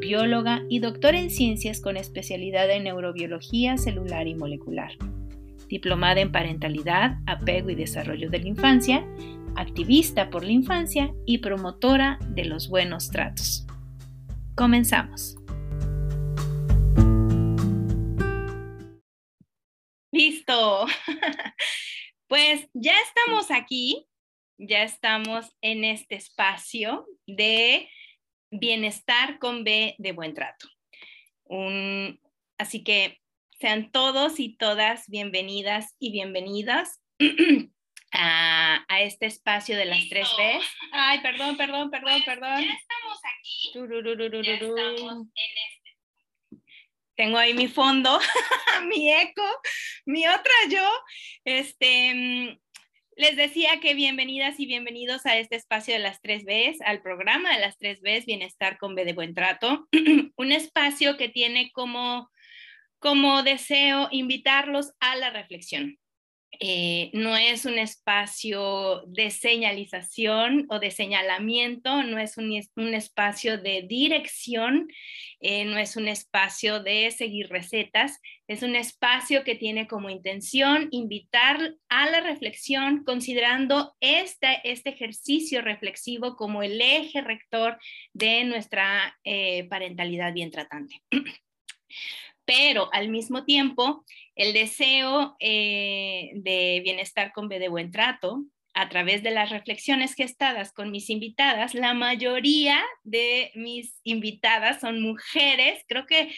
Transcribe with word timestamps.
bióloga 0.00 0.62
y 0.68 0.78
doctora 0.78 1.18
en 1.18 1.30
ciencias 1.30 1.80
con 1.80 1.96
especialidad 1.96 2.70
en 2.70 2.84
neurobiología 2.84 3.76
celular 3.76 4.26
y 4.26 4.34
molecular. 4.34 4.92
Diplomada 5.68 6.20
en 6.20 6.32
parentalidad, 6.32 7.18
apego 7.26 7.70
y 7.70 7.74
desarrollo 7.74 8.30
de 8.30 8.40
la 8.40 8.48
infancia, 8.48 9.06
activista 9.56 10.30
por 10.30 10.44
la 10.44 10.52
infancia 10.52 11.12
y 11.26 11.38
promotora 11.38 12.18
de 12.28 12.44
los 12.44 12.68
buenos 12.68 13.10
tratos. 13.10 13.66
Comenzamos. 14.54 15.36
Listo. 20.12 20.86
Pues 22.26 22.66
ya 22.72 22.94
estamos 23.06 23.50
aquí, 23.50 24.08
ya 24.58 24.82
estamos 24.82 25.54
en 25.60 25.84
este 25.84 26.16
espacio 26.16 27.06
de 27.26 27.88
bienestar 28.58 29.38
con 29.38 29.64
B 29.64 29.94
de 29.98 30.12
buen 30.12 30.34
trato. 30.34 30.68
así 32.58 32.84
que 32.84 33.20
sean 33.60 33.90
todos 33.90 34.40
y 34.40 34.56
todas 34.56 35.08
bienvenidas 35.08 35.94
y 35.98 36.12
bienvenidas 36.12 37.00
a, 38.12 38.84
este 39.00 39.26
espacio 39.26 39.76
de 39.76 39.86
las 39.86 40.08
tres 40.08 40.28
B. 40.36 40.60
Ay, 40.92 41.20
perdón, 41.20 41.56
perdón, 41.56 41.90
perdón, 41.90 42.22
pues, 42.24 42.24
perdón. 42.24 42.62
Ya 42.62 42.72
estamos 42.72 43.18
aquí. 43.24 43.70
Ya 44.44 44.54
estamos 44.54 45.12
en 45.12 45.54
este. 45.68 46.60
Tengo 47.16 47.38
ahí 47.38 47.54
mi 47.54 47.68
fondo, 47.68 48.18
mi 48.88 49.12
eco, 49.12 49.60
mi 50.06 50.26
otra 50.26 50.52
yo. 50.68 50.88
Este, 51.44 52.60
les 53.16 53.36
decía 53.36 53.80
que 53.80 53.94
bienvenidas 53.94 54.58
y 54.58 54.66
bienvenidos 54.66 55.24
a 55.26 55.36
este 55.36 55.56
espacio 55.56 55.94
de 55.94 56.00
las 56.00 56.20
tres 56.20 56.44
Bs, 56.44 56.80
al 56.84 57.00
programa 57.00 57.54
de 57.54 57.60
las 57.60 57.78
tres 57.78 58.00
Bs, 58.00 58.26
Bienestar 58.26 58.76
con 58.78 58.94
B 58.94 59.04
de 59.04 59.12
Buen 59.12 59.34
Trato, 59.34 59.88
un 60.36 60.52
espacio 60.52 61.16
que 61.16 61.28
tiene 61.28 61.70
como, 61.72 62.30
como 62.98 63.42
deseo 63.42 64.08
invitarlos 64.10 64.92
a 65.00 65.16
la 65.16 65.30
reflexión. 65.30 65.98
Eh, 66.60 67.10
no 67.12 67.36
es 67.36 67.64
un 67.64 67.78
espacio 67.78 69.02
de 69.06 69.30
señalización 69.30 70.66
o 70.68 70.78
de 70.78 70.90
señalamiento, 70.90 72.02
no 72.02 72.18
es 72.18 72.36
un, 72.36 72.52
espacio 72.94 73.58
de 73.58 73.82
dirección, 73.88 74.88
eh, 75.40 75.64
no 75.64 75.78
es 75.78 75.96
un 75.96 76.08
espacio 76.08 76.80
de 76.80 77.10
seguir 77.10 77.48
recetas, 77.48 78.20
es 78.46 78.62
un 78.62 78.76
espacio 78.76 79.42
que 79.42 79.54
tiene 79.54 79.86
como 79.86 80.10
intención 80.10 80.88
invitar 80.90 81.74
a 81.88 82.10
la 82.10 82.20
reflexión 82.20 83.04
considerando 83.04 83.94
este, 84.00 84.60
este 84.64 84.90
ejercicio 84.90 85.62
reflexivo 85.62 86.36
como 86.36 86.62
el 86.62 86.80
eje 86.80 87.20
rector 87.20 87.78
de 88.12 88.44
nuestra 88.44 89.18
eh, 89.24 89.64
parentalidad 89.68 90.32
bien 90.32 90.50
tratante. 90.50 91.02
pero 92.44 92.88
al 92.92 93.08
mismo 93.08 93.44
tiempo 93.44 94.04
el 94.34 94.52
deseo 94.52 95.36
eh, 95.40 96.30
de 96.34 96.80
bienestar 96.84 97.32
con 97.32 97.48
B 97.48 97.58
de 97.58 97.68
buen 97.68 97.90
trato 97.90 98.44
a 98.74 98.88
través 98.88 99.22
de 99.22 99.30
las 99.30 99.50
reflexiones 99.50 100.14
gestadas 100.14 100.72
con 100.72 100.90
mis 100.90 101.08
invitadas, 101.08 101.74
la 101.74 101.94
mayoría 101.94 102.82
de 103.04 103.52
mis 103.54 104.00
invitadas 104.02 104.80
son 104.80 105.00
mujeres, 105.00 105.84
creo 105.86 106.06
que 106.06 106.34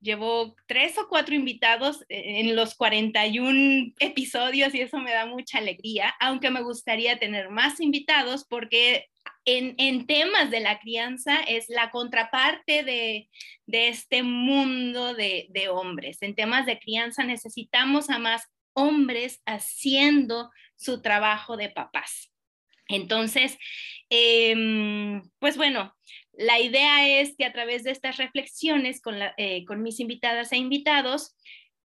llevo 0.00 0.56
tres 0.66 0.96
o 0.98 1.08
cuatro 1.08 1.34
invitados 1.34 2.04
en 2.08 2.56
los 2.56 2.74
41 2.74 3.92
episodios 3.98 4.74
y 4.74 4.80
eso 4.80 4.98
me 4.98 5.12
da 5.12 5.26
mucha 5.26 5.58
alegría, 5.58 6.14
aunque 6.20 6.50
me 6.50 6.62
gustaría 6.62 7.18
tener 7.18 7.50
más 7.50 7.80
invitados 7.80 8.46
porque 8.48 9.06
en, 9.44 10.06
temas 10.06 10.50
de 10.50 10.60
la 10.60 10.78
crianza 10.78 11.40
es 11.42 11.68
la 11.68 11.90
contraparte 11.90 12.84
de, 12.84 13.28
este 13.66 14.22
mundo 14.22 15.14
de, 15.14 15.68
hombres. 15.70 16.18
En 16.22 16.34
temas 16.34 16.66
de 16.66 16.78
crianza 16.78 17.24
necesitamos 17.24 18.10
a 18.10 18.18
más 18.18 18.42
hombres 18.72 19.40
haciendo 19.46 20.50
su 20.76 21.02
trabajo 21.02 21.56
de 21.56 21.70
papás. 21.70 22.32
Entonces, 22.88 23.56
em, 24.08 25.22
pues 25.38 25.56
bueno, 25.56 25.94
la 26.32 26.58
idea 26.58 27.20
es 27.20 27.36
que 27.36 27.44
a 27.44 27.52
través 27.52 27.84
de 27.84 27.92
estas 27.92 28.16
reflexiones 28.16 29.00
con, 29.00 29.16
eh, 29.36 29.64
con 29.64 29.82
mis 29.82 30.00
invitadas 30.00 30.52
e 30.52 30.56
invitados, 30.56 31.36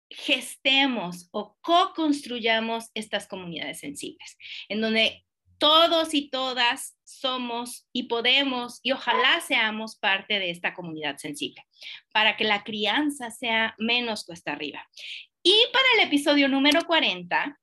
gestemos 0.09 1.29
o 1.31 1.55
co-construyamos 1.61 2.89
estas 2.95 3.27
comunidades 3.27 3.79
sensibles, 3.79 4.37
en 4.67 4.81
donde 4.81 5.23
todos 5.59 6.13
y 6.13 6.29
todas 6.29 6.97
somos 7.03 7.87
y 7.93 8.03
podemos 8.03 8.79
y 8.81 8.93
ojalá 8.93 9.41
seamos 9.41 9.97
parte 9.97 10.39
de 10.39 10.49
esta 10.49 10.73
comunidad 10.73 11.17
sensible, 11.17 11.63
para 12.11 12.37
que 12.37 12.45
la 12.45 12.63
crianza 12.63 13.29
sea 13.29 13.75
menos 13.77 14.25
cuesta 14.25 14.53
arriba. 14.53 14.87
Y 15.43 15.55
para 15.71 15.85
el 15.97 16.07
episodio 16.07 16.47
número 16.47 16.81
40, 16.85 17.59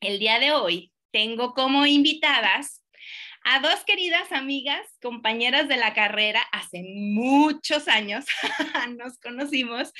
el 0.00 0.18
día 0.18 0.38
de 0.38 0.52
hoy, 0.52 0.92
tengo 1.10 1.54
como 1.54 1.86
invitadas 1.86 2.84
a 3.44 3.60
dos 3.60 3.84
queridas 3.84 4.30
amigas, 4.32 4.80
compañeras 5.00 5.68
de 5.68 5.76
la 5.76 5.94
carrera, 5.94 6.42
hace 6.52 6.82
muchos 6.84 7.88
años 7.88 8.24
nos 8.98 9.18
conocimos 9.18 9.92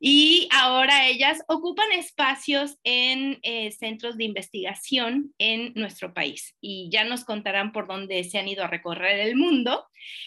y 0.00 0.48
ahora 0.52 1.08
ellas 1.08 1.42
ocupan 1.48 1.90
espacios 1.92 2.78
en 2.84 3.38
eh, 3.42 3.72
centros 3.72 4.16
de 4.16 4.24
investigación 4.24 5.34
en 5.38 5.72
nuestro 5.74 6.14
país. 6.14 6.54
Y 6.60 6.88
ya 6.90 7.04
nos 7.04 7.24
contarán 7.24 7.72
por 7.72 7.88
dónde 7.88 8.22
se 8.24 8.38
han 8.38 8.48
ido 8.48 8.64
a 8.64 8.68
recorrer 8.68 9.18
el 9.20 9.36
mundo 9.36 9.86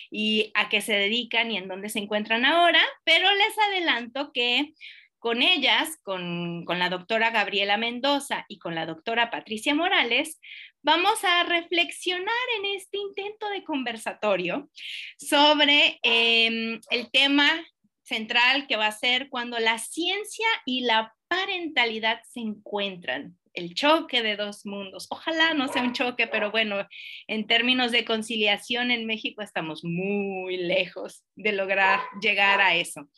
y 0.10 0.52
a 0.54 0.70
qué 0.70 0.82
se 0.82 0.94
dedican 0.94 1.52
y 1.52 1.58
en 1.58 1.68
dónde 1.68 1.90
se 1.90 2.00
encuentran 2.00 2.46
ahora, 2.46 2.82
pero 3.06 3.30
les 3.34 3.58
adelanto 3.70 4.32
que 4.34 4.74
con 5.22 5.44
ellas, 5.44 6.00
con, 6.02 6.66
con, 6.66 6.80
la 6.80 6.90
doctora 6.90 7.30
Gabriela 7.30 7.78
Mendoza 7.78 8.44
y 8.50 8.58
con 8.58 8.74
la 8.74 8.88
doctora 8.88 9.30
Patricia 9.30 9.76
Morales, 9.76 10.40
vamos 10.82 11.24
a 11.24 11.44
reflexionar 11.44 12.34
en 12.58 12.76
este 12.76 12.98
intento 12.98 13.48
de 13.50 13.64
conversatorio 13.64 14.68
sobre 15.20 16.00
em, 16.02 16.82
el 16.90 17.12
tema 17.12 17.48
central 18.02 18.66
que 18.66 18.78
va 18.78 18.88
a 18.88 18.92
ser 18.92 19.30
cuando 19.30 19.60
la 19.60 19.78
ciencia 19.78 20.48
y 20.66 20.82
la 20.82 21.16
parentalidad 21.28 22.22
se 22.28 22.40
encuentran, 22.40 23.38
el 23.54 23.74
choque 23.74 24.22
de 24.22 24.36
dos 24.36 24.66
mundos. 24.66 25.08
Ojalá 25.10 25.54
no 25.54 25.68
sea 25.68 25.84
un 25.84 25.94
choque, 25.94 26.28
pero 26.28 26.52
bueno, 26.52 26.88
en 27.28 27.48
términos 27.48 27.92
de 27.92 28.06
conciliación 28.06 28.92
en 28.92 29.06
México 29.06 29.42
estamos 29.42 29.84
muy 29.84 30.58
lejos 30.58 31.24
de 31.36 31.52
lograr 31.52 32.00
llegar 32.22 32.62
a 32.62 32.76
eso. 32.76 33.10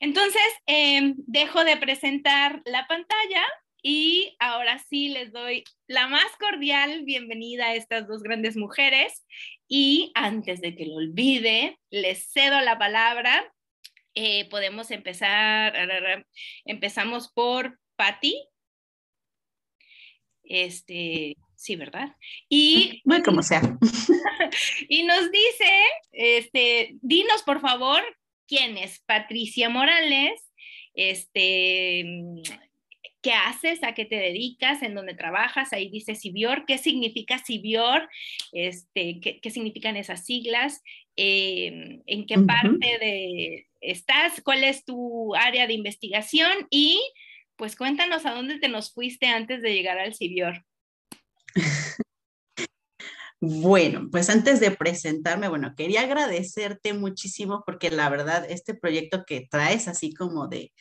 Entonces, 0.00 0.42
em, 0.66 1.14
dejo 1.18 1.64
de 1.64 1.76
presentar 1.76 2.62
la 2.64 2.86
pantalla 2.86 3.44
y 3.82 4.36
ahora 4.38 4.78
sí 4.78 5.08
les 5.08 5.32
doy 5.32 5.64
la 5.88 6.06
más 6.06 6.36
cordial 6.38 7.02
bienvenida 7.04 7.66
a 7.66 7.74
estas 7.74 8.06
dos 8.06 8.22
grandes 8.22 8.56
mujeres. 8.56 9.26
Y 9.66 10.12
antes 10.14 10.60
de 10.60 10.76
que 10.76 10.86
lo 10.86 10.94
olvide, 10.94 11.78
les 11.90 12.30
cedo 12.32 12.60
la 12.60 12.78
palabra. 12.78 13.52
Eh, 14.14 14.48
podemos 14.50 14.90
empezar. 14.90 15.74
Empezamos 16.64 17.32
por 17.32 17.78
Patti. 17.96 18.51
Este, 20.52 21.38
sí, 21.56 21.76
¿verdad? 21.76 22.14
Y. 22.46 23.00
Muy 23.06 23.22
como 23.22 23.42
sea. 23.42 23.62
y 24.88 25.02
nos 25.04 25.30
dice, 25.32 25.72
este, 26.12 26.96
dinos 27.00 27.42
por 27.42 27.62
favor 27.62 28.02
quién 28.46 28.76
es 28.76 29.00
Patricia 29.06 29.70
Morales. 29.70 30.42
Este 30.94 32.04
qué 33.22 33.32
haces, 33.32 33.84
a 33.84 33.94
qué 33.94 34.04
te 34.04 34.16
dedicas, 34.16 34.82
en 34.82 34.94
dónde 34.94 35.14
trabajas, 35.14 35.72
ahí 35.72 35.88
dice 35.88 36.16
Cibior, 36.16 36.64
qué 36.66 36.76
significa 36.76 37.38
Cibior, 37.38 38.10
este, 38.50 39.20
qué, 39.20 39.50
significan 39.50 39.96
esas 39.96 40.26
siglas, 40.26 40.82
em, 41.14 42.02
en 42.06 42.26
qué 42.26 42.36
parte 42.40 42.98
de 42.98 43.68
estás, 43.80 44.40
cuál 44.42 44.64
es 44.64 44.84
tu 44.84 45.36
área 45.36 45.68
de 45.68 45.74
investigación 45.74 46.66
y 46.68 47.00
pues 47.62 47.76
cuéntanos 47.76 48.26
a 48.26 48.34
dónde 48.34 48.58
te 48.58 48.68
nos 48.68 48.92
fuiste 48.92 49.28
antes 49.28 49.62
de 49.62 49.72
llegar 49.72 49.96
al 49.96 50.16
Cibior. 50.16 50.64
Bueno, 53.40 54.08
pues 54.10 54.30
antes 54.30 54.58
de 54.58 54.72
presentarme, 54.72 55.48
bueno, 55.48 55.74
quería 55.76 56.02
agradecerte 56.02 56.92
muchísimo 56.92 57.62
porque 57.64 57.90
la 57.90 58.08
verdad, 58.08 58.46
este 58.48 58.74
proyecto 58.74 59.24
que 59.24 59.46
traes 59.48 59.86
así 59.86 60.12
como 60.12 60.48
de 60.48 60.72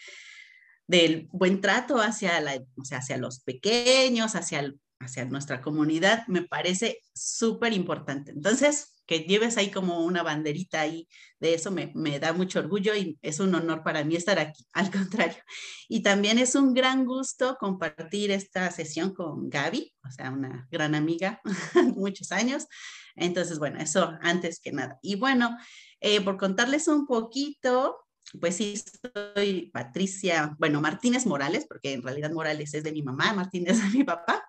del 0.88 1.28
buen 1.32 1.62
trato 1.62 1.98
hacia, 1.98 2.40
la, 2.42 2.56
o 2.76 2.84
sea, 2.84 2.98
hacia 2.98 3.18
los 3.18 3.42
pequeños, 3.42 4.34
hacia, 4.34 4.74
hacia 5.00 5.26
nuestra 5.26 5.62
comunidad, 5.62 6.26
me 6.28 6.42
parece 6.44 7.00
súper 7.14 7.74
importante. 7.74 8.32
Entonces, 8.32 8.96
que 9.12 9.26
lleves 9.26 9.58
ahí 9.58 9.72
como 9.72 10.06
una 10.06 10.24
banderita 10.24 10.80
ahí 10.80 11.06
de 11.42 11.54
eso 11.54 11.70
me, 11.70 11.92
me, 11.96 12.18
da 12.18 12.32
mucho 12.32 12.60
orgullo 12.60 12.96
y 12.96 13.20
es 13.22 13.42
un 13.42 13.54
honor 13.54 13.84
para 13.84 14.06
mí 14.06 14.16
estar 14.16 14.40
aquí, 14.40 14.66
al 14.74 14.90
contrario. 14.90 15.44
Y 15.90 16.02
también 16.02 16.40
es 16.40 16.56
un 16.56 16.74
gran 16.74 17.04
gusto 17.04 17.58
compartir 17.60 18.32
esta 18.32 18.72
sesión 18.72 19.14
con 19.14 19.50
Gaby, 19.50 19.94
o 20.08 20.12
sea, 20.12 20.32
una 20.32 20.66
gran 20.72 20.96
amiga, 20.96 21.42
muchos 21.98 22.32
años. 22.32 22.68
Entonces, 23.18 23.60
bueno, 23.60 23.82
eso 23.82 24.14
antes 24.22 24.62
que 24.62 24.72
nada. 24.72 24.98
Y 25.02 25.16
bueno, 25.16 25.58
eh, 26.00 26.22
por 26.22 26.38
contarles 26.38 26.88
un 26.88 27.06
poquito, 27.06 27.98
pues 28.40 28.56
sí, 28.56 28.82
soy 29.36 29.72
Patricia, 29.74 30.56
bueno, 30.58 30.80
Martínez 30.80 31.26
Morales, 31.26 31.66
porque 31.68 31.92
en 31.92 32.02
realidad 32.02 32.32
Morales 32.32 32.74
es 32.76 32.86
de 32.86 32.94
mi 32.94 33.02
mamá, 33.02 33.34
Martínez 33.34 33.72
es 33.84 33.92
de 33.92 33.98
mi 33.98 34.06
papá, 34.06 34.48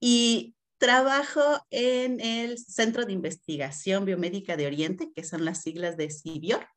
y 0.00 0.54
trabajo 0.84 1.40
en 1.70 2.20
el 2.20 2.58
Centro 2.58 3.06
de 3.06 3.12
Investigación 3.14 4.04
Biomédica 4.04 4.54
de 4.54 4.66
Oriente, 4.66 5.10
que 5.14 5.24
son 5.24 5.46
las 5.46 5.62
siglas 5.62 5.96
de 5.96 6.10
CIBIOR. 6.10 6.68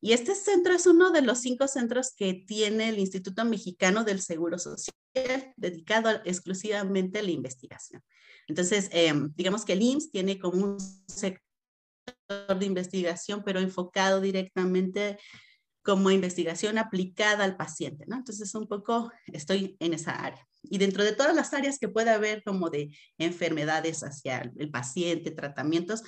Y 0.00 0.14
este 0.14 0.34
centro 0.34 0.72
es 0.72 0.86
uno 0.86 1.10
de 1.10 1.20
los 1.20 1.40
cinco 1.40 1.68
centros 1.68 2.14
que 2.16 2.32
tiene 2.32 2.88
el 2.88 2.98
Instituto 2.98 3.44
Mexicano 3.44 4.02
del 4.02 4.22
Seguro 4.22 4.58
Social, 4.58 4.94
dedicado 5.56 6.08
exclusivamente 6.24 7.18
a 7.18 7.22
la 7.22 7.30
investigación. 7.30 8.02
Entonces, 8.46 8.88
em, 8.92 9.30
digamos 9.36 9.66
que 9.66 9.74
el 9.74 9.82
IMSS 9.82 10.10
tiene 10.10 10.38
como 10.38 10.64
un 10.64 10.80
sector 11.06 11.38
de 12.58 12.64
investigación, 12.64 13.42
pero 13.44 13.60
enfocado 13.60 14.22
directamente 14.22 15.18
como 15.88 16.10
investigación 16.10 16.76
aplicada 16.76 17.44
al 17.44 17.56
paciente, 17.56 18.04
¿no? 18.06 18.16
Entonces, 18.16 18.54
un 18.54 18.68
poco 18.68 19.10
estoy 19.24 19.74
en 19.80 19.94
esa 19.94 20.10
área. 20.10 20.46
Y 20.62 20.76
dentro 20.76 21.02
de 21.02 21.12
todas 21.12 21.34
las 21.34 21.54
áreas 21.54 21.78
que 21.78 21.88
pueda 21.88 22.12
haber 22.12 22.42
como 22.42 22.68
de 22.68 22.94
enfermedades 23.16 24.02
hacia 24.02 24.52
el 24.58 24.70
paciente, 24.70 25.30
tratamientos, 25.30 26.02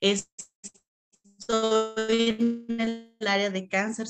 estoy 0.00 0.28
en 2.38 2.80
el 2.80 3.14
área 3.28 3.50
de 3.50 3.68
cáncer 3.68 4.08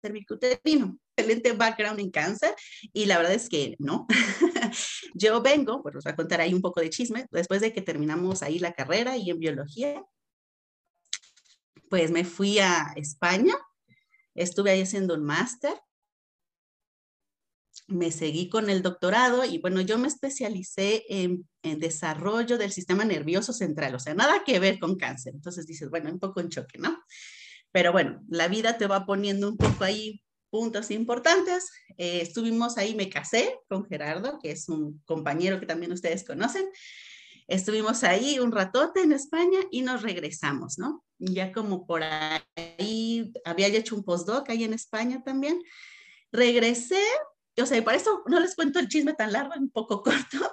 cervicuterino. 0.00 0.98
Excelente 1.14 1.52
background 1.52 2.00
en 2.00 2.10
cáncer 2.10 2.54
y 2.94 3.04
la 3.04 3.18
verdad 3.18 3.34
es 3.34 3.50
que 3.50 3.76
no. 3.80 4.06
Yo 5.12 5.42
vengo, 5.42 5.82
pues 5.82 5.96
os 5.96 6.04
voy 6.04 6.12
a 6.14 6.16
contar 6.16 6.40
ahí 6.40 6.54
un 6.54 6.62
poco 6.62 6.80
de 6.80 6.88
chisme, 6.88 7.26
después 7.32 7.60
de 7.60 7.74
que 7.74 7.82
terminamos 7.82 8.42
ahí 8.42 8.60
la 8.60 8.72
carrera 8.72 9.18
y 9.18 9.28
en 9.28 9.38
biología, 9.38 10.02
pues 11.90 12.10
me 12.10 12.24
fui 12.24 12.60
a 12.60 12.94
España, 12.96 13.54
estuve 14.34 14.70
ahí 14.70 14.82
haciendo 14.82 15.14
un 15.14 15.24
máster, 15.24 15.74
me 17.90 18.12
seguí 18.12 18.48
con 18.48 18.70
el 18.70 18.82
doctorado 18.82 19.44
y 19.44 19.58
bueno, 19.58 19.80
yo 19.80 19.98
me 19.98 20.08
especialicé 20.08 21.04
en, 21.08 21.46
desarrollo 21.62 22.56
del 22.56 22.72
sistema 22.72 23.04
nervioso 23.04 23.52
central, 23.52 23.94
o 23.94 23.98
sea, 23.98 24.14
nada 24.14 24.44
que 24.44 24.58
ver 24.58 24.78
con 24.78 24.96
cáncer. 24.96 25.34
Entonces 25.34 25.66
dices, 25.66 25.90
bueno, 25.90 26.10
un 26.10 26.18
poco 26.18 26.40
en 26.40 26.48
choque, 26.48 26.78
¿no? 26.78 26.98
Pero 27.70 27.92
bueno, 27.92 28.22
la 28.28 28.48
vida 28.48 28.78
te 28.78 28.86
va 28.86 29.04
poniendo 29.04 29.48
un 29.48 29.56
poco 29.56 29.84
ahí 29.84 30.22
puntos 30.50 30.90
importantes. 30.90 31.70
Eh, 31.98 32.20
estuvimos 32.22 32.78
ahí, 32.78 32.94
me 32.94 33.10
casé 33.10 33.58
con 33.68 33.84
Gerardo, 33.84 34.38
que 34.42 34.52
es 34.52 34.68
un 34.68 35.02
compañero 35.04 35.60
que 35.60 35.66
también 35.66 35.92
ustedes 35.92 36.24
conocen. 36.24 36.64
Estuvimos 37.50 38.04
ahí 38.04 38.38
un 38.38 38.52
ratote 38.52 39.00
en 39.02 39.10
España 39.10 39.58
y 39.72 39.82
nos 39.82 40.02
regresamos, 40.02 40.78
¿no? 40.78 41.04
Ya 41.18 41.50
como 41.50 41.84
por 41.84 42.04
ahí, 42.04 43.32
había 43.44 43.66
hecho 43.66 43.96
un 43.96 44.04
postdoc 44.04 44.48
ahí 44.48 44.62
en 44.62 44.72
España 44.72 45.20
también. 45.24 45.60
Regresé, 46.30 47.02
o 47.60 47.66
sea, 47.66 47.82
para 47.82 47.96
eso 47.96 48.22
no 48.26 48.38
les 48.38 48.54
cuento 48.54 48.78
el 48.78 48.86
chisme 48.86 49.14
tan 49.14 49.32
largo, 49.32 49.54
un 49.58 49.68
poco 49.68 50.00
corto. 50.04 50.52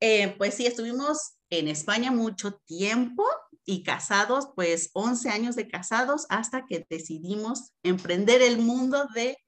Eh, 0.00 0.34
pues 0.36 0.54
sí, 0.54 0.66
estuvimos 0.66 1.34
en 1.48 1.68
España 1.68 2.10
mucho 2.10 2.60
tiempo 2.66 3.24
y 3.64 3.84
casados, 3.84 4.48
pues 4.56 4.90
11 4.94 5.28
años 5.30 5.54
de 5.54 5.68
casados 5.68 6.26
hasta 6.28 6.66
que 6.66 6.84
decidimos 6.90 7.72
emprender 7.84 8.42
el 8.42 8.58
mundo 8.58 9.06
de 9.14 9.38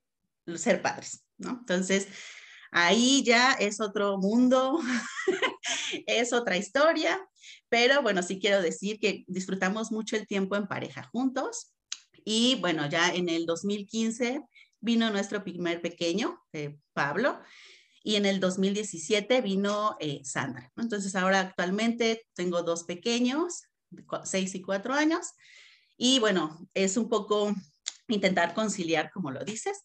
ser 0.55 0.81
padres, 0.81 1.25
¿no? 1.39 1.51
Entonces, 1.59 2.07
Ahí 2.77 3.23
ya 3.23 3.53
es 3.53 3.81
otro 3.81 4.19
mundo, 4.19 4.81
es 6.09 6.33
otra 6.33 6.57
historia, 6.57 7.25
pero 7.69 8.03
bueno, 8.03 8.21
sí 8.21 8.41
quiero 8.41 8.61
decir 8.61 8.99
que 8.99 9.23
disfrutamos 9.29 9.93
mucho 9.93 10.17
el 10.17 10.27
tiempo 10.27 10.57
en 10.57 10.67
pareja 10.67 11.05
juntos. 11.05 11.73
Y 12.25 12.57
bueno, 12.57 12.89
ya 12.89 13.15
en 13.15 13.29
el 13.29 13.47
2015 13.47 14.43
vino 14.81 15.09
nuestro 15.11 15.45
primer 15.45 15.83
pequeño, 15.83 16.43
eh, 16.53 16.77
Pablo, 16.95 17.39
y 18.03 18.17
en 18.17 18.27
el 18.27 18.41
2017 18.41 19.41
vino 19.41 19.97
eh, 20.01 20.23
Sandra. 20.25 20.73
Entonces 20.77 21.15
ahora 21.15 21.39
actualmente 21.39 22.27
tengo 22.35 22.65
dos 22.65 22.83
pequeños, 22.83 23.69
seis 24.25 24.53
y 24.57 24.63
cuatro 24.63 24.95
años, 24.95 25.29
y 25.97 26.19
bueno, 26.19 26.59
es 26.75 26.97
un 26.97 27.09
poco 27.09 27.55
intentar 28.09 28.53
conciliar, 28.53 29.13
como 29.13 29.31
lo 29.31 29.45
dices, 29.45 29.85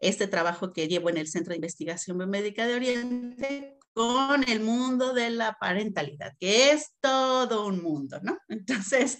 este 0.00 0.28
trabajo 0.28 0.72
que 0.72 0.88
llevo 0.88 1.10
en 1.10 1.16
el 1.16 1.28
Centro 1.28 1.50
de 1.50 1.56
Investigación 1.56 2.18
Biomédica 2.18 2.66
de 2.66 2.74
Oriente 2.74 3.78
con 3.92 4.48
el 4.48 4.60
mundo 4.60 5.12
de 5.12 5.30
la 5.30 5.56
parentalidad, 5.58 6.36
que 6.38 6.70
es 6.70 6.94
todo 7.00 7.66
un 7.66 7.82
mundo, 7.82 8.20
¿no? 8.22 8.38
Entonces, 8.48 9.18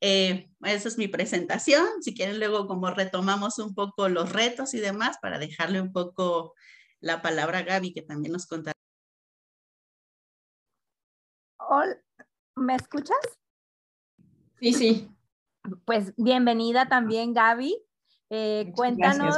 eh, 0.00 0.48
esa 0.62 0.88
es 0.88 0.96
mi 0.96 1.08
presentación. 1.08 1.84
Si 2.02 2.14
quieren, 2.14 2.38
luego 2.38 2.68
como 2.68 2.90
retomamos 2.90 3.58
un 3.58 3.74
poco 3.74 4.08
los 4.08 4.32
retos 4.32 4.74
y 4.74 4.78
demás 4.78 5.18
para 5.20 5.38
dejarle 5.38 5.80
un 5.80 5.92
poco 5.92 6.54
la 7.00 7.20
palabra 7.20 7.58
a 7.58 7.62
Gaby, 7.62 7.92
que 7.92 8.02
también 8.02 8.32
nos 8.32 8.46
contará. 8.46 8.74
Hola, 11.58 12.00
¿me 12.54 12.76
escuchas? 12.76 13.18
Sí, 14.60 14.72
sí. 14.72 15.10
Pues 15.84 16.14
bienvenida 16.16 16.88
también, 16.88 17.34
Gaby. 17.34 17.76
Eh, 18.30 18.72
cuéntanos 18.74 19.36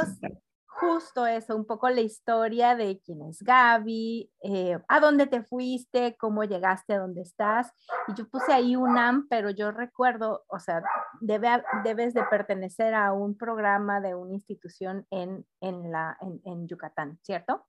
justo 0.79 1.25
eso, 1.27 1.55
un 1.55 1.65
poco 1.65 1.89
la 1.89 2.01
historia 2.01 2.75
de 2.75 2.99
quién 3.03 3.21
es 3.23 3.41
Gaby, 3.41 4.31
eh, 4.43 4.79
a 4.87 4.99
dónde 4.99 5.27
te 5.27 5.43
fuiste, 5.43 6.15
cómo 6.17 6.43
llegaste 6.43 6.93
a 6.93 6.99
dónde 6.99 7.21
estás. 7.21 7.71
Y 8.07 8.13
yo 8.15 8.27
puse 8.29 8.53
ahí 8.53 8.75
un 8.75 8.97
AM, 8.97 9.27
pero 9.29 9.49
yo 9.49 9.71
recuerdo, 9.71 10.45
o 10.47 10.59
sea, 10.59 10.81
debe, 11.19 11.63
debes 11.83 12.13
de 12.13 12.23
pertenecer 12.29 12.93
a 12.93 13.11
un 13.11 13.37
programa 13.37 13.99
de 13.99 14.15
una 14.15 14.33
institución 14.33 15.05
en, 15.11 15.45
en, 15.61 15.91
la, 15.91 16.17
en, 16.45 16.67
Yucatán, 16.67 17.19
¿cierto? 17.23 17.65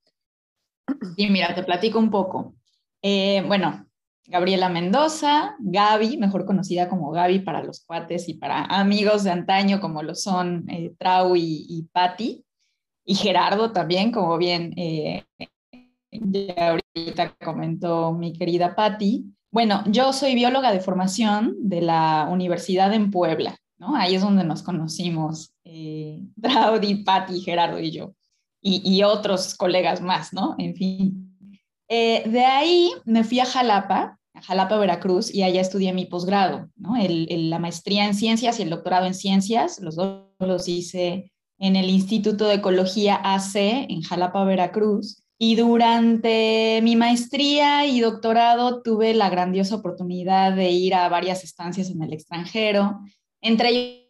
Sí, 1.16 1.28
mira, 1.30 1.54
te 1.54 1.62
platico 1.62 1.98
un 1.98 2.10
poco. 2.10 2.54
Eh, 3.02 3.42
bueno, 3.46 3.86
Gabriela 4.26 4.68
Mendoza, 4.68 5.56
Gaby, 5.58 6.18
mejor 6.18 6.44
conocida 6.44 6.88
como 6.88 7.10
Gaby 7.10 7.40
para 7.40 7.62
los 7.62 7.84
cuates 7.84 8.28
y 8.28 8.34
para 8.34 8.64
amigos 8.64 9.24
de 9.24 9.30
antaño 9.30 9.80
como 9.80 10.02
lo 10.02 10.14
son 10.14 10.68
eh, 10.68 10.94
Trau 10.98 11.36
y, 11.36 11.66
y 11.68 11.88
Patti 11.92 12.44
y 13.10 13.16
Gerardo 13.16 13.72
también, 13.72 14.12
como 14.12 14.38
bien 14.38 14.72
eh, 14.76 15.24
ya 16.12 16.70
ahorita 16.70 17.34
comentó 17.44 18.12
mi 18.12 18.32
querida 18.32 18.76
Patti. 18.76 19.24
Bueno, 19.50 19.82
yo 19.86 20.12
soy 20.12 20.36
bióloga 20.36 20.70
de 20.70 20.78
formación 20.78 21.56
de 21.58 21.80
la 21.80 22.28
Universidad 22.30 22.94
en 22.94 23.10
Puebla, 23.10 23.56
¿no? 23.78 23.96
Ahí 23.96 24.14
es 24.14 24.22
donde 24.22 24.44
nos 24.44 24.62
conocimos, 24.62 25.52
eh, 25.64 26.22
Draudy, 26.36 27.02
Patti, 27.02 27.40
Gerardo 27.40 27.80
y 27.80 27.90
yo, 27.90 28.14
y, 28.62 29.02
otros 29.02 29.56
colegas 29.56 30.00
más, 30.00 30.32
¿no? 30.32 30.54
En 30.58 30.76
fin. 30.76 31.36
Eh, 31.88 32.22
de 32.30 32.44
ahí 32.44 32.92
me 33.06 33.24
fui 33.24 33.40
a 33.40 33.44
Jalapa, 33.44 34.20
a 34.34 34.40
Jalapa, 34.40 34.78
Veracruz, 34.78 35.34
y 35.34 35.42
allá 35.42 35.60
estudié 35.60 35.92
mi 35.92 36.06
posgrado, 36.06 36.70
¿no? 36.76 36.94
la 36.96 37.58
maestría 37.58 38.06
en 38.06 38.14
ciencias 38.14 38.60
y 38.60 38.62
el 38.62 38.70
doctorado 38.70 39.06
en 39.06 39.14
ciencias, 39.14 39.80
los 39.80 39.96
dos 39.96 40.26
los 40.38 40.68
hice 40.68 41.32
en 41.60 41.76
el 41.76 41.90
Instituto 41.90 42.48
de 42.48 42.54
Ecología 42.56 43.20
AC 43.22 43.86
en 43.88 44.02
Jalapa, 44.02 44.44
Veracruz. 44.44 45.22
Y 45.38 45.56
durante 45.56 46.80
mi 46.82 46.96
maestría 46.96 47.86
y 47.86 48.00
doctorado 48.00 48.82
tuve 48.82 49.14
la 49.14 49.30
grandiosa 49.30 49.76
oportunidad 49.76 50.54
de 50.54 50.70
ir 50.70 50.94
a 50.94 51.08
varias 51.08 51.44
estancias 51.44 51.90
en 51.90 52.02
el 52.02 52.12
extranjero, 52.12 53.00
entre 53.40 53.68
ellos 53.68 54.00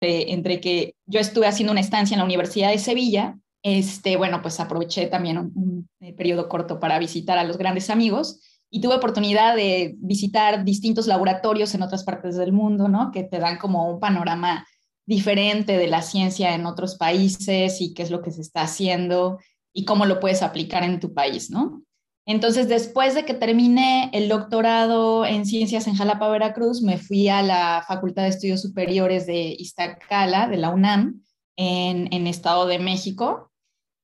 entre 0.00 0.60
que 0.60 0.94
yo 1.06 1.20
estuve 1.20 1.46
haciendo 1.46 1.72
una 1.72 1.80
estancia 1.80 2.14
en 2.14 2.18
la 2.18 2.24
Universidad 2.24 2.70
de 2.70 2.78
Sevilla 2.78 3.38
este, 3.64 4.16
bueno, 4.18 4.42
pues 4.42 4.60
aproveché 4.60 5.06
también 5.06 5.38
un, 5.38 5.88
eh, 6.00 6.12
periodo 6.12 6.50
corto 6.50 6.78
para 6.78 6.98
visitar 6.98 7.38
a 7.38 7.44
los 7.44 7.56
grandes 7.56 7.88
amigos 7.88 8.40
y 8.70 8.82
tuve 8.82 8.96
oportunidad 8.96 9.56
de 9.56 9.94
visitar 9.98 10.64
distintos 10.64 11.06
laboratorios 11.06 11.74
en 11.74 11.82
otras 11.82 12.04
partes 12.04 12.36
del 12.36 12.52
mundo, 12.52 12.88
¿no? 12.88 13.10
Que 13.10 13.22
te 13.24 13.38
dan 13.38 13.56
como 13.56 13.90
un 13.90 14.00
panorama 14.00 14.66
diferente 15.06 15.78
de 15.78 15.86
la 15.86 16.02
ciencia 16.02 16.54
en 16.54 16.66
otros 16.66 16.96
países 16.96 17.80
y 17.80 17.94
qué 17.94 18.02
es 18.02 18.10
lo 18.10 18.20
que 18.20 18.32
se 18.32 18.42
está 18.42 18.62
haciendo 18.62 19.38
y 19.72 19.86
cómo 19.86 20.04
lo 20.04 20.20
puedes 20.20 20.42
aplicar 20.42 20.82
en 20.82 21.00
tu 21.00 21.14
país, 21.14 21.50
¿no? 21.50 21.82
Entonces, 22.26 22.68
después 22.68 23.14
de 23.14 23.24
que 23.24 23.32
terminé 23.32 24.10
el 24.12 24.28
doctorado 24.28 25.24
en 25.24 25.46
ciencias 25.46 25.86
en 25.86 25.94
Jalapa, 25.94 26.28
Veracruz, 26.28 26.82
me 26.82 26.98
fui 26.98 27.28
a 27.28 27.42
la 27.42 27.82
Facultad 27.88 28.24
de 28.24 28.30
Estudios 28.30 28.60
Superiores 28.60 29.26
de 29.26 29.56
Iztacala, 29.58 30.48
de 30.48 30.56
la 30.58 30.68
UNAM, 30.70 31.22
en, 31.56 32.12
en 32.12 32.26
Estado 32.26 32.66
de 32.66 32.78
México, 32.78 33.52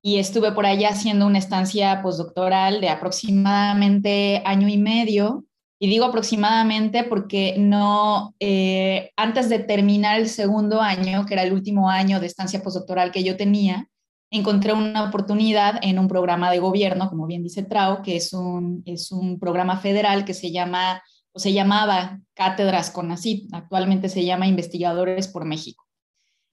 y 0.02 0.18
estuve 0.18 0.52
por 0.52 0.66
allá 0.66 0.90
haciendo 0.90 1.26
una 1.26 1.38
estancia 1.38 2.00
postdoctoral 2.02 2.80
de 2.80 2.88
aproximadamente 2.88 4.42
año 4.44 4.68
y 4.68 4.78
medio. 4.78 5.44
Y 5.78 5.88
digo 5.88 6.04
aproximadamente 6.04 7.04
porque 7.04 7.56
no, 7.58 8.34
eh, 8.38 9.12
antes 9.16 9.48
de 9.48 9.60
terminar 9.60 10.20
el 10.20 10.28
segundo 10.28 10.80
año, 10.80 11.24
que 11.24 11.34
era 11.34 11.42
el 11.42 11.52
último 11.52 11.88
año 11.88 12.20
de 12.20 12.26
estancia 12.26 12.62
postdoctoral 12.62 13.10
que 13.12 13.24
yo 13.24 13.36
tenía, 13.36 13.88
encontré 14.30 14.72
una 14.74 15.04
oportunidad 15.04 15.78
en 15.82 15.98
un 15.98 16.06
programa 16.06 16.50
de 16.50 16.58
gobierno, 16.58 17.08
como 17.08 17.26
bien 17.26 17.42
dice 17.42 17.62
Trau, 17.62 18.02
que 18.02 18.16
es 18.16 18.32
un, 18.32 18.82
es 18.84 19.10
un 19.10 19.38
programa 19.38 19.78
federal 19.78 20.24
que 20.24 20.34
se 20.34 20.52
llama 20.52 21.02
o 21.32 21.38
se 21.38 21.52
llamaba 21.52 22.20
Cátedras 22.34 22.90
CONACYT, 22.90 23.54
actualmente 23.54 24.08
se 24.08 24.24
llama 24.24 24.48
Investigadores 24.48 25.28
por 25.28 25.44
México. 25.44 25.89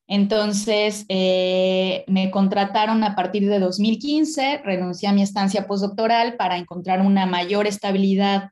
Entonces, 0.07 1.05
eh, 1.09 2.05
me 2.07 2.31
contrataron 2.31 3.03
a 3.03 3.13
partir 3.13 3.49
de 3.49 3.59
2015, 3.59 4.61
renuncié 4.63 5.09
a 5.09 5.13
mi 5.13 5.21
estancia 5.21 5.67
postdoctoral 5.67 6.37
para 6.37 6.57
encontrar 6.57 7.01
una 7.01 7.25
mayor 7.25 7.67
estabilidad 7.67 8.51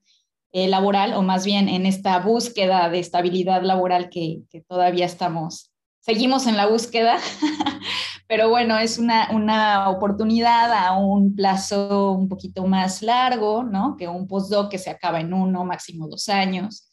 eh, 0.51 0.67
laboral, 0.67 1.13
o 1.13 1.21
más 1.21 1.45
bien 1.45 1.69
en 1.69 1.85
esta 1.85 2.19
búsqueda 2.19 2.89
de 2.89 2.99
estabilidad 2.99 3.61
laboral 3.61 4.09
que, 4.09 4.43
todavía 4.67 5.05
estamos, 5.05 5.71
seguimos 6.01 6.45
en 6.45 6.57
la 6.57 6.65
búsqueda, 6.65 7.17
pero 8.27 8.49
bueno, 8.49 8.77
es 8.77 8.97
una, 8.97 9.29
una, 9.31 9.89
oportunidad 9.89 10.73
a 10.73 10.97
un 10.97 11.35
plazo 11.35 12.11
un 12.11 12.27
poquito 12.27 12.65
más 12.67 13.01
largo, 13.01 13.63
¿no? 13.63 13.95
Que 13.97 14.09
un 14.09 14.27
postdoc 14.27 14.71
que 14.71 14.77
se 14.77 14.89
acaba 14.89 15.21
en 15.21 15.33
uno, 15.33 15.63
máximo 15.63 16.07
dos 16.07 16.27
años. 16.27 16.84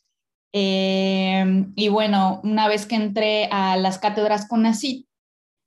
Eh, 0.53 1.67
y 1.75 1.89
bueno, 1.89 2.41
una 2.45 2.69
vez 2.69 2.87
que 2.87 2.95
entré 2.95 3.49
a 3.51 3.77
las 3.77 3.99
cátedras 3.99 4.47
con 4.47 4.71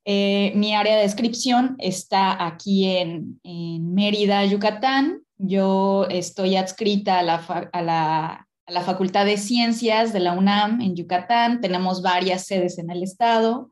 eh, 0.07 0.51
mi 0.55 0.75
área 0.75 0.95
de 0.95 1.01
descripción 1.01 1.75
está 1.79 2.45
aquí 2.45 2.85
en, 2.85 3.39
en, 3.43 3.93
Mérida, 3.93 4.45
Yucatán. 4.45 5.23
Yo 5.37 6.05
estoy 6.09 6.55
adscrita 6.55 7.19
a 7.19 7.23
la, 7.23 7.69
a, 7.73 7.81
la, 7.81 8.47
a 8.67 8.71
la 8.71 8.81
Facultad 8.81 9.25
de 9.25 9.37
Ciencias 9.37 10.13
de 10.13 10.19
la 10.19 10.33
UNAM 10.33 10.81
en 10.81 10.95
Yucatán. 10.95 11.61
Tenemos 11.61 12.01
varias 12.01 12.45
sedes 12.45 12.77
en 12.77 12.91
el 12.91 13.01
estado 13.01 13.69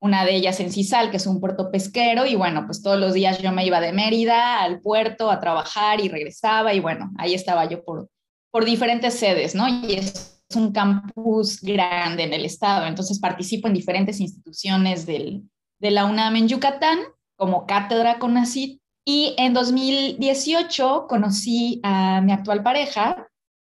una 0.00 0.24
de 0.24 0.34
ellas 0.34 0.58
en 0.60 0.72
Cisal, 0.72 1.10
que 1.10 1.18
es 1.18 1.26
un 1.26 1.40
puerto 1.40 1.70
pesquero, 1.70 2.24
y 2.24 2.34
bueno, 2.34 2.64
pues 2.64 2.82
todos 2.82 2.98
los 2.98 3.12
días 3.12 3.38
yo 3.38 3.52
me 3.52 3.66
iba 3.66 3.80
de 3.80 3.92
Mérida 3.92 4.62
al 4.62 4.80
puerto 4.80 5.30
a 5.30 5.40
trabajar 5.40 6.00
y 6.00 6.08
regresaba, 6.08 6.72
y 6.72 6.80
bueno, 6.80 7.10
ahí 7.18 7.34
estaba 7.34 7.66
yo 7.66 7.84
por, 7.84 8.08
por 8.50 8.64
diferentes 8.64 9.14
sedes, 9.14 9.54
¿no? 9.54 9.68
Y 9.68 9.94
es 9.94 10.39
un 10.56 10.72
campus 10.72 11.60
grande 11.60 12.24
en 12.24 12.32
el 12.32 12.44
estado, 12.44 12.86
entonces 12.86 13.18
participo 13.18 13.68
en 13.68 13.74
diferentes 13.74 14.20
instituciones 14.20 15.06
del, 15.06 15.42
de 15.78 15.90
la 15.90 16.04
UNAM 16.04 16.36
en 16.36 16.48
Yucatán, 16.48 16.98
como 17.36 17.66
cátedra 17.66 18.18
con 18.18 18.32
CONACYT, 18.32 18.80
y 19.04 19.34
en 19.38 19.54
2018 19.54 21.06
conocí 21.08 21.80
a 21.82 22.20
mi 22.20 22.32
actual 22.32 22.62
pareja, 22.62 23.28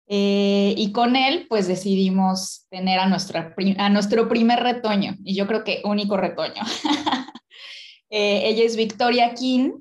eh, 0.08 0.74
y 0.76 0.92
con 0.92 1.16
él, 1.16 1.46
pues 1.48 1.68
decidimos 1.68 2.66
tener 2.70 2.98
a, 2.98 3.06
nuestra, 3.06 3.54
a 3.78 3.88
nuestro 3.88 4.28
primer 4.28 4.60
retoño, 4.60 5.16
y 5.24 5.34
yo 5.34 5.46
creo 5.46 5.64
que 5.64 5.80
único 5.84 6.16
retoño. 6.16 6.62
eh, 8.10 8.42
ella 8.44 8.64
es 8.64 8.76
Victoria 8.76 9.32
King, 9.34 9.72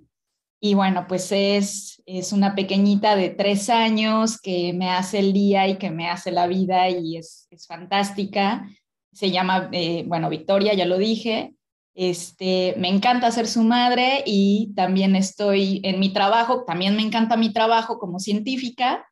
y 0.64 0.76
bueno, 0.76 1.06
pues 1.08 1.32
es, 1.32 2.01
es 2.20 2.34
una 2.34 2.56
pequeñita 2.56 3.16
de 3.16 3.30
tres 3.30 3.70
años 3.70 4.40
que 4.40 4.74
me 4.74 4.90
hace 4.90 5.20
el 5.20 5.34
día 5.34 5.68
y 5.68 5.78
que 5.78 5.92
me 5.92 6.10
hace 6.10 6.32
la 6.32 6.48
vida 6.48 6.90
y 6.90 7.18
es, 7.18 7.48
es 7.52 7.68
fantástica. 7.68 8.68
Se 9.14 9.32
llama, 9.32 9.70
eh, 9.72 10.04
bueno, 10.08 10.30
Victoria, 10.30 10.74
ya 10.74 10.86
lo 10.86 10.98
dije. 10.98 11.54
Este, 11.94 12.74
me 12.78 12.90
encanta 12.90 13.32
ser 13.32 13.48
su 13.48 13.64
madre 13.64 14.24
y 14.26 14.74
también 14.76 15.16
estoy 15.16 15.82
en 15.84 16.00
mi 16.00 16.14
trabajo, 16.14 16.64
también 16.66 16.96
me 16.96 17.02
encanta 17.02 17.36
mi 17.36 17.52
trabajo 17.52 18.00
como 18.00 18.20
científica 18.20 19.06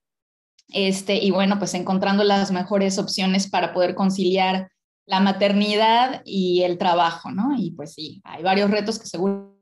este, 0.71 1.15
y 1.15 1.31
bueno, 1.31 1.57
pues 1.57 1.73
encontrando 1.73 2.23
las 2.23 2.51
mejores 2.51 2.99
opciones 2.99 3.49
para 3.49 3.73
poder 3.73 3.95
conciliar 3.95 4.71
la 5.05 5.19
maternidad 5.19 6.21
y 6.25 6.61
el 6.61 6.77
trabajo, 6.77 7.31
¿no? 7.31 7.55
Y 7.57 7.71
pues 7.71 7.93
sí, 7.93 8.21
hay 8.23 8.43
varios 8.43 8.69
retos 8.69 8.99
que 8.99 9.07
seguro 9.07 9.58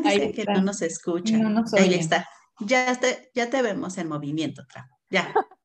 Dice 0.00 0.32
que 0.32 0.44
no 0.44 0.62
nos 0.62 0.82
escucha. 0.82 1.36
Ahí 1.78 1.94
está. 1.94 2.28
Ya 2.60 2.94
te, 2.98 3.30
ya 3.34 3.50
te 3.50 3.62
vemos 3.62 3.98
en 3.98 4.08
movimiento, 4.08 4.62
Ya. 5.10 5.32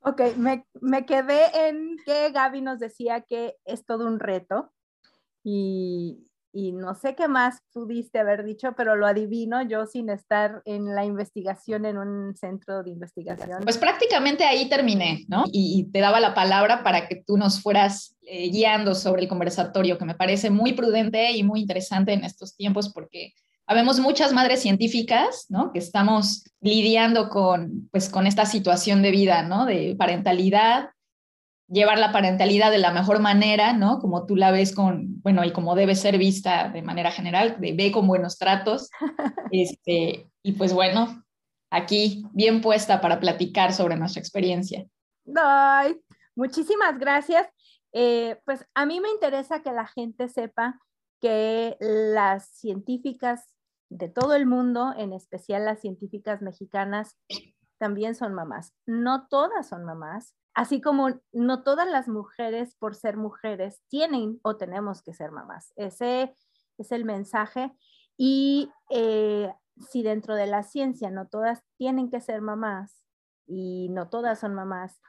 ok, 0.00 0.36
me, 0.36 0.66
me 0.80 1.06
quedé 1.06 1.68
en 1.68 1.96
que 2.04 2.30
Gaby 2.30 2.60
nos 2.62 2.78
decía 2.78 3.22
que 3.22 3.56
es 3.64 3.84
todo 3.84 4.06
un 4.06 4.20
reto 4.20 4.72
y, 5.42 6.29
y 6.52 6.72
no 6.72 6.94
sé 6.94 7.14
qué 7.14 7.28
más 7.28 7.60
pudiste 7.72 8.18
haber 8.18 8.44
dicho, 8.44 8.74
pero 8.76 8.96
lo 8.96 9.06
adivino 9.06 9.62
yo 9.62 9.86
sin 9.86 10.10
estar 10.10 10.62
en 10.64 10.94
la 10.94 11.04
investigación 11.04 11.86
en 11.86 11.98
un 11.98 12.34
centro 12.36 12.82
de 12.82 12.90
investigación. 12.90 13.62
Pues 13.62 13.78
prácticamente 13.78 14.44
ahí 14.44 14.68
terminé, 14.68 15.24
¿no? 15.28 15.44
Y, 15.52 15.88
te 15.92 16.00
daba 16.00 16.20
la 16.20 16.34
palabra 16.34 16.82
para 16.82 17.08
que 17.08 17.22
tú 17.26 17.36
nos 17.36 17.60
fueras 17.62 18.16
eh, 18.22 18.48
guiando 18.50 18.94
sobre 18.94 19.22
el 19.22 19.28
conversatorio, 19.28 19.98
que 19.98 20.04
me 20.04 20.14
parece 20.14 20.50
muy 20.50 20.72
prudente 20.72 21.32
y 21.32 21.42
muy 21.42 21.60
interesante 21.60 22.12
en 22.12 22.24
estos 22.24 22.56
tiempos 22.56 22.92
porque 22.92 23.32
habemos 23.66 24.00
muchas 24.00 24.32
madres 24.32 24.60
científicas, 24.60 25.46
¿no? 25.48 25.72
Que 25.72 25.78
estamos 25.78 26.44
lidiando 26.60 27.28
con, 27.28 27.88
pues, 27.92 28.08
con 28.08 28.26
esta 28.26 28.44
situación 28.44 29.02
de 29.02 29.10
vida, 29.12 29.42
¿no? 29.42 29.64
De 29.64 29.94
parentalidad 29.96 30.90
llevar 31.70 31.98
la 31.98 32.12
parentalidad 32.12 32.70
de 32.70 32.78
la 32.78 32.92
mejor 32.92 33.20
manera, 33.20 33.72
¿no? 33.72 34.00
Como 34.00 34.26
tú 34.26 34.36
la 34.36 34.50
ves 34.50 34.74
con, 34.74 35.20
bueno, 35.22 35.44
y 35.44 35.52
como 35.52 35.74
debe 35.74 35.94
ser 35.94 36.18
vista 36.18 36.68
de 36.68 36.82
manera 36.82 37.10
general, 37.12 37.56
de 37.60 37.72
ve 37.72 37.92
con 37.92 38.06
buenos 38.06 38.38
tratos. 38.38 38.90
Este, 39.52 40.30
y 40.44 40.52
pues 40.52 40.72
bueno, 40.72 41.24
aquí 41.70 42.24
bien 42.32 42.60
puesta 42.60 43.00
para 43.00 43.18
platicar 43.18 43.72
sobre 43.72 43.96
nuestra 43.96 44.20
experiencia. 44.20 44.86
Ay, 45.34 45.96
muchísimas 46.36 46.98
gracias. 46.98 47.48
Eh, 47.92 48.40
pues 48.44 48.64
a 48.74 48.86
mí 48.86 49.00
me 49.00 49.10
interesa 49.10 49.62
que 49.62 49.72
la 49.72 49.88
gente 49.88 50.28
sepa 50.28 50.78
que 51.20 51.76
las 51.80 52.48
científicas 52.50 53.52
de 53.88 54.08
todo 54.08 54.34
el 54.34 54.46
mundo, 54.46 54.94
en 54.96 55.12
especial 55.12 55.64
las 55.64 55.80
científicas 55.80 56.42
mexicanas, 56.42 57.16
también 57.78 58.14
son 58.14 58.34
mamás. 58.34 58.72
No 58.86 59.26
todas 59.28 59.68
son 59.68 59.84
mamás, 59.84 60.36
Así 60.54 60.80
como 60.80 61.08
no 61.32 61.62
todas 61.62 61.88
las 61.88 62.08
mujeres, 62.08 62.74
por 62.74 62.94
ser 62.94 63.16
mujeres, 63.16 63.80
tienen 63.88 64.40
o 64.42 64.56
tenemos 64.56 65.02
que 65.02 65.14
ser 65.14 65.30
mamás. 65.30 65.72
Ese 65.76 66.34
es 66.78 66.92
el 66.92 67.04
mensaje. 67.04 67.72
Y 68.16 68.70
eh, 68.90 69.52
si 69.88 70.02
dentro 70.02 70.34
de 70.34 70.46
la 70.46 70.62
ciencia 70.62 71.10
no 71.10 71.28
todas 71.28 71.62
tienen 71.76 72.10
que 72.10 72.20
ser 72.20 72.40
mamás 72.40 73.04
y 73.46 73.88
no 73.90 74.08
todas 74.08 74.40
son 74.40 74.54
mamás, 74.54 75.00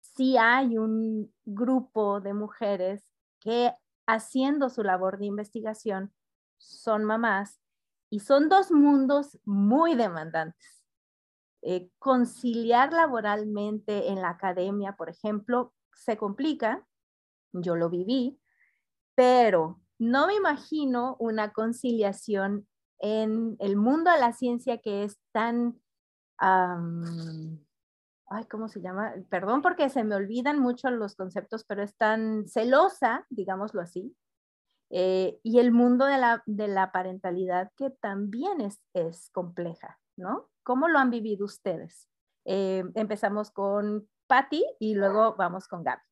sí 0.00 0.36
hay 0.36 0.78
un 0.78 1.32
grupo 1.44 2.20
de 2.20 2.34
mujeres 2.34 3.10
que 3.40 3.72
haciendo 4.06 4.68
su 4.68 4.82
labor 4.82 5.18
de 5.18 5.26
investigación 5.26 6.12
son 6.58 7.04
mamás 7.04 7.60
y 8.10 8.20
son 8.20 8.48
dos 8.48 8.70
mundos 8.70 9.38
muy 9.44 9.94
demandantes 9.94 10.77
eh, 11.62 11.90
conciliar 11.98 12.92
laboralmente 12.92 14.08
en 14.08 14.22
la 14.22 14.30
academia, 14.30 14.96
por 14.96 15.08
ejemplo, 15.08 15.74
se 15.92 16.16
complica, 16.16 16.86
yo 17.52 17.74
lo 17.74 17.90
viví, 17.90 18.40
pero 19.14 19.80
no 19.98 20.28
me 20.28 20.34
imagino 20.34 21.16
una 21.18 21.52
conciliación 21.52 22.68
en 23.00 23.56
el 23.58 23.76
mundo 23.76 24.12
de 24.12 24.20
la 24.20 24.32
ciencia 24.32 24.78
que 24.78 25.04
es 25.04 25.18
tan, 25.32 25.80
ay, 26.38 28.44
¿cómo 28.50 28.68
se 28.68 28.80
llama? 28.80 29.14
Perdón 29.28 29.62
porque 29.62 29.88
se 29.88 30.04
me 30.04 30.14
olvidan 30.14 30.60
mucho 30.60 30.90
los 30.90 31.16
conceptos, 31.16 31.64
pero 31.64 31.82
es 31.82 31.96
tan 31.96 32.46
celosa, 32.46 33.26
digámoslo 33.30 33.80
así, 33.80 34.16
eh, 34.90 35.40
y 35.42 35.58
el 35.58 35.72
mundo 35.72 36.06
de 36.06 36.18
la, 36.18 36.42
de 36.46 36.68
la 36.68 36.92
parentalidad 36.92 37.72
que 37.76 37.90
también 37.90 38.60
es, 38.60 38.80
es 38.94 39.30
compleja. 39.30 39.98
¿no? 40.18 40.48
¿Cómo 40.68 40.86
lo 40.86 40.98
han 40.98 41.08
vivido 41.08 41.46
ustedes? 41.46 42.10
Eh, 42.44 42.84
empezamos 42.94 43.50
con 43.50 44.06
Patti 44.26 44.62
y 44.78 44.94
luego 44.96 45.34
vamos 45.34 45.66
con 45.66 45.82
Gaby. 45.82 46.02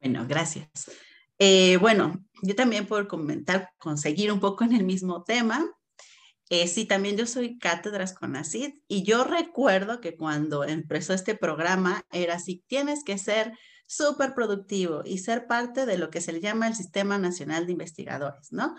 Bueno, 0.00 0.26
gracias. 0.26 0.90
Eh, 1.38 1.76
bueno, 1.76 2.18
yo 2.42 2.56
también 2.56 2.88
por 2.88 3.06
comentar, 3.06 3.70
conseguir 3.78 4.32
un 4.32 4.40
poco 4.40 4.64
en 4.64 4.72
el 4.72 4.82
mismo 4.82 5.22
tema. 5.22 5.64
Eh, 6.48 6.66
sí, 6.66 6.84
también 6.84 7.16
yo 7.16 7.26
soy 7.26 7.60
cátedras 7.60 8.12
con 8.12 8.34
ACID 8.34 8.80
y 8.88 9.04
yo 9.04 9.22
recuerdo 9.22 10.00
que 10.00 10.16
cuando 10.16 10.64
empezó 10.64 11.14
este 11.14 11.36
programa 11.36 12.04
era 12.10 12.34
así, 12.34 12.64
tienes 12.66 13.04
que 13.04 13.18
ser 13.18 13.56
súper 13.86 14.34
productivo 14.34 15.02
y 15.04 15.18
ser 15.18 15.46
parte 15.46 15.86
de 15.86 15.96
lo 15.96 16.10
que 16.10 16.20
se 16.20 16.32
le 16.32 16.40
llama 16.40 16.66
el 16.66 16.74
Sistema 16.74 17.18
Nacional 17.18 17.66
de 17.66 17.72
Investigadores, 17.72 18.50
¿no? 18.50 18.74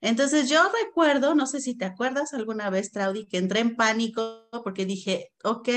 Entonces 0.00 0.48
yo 0.48 0.62
recuerdo, 0.84 1.34
no 1.34 1.46
sé 1.46 1.60
si 1.60 1.76
te 1.76 1.84
acuerdas 1.84 2.32
alguna 2.32 2.70
vez, 2.70 2.90
Traudy, 2.90 3.26
que 3.26 3.38
entré 3.38 3.60
en 3.60 3.76
pánico 3.76 4.48
porque 4.64 4.86
dije, 4.86 5.32
ok, 5.44 5.68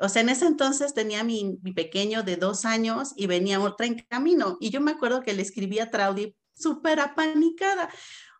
o 0.00 0.08
sea, 0.08 0.22
en 0.22 0.28
ese 0.28 0.46
entonces 0.46 0.94
tenía 0.94 1.24
mi, 1.24 1.58
mi 1.62 1.72
pequeño 1.72 2.22
de 2.22 2.36
dos 2.36 2.64
años 2.64 3.12
y 3.16 3.26
venía 3.26 3.60
otra 3.60 3.86
en 3.86 3.98
camino. 4.08 4.56
Y 4.60 4.70
yo 4.70 4.80
me 4.80 4.92
acuerdo 4.92 5.22
que 5.22 5.34
le 5.34 5.42
escribí 5.42 5.80
a 5.80 5.90
Traudy 5.90 6.36
súper 6.54 7.00
apanicada. 7.00 7.90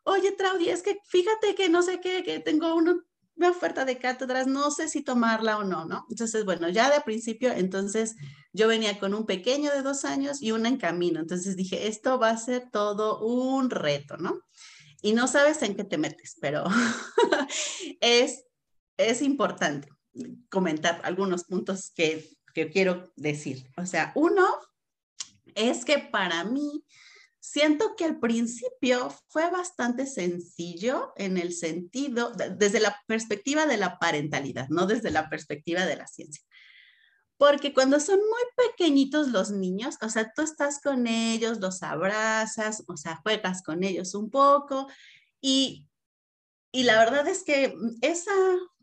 Oye, 0.05 0.33
Traudy, 0.33 0.69
es 0.69 0.83
que 0.83 0.99
fíjate 1.07 1.55
que 1.55 1.69
no 1.69 1.83
sé 1.83 2.01
qué, 2.01 2.23
que 2.23 2.39
tengo 2.39 2.75
una, 2.75 2.97
una 3.37 3.51
oferta 3.51 3.85
de 3.85 3.99
cátedras, 3.99 4.47
no 4.47 4.71
sé 4.71 4.89
si 4.89 5.03
tomarla 5.03 5.59
o 5.59 5.65
no, 5.65 5.85
¿no? 5.85 6.07
Entonces, 6.11 6.45
bueno, 6.45 6.69
ya 6.69 6.91
de 6.91 7.01
principio, 7.01 7.53
entonces 7.53 8.15
yo 8.53 8.69
venía 8.69 8.99
con 8.99 9.13
un 9.13 9.27
pequeño 9.27 9.73
de 9.73 9.83
dos 9.83 10.05
años 10.05 10.41
y 10.41 10.53
una 10.53 10.69
en 10.69 10.79
camino. 10.79 11.21
Entonces 11.21 11.57
dije, 11.57 11.89
esto 11.89 12.19
va 12.19 12.31
a 12.31 12.37
ser 12.37 12.71
todo 12.71 13.21
un 13.25 13.71
reto, 13.71 14.17
¿no? 14.17 14.41
Y 15.03 15.13
no 15.13 15.29
sabes 15.29 15.63
en 15.63 15.77
qué 15.77 15.85
te 15.85 15.99
metes, 15.99 16.37
pero 16.41 16.65
es, 18.01 18.45
es 18.97 19.23
importante 19.23 19.89
comentar 20.49 21.01
algunos 21.05 21.45
puntos 21.45 21.91
que, 21.95 22.29
que 22.55 22.71
quiero 22.71 23.13
decir. 23.17 23.71
O 23.77 23.87
sea, 23.87 24.13
uno 24.17 24.47
es 25.55 25.85
que 25.85 25.99
para 25.99 26.45
mí 26.45 26.85
siento 27.41 27.95
que 27.97 28.05
al 28.05 28.19
principio 28.19 29.15
fue 29.29 29.51
bastante 29.51 30.07
sencillo 30.07 31.13
en 31.17 31.39
el 31.39 31.53
sentido, 31.53 32.33
desde 32.33 32.81
la 32.81 33.01
perspectiva 33.07 33.67
de 33.67 33.77
la 33.77 33.99
parentalidad, 33.99 34.69
no 34.69 34.87
desde 34.87 35.11
la 35.11 35.31
perspectiva 35.31 35.87
de 35.87 35.97
la 35.97 36.07
ciencia. 36.07 36.45
Porque 37.39 37.73
cuando 37.73 38.01
son 38.01 38.19
muy 38.19 38.69
pequeñitos 38.69 39.29
los 39.29 39.51
niños, 39.51 39.97
o 40.03 40.09
sea, 40.11 40.33
tú 40.35 40.43
estás 40.43 40.81
con 40.81 41.07
ellos, 41.07 41.61
los 41.61 41.83
abrazas, 41.83 42.85
o 42.89 42.97
sea, 42.97 43.21
juegas 43.23 43.63
con 43.63 43.85
ellos 43.85 44.15
un 44.15 44.29
poco 44.29 44.89
y, 45.41 45.87
y 46.73 46.83
la 46.83 46.99
verdad 46.99 47.27
es 47.29 47.45
que 47.45 47.75
esa 48.03 48.33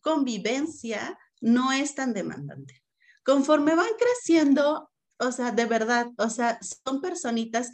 convivencia 0.01 1.19
no 1.41 1.73
es 1.73 1.95
tan 1.95 2.13
demandante. 2.13 2.81
Conforme 3.23 3.75
van 3.75 3.91
creciendo, 3.99 4.89
o 5.19 5.31
sea, 5.31 5.51
de 5.51 5.65
verdad, 5.65 6.07
o 6.17 6.29
sea, 6.29 6.57
son 6.61 7.01
personitas 7.01 7.71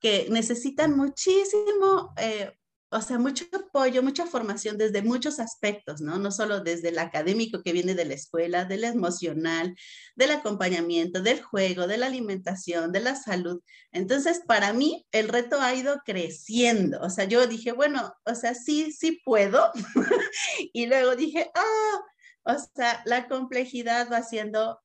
que 0.00 0.26
necesitan 0.30 0.96
muchísimo, 0.96 2.12
eh, 2.18 2.52
o 2.94 3.00
sea, 3.00 3.18
mucho 3.18 3.44
apoyo, 3.52 4.04
mucha 4.04 4.24
formación 4.24 4.78
desde 4.78 5.02
muchos 5.02 5.40
aspectos, 5.40 6.00
¿no? 6.00 6.16
No 6.20 6.30
solo 6.30 6.60
desde 6.60 6.90
el 6.90 6.98
académico 7.00 7.60
que 7.60 7.72
viene 7.72 7.96
de 7.96 8.04
la 8.04 8.14
escuela, 8.14 8.66
del 8.66 8.84
emocional, 8.84 9.74
del 10.14 10.30
acompañamiento, 10.30 11.20
del 11.20 11.42
juego, 11.42 11.88
de 11.88 11.98
la 11.98 12.06
alimentación, 12.06 12.92
de 12.92 13.00
la 13.00 13.16
salud. 13.16 13.60
Entonces, 13.90 14.42
para 14.46 14.72
mí, 14.72 15.04
el 15.10 15.26
reto 15.26 15.60
ha 15.60 15.74
ido 15.74 16.02
creciendo. 16.04 17.00
O 17.00 17.10
sea, 17.10 17.24
yo 17.24 17.48
dije, 17.48 17.72
bueno, 17.72 18.14
o 18.24 18.36
sea, 18.36 18.54
sí, 18.54 18.92
sí 18.92 19.20
puedo. 19.24 19.72
y 20.72 20.86
luego 20.86 21.16
dije, 21.16 21.50
ah, 21.52 22.00
o 22.44 22.54
sea, 22.76 23.02
la 23.06 23.26
complejidad 23.26 24.08
va 24.12 24.22
siendo 24.22 24.80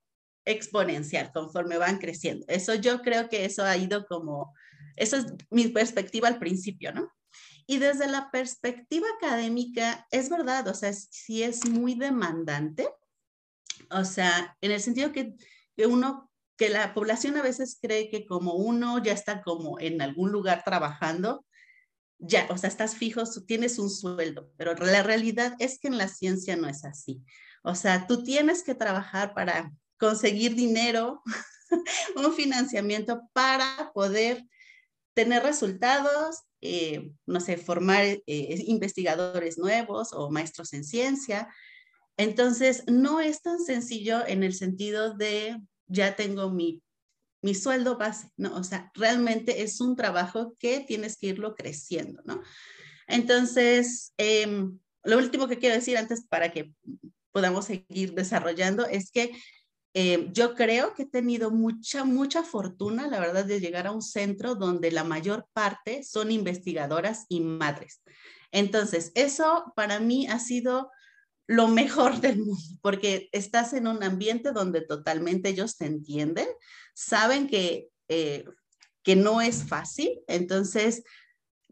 exponencial 0.45 1.31
conforme 1.31 1.77
van 1.77 1.99
creciendo. 1.99 2.43
Eso 2.47 2.73
yo 2.73 3.03
creo 3.03 3.29
que 3.29 3.45
eso 3.45 3.63
ha 3.63 3.77
ido 3.77 4.07
como, 4.07 4.51
eso 4.95 5.17
es 5.17 5.27
mi 5.51 5.67
perspectiva 5.67 6.27
al 6.27 6.39
principio, 6.39 6.91
¿no? 6.91 7.11
Y 7.69 7.77
desde 7.77 8.07
la 8.07 8.31
perspectiva 8.31 9.05
académica, 9.17 10.07
es 10.09 10.31
verdad, 10.31 10.67
o 10.69 10.73
sea, 10.73 10.91
sí 10.91 11.43
es 11.43 11.69
muy 11.69 11.93
demandante, 11.93 12.89
o 13.91 14.03
sea, 14.05 14.57
en 14.61 14.71
el 14.71 14.81
sentido 14.81 15.11
que, 15.11 15.35
que 15.77 15.85
uno, 15.85 16.31
que 16.57 16.69
la 16.69 16.95
población 16.95 17.37
a 17.37 17.43
veces 17.43 17.77
cree 17.79 18.09
que 18.09 18.25
como 18.25 18.55
uno 18.55 18.97
ya 19.03 19.13
está 19.13 19.43
como 19.43 19.79
en 19.79 20.01
algún 20.01 20.31
lugar 20.31 20.63
trabajando, 20.65 21.45
ya, 22.17 22.47
o 22.49 22.57
sea, 22.57 22.69
estás 22.69 22.95
fijo, 22.95 23.21
tienes 23.45 23.77
un 23.77 23.91
sueldo, 23.91 24.51
pero 24.57 24.73
la 24.73 25.03
realidad 25.03 25.53
es 25.59 25.77
que 25.77 25.89
en 25.89 25.99
la 25.99 26.07
ciencia 26.07 26.55
no 26.55 26.67
es 26.67 26.85
así. 26.85 27.23
O 27.61 27.75
sea, 27.75 28.07
tú 28.07 28.23
tienes 28.23 28.63
que 28.63 28.73
trabajar 28.73 29.35
para 29.35 29.71
conseguir 29.99 30.55
dinero, 30.55 31.21
un 32.15 32.33
financiamiento 32.33 33.29
para 33.31 33.91
poder 33.93 34.43
tener 35.13 35.43
resultados, 35.43 36.45
eh, 36.61 37.11
no 37.25 37.39
sé, 37.39 37.57
formar 37.57 38.03
eh, 38.03 38.23
investigadores 38.25 39.57
nuevos 39.57 40.13
o 40.13 40.29
maestros 40.29 40.73
en 40.73 40.83
ciencia. 40.83 41.47
Entonces, 42.17 42.83
no 42.87 43.21
es 43.21 43.41
tan 43.41 43.59
sencillo 43.59 44.25
en 44.27 44.43
el 44.43 44.53
sentido 44.53 45.13
de 45.15 45.57
ya 45.87 46.15
tengo 46.15 46.49
mi, 46.49 46.81
mi 47.41 47.55
sueldo 47.55 47.97
base, 47.97 48.29
¿no? 48.37 48.55
O 48.55 48.63
sea, 48.63 48.91
realmente 48.93 49.61
es 49.61 49.79
un 49.79 49.95
trabajo 49.95 50.55
que 50.59 50.81
tienes 50.81 51.17
que 51.17 51.27
irlo 51.27 51.55
creciendo, 51.55 52.21
¿no? 52.25 52.41
Entonces, 53.07 54.13
em, 54.17 54.77
lo 55.03 55.17
último 55.17 55.47
que 55.47 55.57
quiero 55.57 55.75
decir 55.75 55.97
antes 55.97 56.25
para 56.27 56.51
que 56.51 56.73
podamos 57.31 57.65
seguir 57.65 58.13
desarrollando 58.13 58.85
es 58.85 59.11
que 59.11 59.31
eh, 59.93 60.29
yo 60.33 60.53
creo 60.53 60.93
que 60.93 61.03
he 61.03 61.07
tenido 61.07 61.49
mucha, 61.49 62.03
mucha 62.03 62.43
fortuna, 62.43 63.07
la 63.07 63.19
verdad, 63.19 63.45
de 63.45 63.59
llegar 63.59 63.87
a 63.87 63.91
un 63.91 64.01
centro 64.01 64.55
donde 64.55 64.91
la 64.91 65.03
mayor 65.03 65.47
parte 65.53 66.03
son 66.03 66.31
investigadoras 66.31 67.25
y 67.27 67.41
madres. 67.41 68.01
Entonces, 68.51 69.11
eso 69.15 69.73
para 69.75 69.99
mí 69.99 70.27
ha 70.27 70.39
sido 70.39 70.91
lo 71.47 71.67
mejor 71.67 72.21
del 72.21 72.37
mundo, 72.37 72.77
porque 72.81 73.29
estás 73.31 73.73
en 73.73 73.87
un 73.87 74.03
ambiente 74.03 74.51
donde 74.51 74.81
totalmente 74.81 75.49
ellos 75.49 75.77
te 75.77 75.85
entienden, 75.85 76.47
saben 76.93 77.47
que, 77.47 77.89
eh, 78.07 78.45
que 79.03 79.15
no 79.15 79.41
es 79.41 79.63
fácil, 79.67 80.21
entonces, 80.27 81.03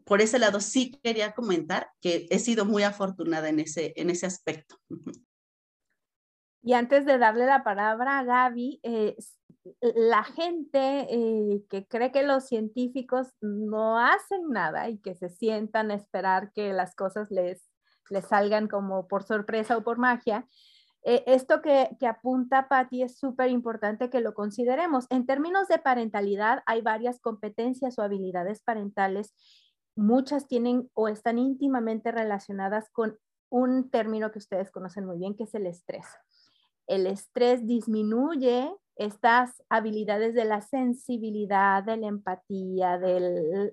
por 0.04 0.22
ese 0.22 0.38
lado 0.38 0.60
sí 0.60 0.98
quería 1.04 1.32
comentar 1.32 1.90
que 2.00 2.26
he 2.30 2.38
sido 2.38 2.64
muy 2.64 2.82
afortunada 2.82 3.48
en 3.48 3.60
ese, 3.60 3.92
en 3.96 4.10
ese 4.10 4.26
aspecto. 4.26 4.80
Y 6.68 6.74
antes 6.74 7.06
de 7.06 7.16
darle 7.16 7.46
la 7.46 7.64
palabra 7.64 8.18
a 8.18 8.24
Gaby, 8.24 8.80
eh, 8.82 9.16
la 9.80 10.22
gente 10.22 11.06
eh, 11.08 11.64
que 11.70 11.86
cree 11.88 12.12
que 12.12 12.22
los 12.22 12.44
científicos 12.44 13.28
no 13.40 13.98
hacen 13.98 14.50
nada 14.50 14.90
y 14.90 14.98
que 14.98 15.14
se 15.14 15.30
sientan 15.30 15.90
a 15.90 15.94
esperar 15.94 16.52
que 16.52 16.74
las 16.74 16.94
cosas 16.94 17.30
les, 17.30 17.66
les 18.10 18.26
salgan 18.26 18.68
como 18.68 19.08
por 19.08 19.22
sorpresa 19.22 19.78
o 19.78 19.82
por 19.82 19.96
magia, 19.96 20.46
eh, 21.04 21.24
esto 21.26 21.62
que, 21.62 21.96
que 21.98 22.06
apunta 22.06 22.68
Patti 22.68 23.02
es 23.02 23.18
súper 23.18 23.48
importante 23.48 24.10
que 24.10 24.20
lo 24.20 24.34
consideremos. 24.34 25.06
En 25.08 25.24
términos 25.24 25.68
de 25.68 25.78
parentalidad, 25.78 26.62
hay 26.66 26.82
varias 26.82 27.18
competencias 27.18 27.98
o 27.98 28.02
habilidades 28.02 28.60
parentales. 28.60 29.32
Muchas 29.96 30.46
tienen 30.46 30.90
o 30.92 31.08
están 31.08 31.38
íntimamente 31.38 32.12
relacionadas 32.12 32.90
con 32.90 33.16
un 33.48 33.88
término 33.88 34.30
que 34.32 34.38
ustedes 34.38 34.70
conocen 34.70 35.06
muy 35.06 35.16
bien, 35.16 35.34
que 35.34 35.44
es 35.44 35.54
el 35.54 35.64
estrés 35.64 36.04
el 36.88 37.06
estrés 37.06 37.66
disminuye 37.66 38.72
estas 38.98 39.62
habilidades 39.68 40.34
de 40.34 40.44
la 40.44 40.60
sensibilidad, 40.60 41.84
de 41.84 41.96
la 41.96 42.08
empatía, 42.08 42.98
del 42.98 43.72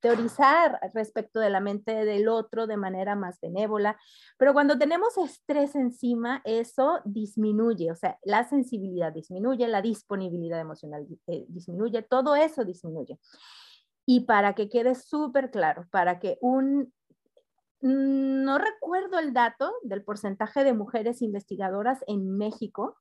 teorizar 0.00 0.78
respecto 0.92 1.40
de 1.40 1.48
la 1.48 1.60
mente 1.60 2.04
del 2.04 2.28
otro 2.28 2.66
de 2.66 2.76
manera 2.76 3.16
más 3.16 3.40
benévola. 3.40 3.98
Pero 4.36 4.52
cuando 4.52 4.76
tenemos 4.76 5.16
estrés 5.16 5.74
encima, 5.74 6.42
eso 6.44 7.00
disminuye, 7.06 7.90
o 7.90 7.96
sea, 7.96 8.18
la 8.22 8.44
sensibilidad 8.44 9.12
disminuye, 9.12 9.66
la 9.66 9.80
disponibilidad 9.80 10.60
emocional 10.60 11.06
eh, 11.26 11.46
disminuye, 11.48 12.02
todo 12.02 12.36
eso 12.36 12.64
disminuye. 12.64 13.18
Y 14.04 14.20
para 14.20 14.54
que 14.54 14.68
quede 14.68 14.94
súper 14.94 15.50
claro, 15.50 15.86
para 15.90 16.18
que 16.18 16.36
un 16.42 16.92
no 17.80 18.58
recuerdo 18.58 19.18
el 19.18 19.32
dato 19.32 19.72
del 19.82 20.02
porcentaje 20.02 20.64
de 20.64 20.72
mujeres 20.72 21.22
investigadoras 21.22 22.04
en 22.06 22.36
México, 22.36 22.96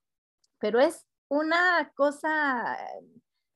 pero 0.59 0.79
es 0.79 1.05
una 1.29 1.91
cosa 1.95 2.77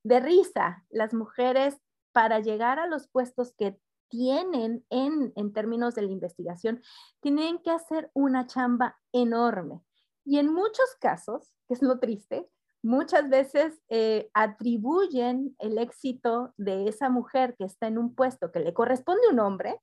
de 0.04 0.20
risa. 0.20 0.86
Las 0.90 1.14
mujeres 1.14 1.78
para 2.12 2.40
llegar 2.40 2.80
a 2.80 2.88
los 2.88 3.08
puestos 3.08 3.54
que 3.58 3.80
tienen 4.10 4.86
en, 4.90 5.54
términos 5.54 5.96
de 5.96 6.02
la 6.02 6.12
investigación, 6.12 6.82
tienen 7.22 7.60
que 7.60 7.72
hacer 7.72 8.12
una 8.14 8.46
chamba 8.46 9.00
enorme. 9.14 9.82
Y 10.26 10.38
en 10.38 10.54
muchos 10.54 10.96
casos, 11.00 11.54
que 11.68 11.76
es 11.76 11.82
lo 11.82 11.98
triste, 12.00 12.50
muchas 12.84 13.30
veces 13.30 13.80
eh, 13.88 14.30
atribuyen 14.34 15.56
el 15.60 15.78
éxito 15.78 16.54
de 16.58 16.90
esa 16.90 17.10
mujer 17.10 17.56
que 17.58 17.64
está 17.64 17.88
en 17.88 17.98
un 17.98 18.14
puesto 18.14 18.52
que 18.52 18.60
le 18.60 18.74
corresponde 18.74 19.22
a 19.30 19.34
un 19.34 19.40
hombre, 19.40 19.80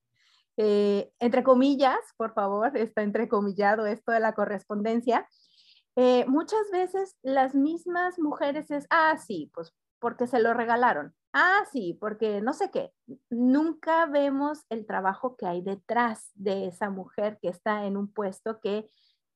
eh, 0.61 1.13
entre 1.21 1.45
comillas, 1.45 1.99
por 2.17 2.35
favor, 2.35 2.77
está 2.77 3.03
entrecomillado 3.03 3.87
esto 3.87 4.13
de 4.13 4.21
la 4.21 4.35
correspondencia, 4.35 5.27
eh, 5.97 6.27
muchas 6.27 6.71
veces 6.73 7.17
las 7.23 7.55
mismas 7.55 8.19
mujeres 8.19 8.71
es, 8.71 8.87
ah, 8.91 9.17
sí, 9.19 9.51
pues 9.55 9.73
porque 10.01 10.27
se 10.27 10.41
lo 10.41 10.55
regalaron. 10.55 11.15
Ah, 11.33 11.65
sí, 11.73 11.97
porque 12.01 12.41
no 12.41 12.53
sé 12.53 12.71
qué. 12.71 12.93
Nunca 13.31 14.07
vemos 14.07 14.65
el 14.69 14.87
trabajo 14.87 15.37
que 15.37 15.47
hay 15.47 15.61
detrás 15.61 16.31
de 16.35 16.67
esa 16.67 16.91
mujer 16.91 17.39
que 17.41 17.49
está 17.49 17.85
en 17.87 17.97
un 17.97 18.13
puesto 18.13 18.61
que 18.61 18.89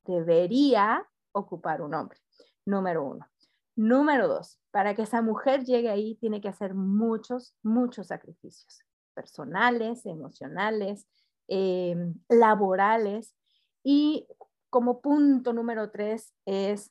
debería 0.05 1.07
ocupar 1.33 1.83
un 1.83 1.95
hombre. 1.95 2.19
Número 2.65 3.05
uno. 3.05 3.29
Número 3.77 4.29
dos, 4.29 4.61
para 4.71 4.95
que 4.95 5.03
esa 5.03 5.23
mujer 5.23 5.65
llegue 5.65 5.91
ahí 5.91 6.17
tiene 6.17 6.41
que 6.41 6.49
hacer 6.49 6.75
muchos, 6.75 7.57
muchos 7.63 8.09
sacrificios 8.09 8.85
personales, 9.15 10.07
emocionales, 10.07 11.07
eh, 11.49 11.97
laborales. 12.29 13.35
Y 13.83 14.27
como 14.71 15.01
punto 15.01 15.53
número 15.53 15.91
tres 15.91 16.33
es 16.47 16.91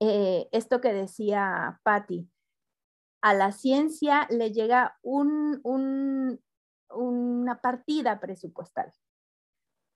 eh, 0.00 0.48
esto 0.52 0.80
que 0.80 0.92
decía 0.92 1.80
Patti, 1.82 2.28
a 3.22 3.32
la 3.32 3.52
ciencia 3.52 4.26
le 4.30 4.52
llega 4.52 4.98
un, 5.02 5.60
una 6.90 7.60
partida 7.60 8.20
presupuestal, 8.20 8.92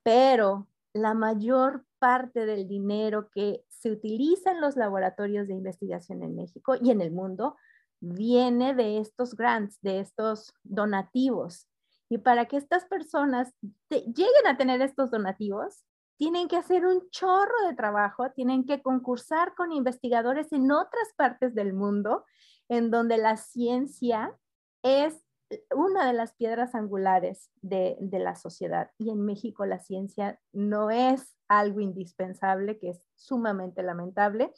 pero 0.03 0.67
la 0.95 1.13
mayor 1.13 1.85
parte 1.99 2.47
del 2.47 2.67
dinero 2.67 3.29
que 3.31 3.65
se 3.69 3.91
utiliza 3.91 4.53
en 4.53 4.61
los 4.61 4.77
laboratorios 4.77 5.47
de 5.47 5.55
investigación 5.55 6.23
en 6.23 6.37
México 6.37 6.77
y 6.81 6.91
en 6.91 7.01
el 7.01 7.11
mundo 7.11 7.57
viene 8.01 8.75
de 8.75 8.99
estos 8.99 9.35
grants, 9.35 9.81
de 9.83 10.01
estos 10.01 10.55
donativos. 10.63 11.69
Y 12.09 12.19
para 12.19 12.47
que 12.47 12.57
estas 12.57 12.85
personas 12.87 13.53
lleguen 13.91 14.47
a 14.47 14.57
tener 14.57 14.81
estos 14.81 15.11
donativos, 15.11 15.85
tienen 16.17 16.49
que 16.49 16.57
hacer 16.57 16.85
un 16.85 17.09
chorro 17.11 17.67
de 17.69 17.75
trabajo, 17.75 18.31
tienen 18.33 18.65
que 18.65 18.83
concursar 18.83 19.55
con 19.55 19.73
investigadores 19.73 20.53
en 20.53 20.71
otras 20.73 21.13
partes 21.17 21.55
del 21.55 21.75
mundo 21.75 22.25
en 22.69 22.91
donde 22.91 23.19
la 23.19 23.37
ciencia 23.37 24.37
es 24.83 25.23
una 25.75 26.07
de 26.07 26.13
las 26.13 26.35
piedras 26.35 26.75
angulares 26.75 27.51
de, 27.63 27.97
la 28.13 28.35
sociedad. 28.35 28.91
Y 28.99 29.11
en 29.11 29.25
México 29.25 29.65
la 29.65 29.79
ciencia 29.79 30.39
no 30.53 30.91
es 30.91 31.37
algo 31.49 31.81
indispensable, 31.81 32.79
que 32.79 32.91
es 32.91 33.01
sumamente 33.17 33.83
lamentable. 33.83 34.53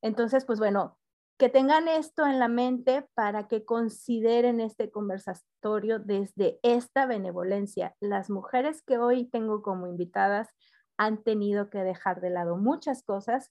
Entonces, 0.00 0.44
pues 0.44 0.58
bueno, 0.58 0.98
que 1.42 1.48
tengan 1.48 1.88
esto 1.88 2.24
en 2.24 2.38
la 2.38 2.46
mente 2.46 3.04
para 3.14 3.48
que 3.48 3.64
consideren 3.64 4.60
este 4.60 4.92
conversatorio 4.92 5.98
desde 5.98 6.60
esta 6.62 7.04
benevolencia. 7.04 7.96
Las 7.98 8.30
mujeres 8.30 8.80
que 8.80 8.98
hoy 8.98 9.24
tengo 9.28 9.60
como 9.60 9.88
invitadas 9.88 10.50
han 10.96 11.24
tenido 11.24 11.68
que 11.68 11.78
dejar 11.78 12.20
de 12.20 12.30
lado 12.30 12.58
muchas 12.58 13.02
cosas, 13.02 13.50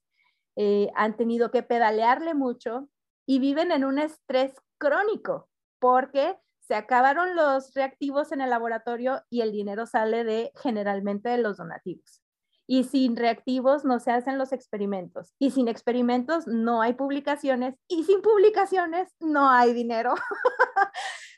eh, 0.56 0.90
han 0.96 1.18
tenido 1.18 1.52
que 1.52 1.64
pedalearle 1.64 2.34
mucho, 2.34 2.88
y 3.26 3.40
viven 3.40 3.74
en 3.74 3.84
un 3.84 4.00
estrés 4.00 4.54
crónico 4.78 5.50
porque 5.78 6.40
se 6.62 6.76
acabaron 6.76 7.36
los 7.36 7.74
reactivos 7.74 8.32
en 8.32 8.40
el 8.40 8.52
laboratorio 8.52 9.22
y 9.30 9.42
el 9.42 9.52
dinero 9.52 9.86
sale 9.86 10.24
de 10.24 10.54
generalmente 10.56 11.28
de 11.28 11.40
los 11.40 11.58
donativos. 11.58 12.24
Y 12.72 12.86
sin 12.86 13.18
reactivos 13.18 13.84
no 13.84 14.00
se 14.00 14.12
hacen 14.12 14.38
los 14.38 14.54
experimentos. 14.54 15.34
Y 15.40 15.52
sin 15.52 15.68
experimentos 15.68 16.48
no 16.48 16.82
hay 16.82 16.94
publicaciones. 16.94 17.76
Y 17.90 18.06
sin 18.06 18.22
publicaciones 18.22 19.14
no 19.20 19.50
hay 19.50 19.74
dinero. 19.74 20.14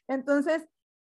Entonces, 0.08 0.64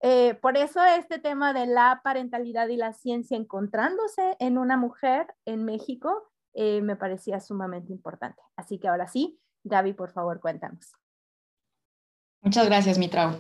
eh, 0.02 0.34
por 0.42 0.58
eso 0.58 0.84
este 0.84 1.20
tema 1.20 1.54
de 1.54 1.68
la 1.68 2.02
parentalidad 2.04 2.68
y 2.70 2.78
la 2.78 2.94
ciencia 2.94 3.38
encontrándose 3.38 4.36
en 4.40 4.58
una 4.58 4.76
mujer 4.76 5.28
en 5.46 5.66
México 5.66 6.32
eh, 6.56 6.82
me 6.82 6.96
parecía 6.96 7.40
sumamente 7.40 7.94
importante. 7.94 8.42
Así 8.56 8.80
que 8.80 8.88
ahora 8.88 9.08
sí, 9.08 9.40
Gaby, 9.66 9.94
por 9.94 10.10
favor, 10.14 10.40
cuéntanos. 10.40 10.94
Muchas 12.42 12.66
gracias, 12.66 12.98
Mitrao. 12.98 13.40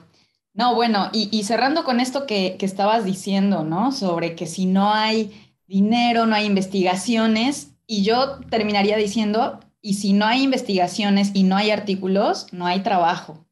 No, 0.54 0.74
bueno, 0.74 1.10
y, 1.14 1.44
cerrando 1.44 1.84
con 1.84 2.00
esto 2.00 2.26
que, 2.26 2.58
estabas 2.62 3.06
diciendo, 3.06 3.64
¿no? 3.64 3.92
Sobre 3.92 4.36
que 4.36 4.48
si 4.48 4.66
no 4.66 4.92
hay 4.92 5.47
dinero, 5.68 6.26
no 6.26 6.36
hay 6.36 6.46
investigaciones, 6.46 7.74
y 7.86 8.04
yo 8.04 8.40
terminaría 8.50 8.98
diciendo, 8.98 9.60
y 9.82 9.94
si 9.94 10.14
no 10.14 10.26
hay 10.26 10.44
investigaciones 10.44 11.32
y 11.34 11.44
no 11.44 11.56
hay 11.56 11.72
artículos, 11.72 12.48
no 12.52 12.66
hay 12.66 12.82
trabajo. 12.82 13.46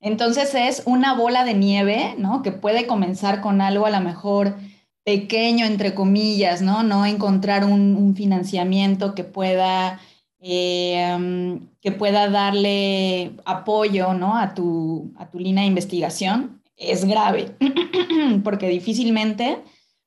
Entonces 0.00 0.54
es 0.54 0.82
una 0.84 1.14
bola 1.14 1.44
de 1.44 1.54
nieve, 1.54 2.14
¿no? 2.18 2.42
Que 2.42 2.52
puede 2.52 2.86
comenzar 2.86 3.40
con 3.40 3.60
algo 3.60 3.86
a 3.86 3.90
lo 3.90 4.00
mejor 4.00 4.56
pequeño, 5.04 5.64
entre 5.64 5.94
comillas, 5.94 6.60
¿no? 6.60 6.82
No 6.82 7.06
encontrar 7.06 7.64
un 7.64 8.14
financiamiento 8.14 9.14
que 9.14 9.24
pueda 9.24 10.00
eh, 10.44 11.60
que 11.80 11.92
pueda 11.92 12.28
darle 12.28 13.30
apoyo 13.44 14.12
¿no? 14.12 14.36
a, 14.36 14.54
tu, 14.54 15.12
a 15.16 15.30
tu 15.30 15.38
línea 15.38 15.62
de 15.62 15.68
investigación 15.68 16.60
es 16.76 17.04
grave, 17.04 17.56
porque 18.44 18.68
difícilmente 18.68 19.58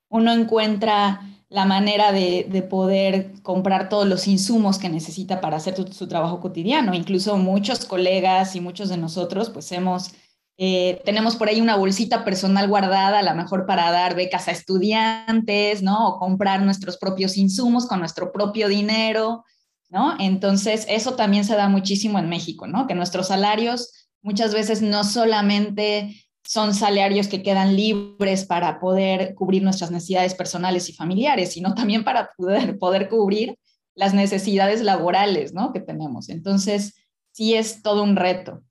uno 0.10 0.34
encuentra 0.34 1.22
la 1.50 1.66
manera 1.66 2.12
de, 2.12 2.68
poder 2.70 3.32
comprar 3.44 3.88
todos 3.90 4.08
los 4.08 4.28
insumos 4.28 4.78
que 4.78 4.90
necesita 4.90 5.42
para 5.42 5.58
hacer 5.58 5.76
su, 5.94 6.08
trabajo 6.08 6.40
cotidiano. 6.42 6.94
Incluso 6.94 7.38
muchos 7.38 7.86
colegas 7.86 8.56
y 8.56 8.62
muchos 8.62 8.90
de 8.90 8.98
nosotros, 8.98 9.50
pues 9.50 9.72
hemos, 9.72 10.12
eh, 10.58 11.02
tenemos 11.06 11.36
por 11.36 11.48
ahí 11.48 11.62
una 11.62 11.76
bolsita 11.76 12.26
personal 12.26 12.68
guardada, 12.68 13.20
a 13.20 13.24
lo 13.24 13.36
mejor 13.36 13.66
para 13.66 13.92
dar 13.92 14.16
becas 14.16 14.48
a 14.48 14.52
estudiantes, 14.52 15.82
¿no? 15.84 16.10
O 16.10 16.20
comprar 16.20 16.62
nuestros 16.64 16.98
propios 16.98 17.38
insumos 17.38 17.88
con 17.88 18.00
nuestro 18.00 18.32
propio 18.32 18.68
dinero. 18.68 19.44
¿no? 19.90 20.16
Entonces, 20.20 20.86
eso 20.90 21.16
también 21.16 21.46
se 21.46 21.56
da 21.56 21.70
muchísimo 21.70 22.20
en 22.20 22.28
México, 22.28 22.68
¿no? 22.68 22.88
Que 22.88 22.96
nuestros 22.96 23.28
salarios 23.28 24.10
muchas 24.22 24.54
veces 24.54 24.82
no 24.82 25.04
solamente 25.04 26.25
son 26.48 26.74
salarios 26.74 27.28
que 27.28 27.42
quedan 27.42 27.76
libres 27.76 28.46
para 28.46 28.80
poder 28.80 29.34
cubrir 29.36 29.64
nuestras 29.64 29.92
necesidades 29.92 30.36
personales 30.36 30.90
y 30.90 30.94
familiares, 30.94 31.54
sino 31.54 31.74
también 31.74 32.04
para 32.04 32.30
poder, 32.38 32.78
poder 32.78 33.10
cubrir 33.10 33.58
las 33.96 34.14
necesidades 34.14 34.82
laborales, 34.82 35.54
¿no? 35.54 35.74
Que 35.74 35.80
tenemos. 35.80 36.30
Entonces, 36.30 36.94
sí 37.32 37.56
es 37.56 37.82
todo 37.82 38.04
un 38.04 38.16
reto. 38.16 38.62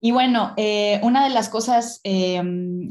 Y 0.00 0.12
bueno, 0.12 0.54
eh, 0.56 1.00
una 1.02 1.24
de 1.24 1.30
las 1.30 1.48
cosas, 1.48 2.00
eh, 2.04 2.40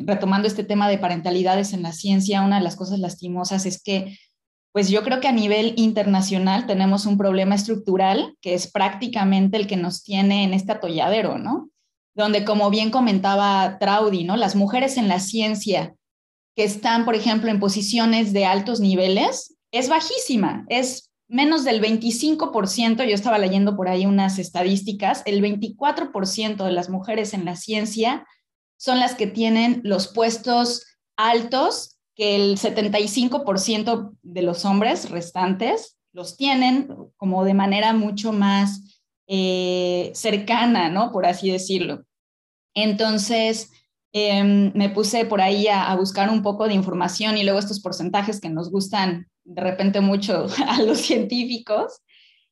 retomando 0.06 0.48
este 0.48 0.66
tema 0.66 0.90
de 0.90 0.98
parentalidades 0.98 1.74
en 1.74 1.82
la 1.82 1.94
ciencia, 1.94 2.42
una 2.42 2.58
de 2.58 2.64
las 2.64 2.76
cosas 2.76 3.00
lastimosas 3.00 3.66
es 3.66 3.82
que 3.82 4.18
pues 4.74 4.90
yo 4.90 5.04
creo 5.04 5.20
que 5.20 5.28
a 5.28 5.32
nivel 5.32 5.74
internacional 5.78 6.68
tenemos 6.68 7.08
un 7.08 7.18
problema 7.18 7.56
estructural 7.56 8.36
que 8.42 8.54
es 8.54 8.72
prácticamente 8.72 9.58
el 9.58 9.66
que 9.66 9.78
nos 9.78 10.04
tiene 10.04 10.44
en 10.44 10.54
este 10.54 10.74
atolladero, 10.74 11.40
¿no? 11.40 11.72
Donde, 12.18 12.44
como 12.44 12.72
bien 12.72 12.90
comentaba 12.90 13.78
Traudy, 13.80 14.24
¿no? 14.24 14.36
Las 14.36 14.56
mujeres 14.56 14.98
en 14.98 15.08
la 15.08 15.20
ciencia 15.20 15.96
que 16.56 16.64
están, 16.64 17.06
por 17.06 17.14
ejemplo, 17.14 17.52
en 17.52 17.60
posiciones 17.60 18.34
de 18.34 18.46
altos 18.46 18.80
niveles, 18.80 19.56
es 19.72 19.88
bajísima, 19.88 20.66
es 20.68 21.12
menos 21.28 21.64
del 21.64 21.80
25%, 21.80 23.06
yo 23.06 23.14
estaba 23.14 23.38
leyendo 23.38 23.76
por 23.76 23.88
ahí 23.88 24.08
unas 24.08 24.40
estadísticas, 24.40 25.22
el 25.26 25.44
24% 25.44 26.66
de 26.66 26.72
las 26.72 26.90
mujeres 26.90 27.36
en 27.36 27.46
la 27.46 27.56
ciencia 27.56 28.26
son 28.78 29.00
las 29.00 29.14
que 29.14 29.28
tienen 29.28 29.82
los 29.84 30.08
puestos 30.08 30.86
altos 31.18 31.98
que 32.16 32.36
el 32.36 32.58
75% 32.58 34.18
de 34.24 34.42
los 34.42 34.66
hombres 34.66 35.12
restantes 35.12 35.98
los 36.14 36.36
tienen 36.36 36.90
como 37.18 37.46
de 37.46 37.54
manera 37.54 37.94
mucho 37.94 38.34
más 38.34 39.00
eh, 39.28 40.12
cercana, 40.16 40.90
¿no? 40.90 41.12
Por 41.12 41.28
así 41.28 41.52
decirlo. 41.52 42.07
Entonces, 42.78 43.72
em, 44.14 44.72
me 44.76 44.90
puse 44.90 45.26
por 45.26 45.42
ahí 45.42 45.68
a, 45.68 45.96
buscar 45.96 46.30
un 46.30 46.44
poco 46.44 46.68
de 46.68 46.76
información 46.76 47.36
y 47.36 47.44
luego 47.44 47.58
estos 47.58 47.80
porcentajes 47.80 48.40
que 48.40 48.52
nos 48.52 48.70
gustan 48.70 49.28
de 49.44 49.62
repente 49.62 50.00
mucho 50.00 50.46
a 50.68 50.82
los 50.84 51.00
científicos. 51.00 52.02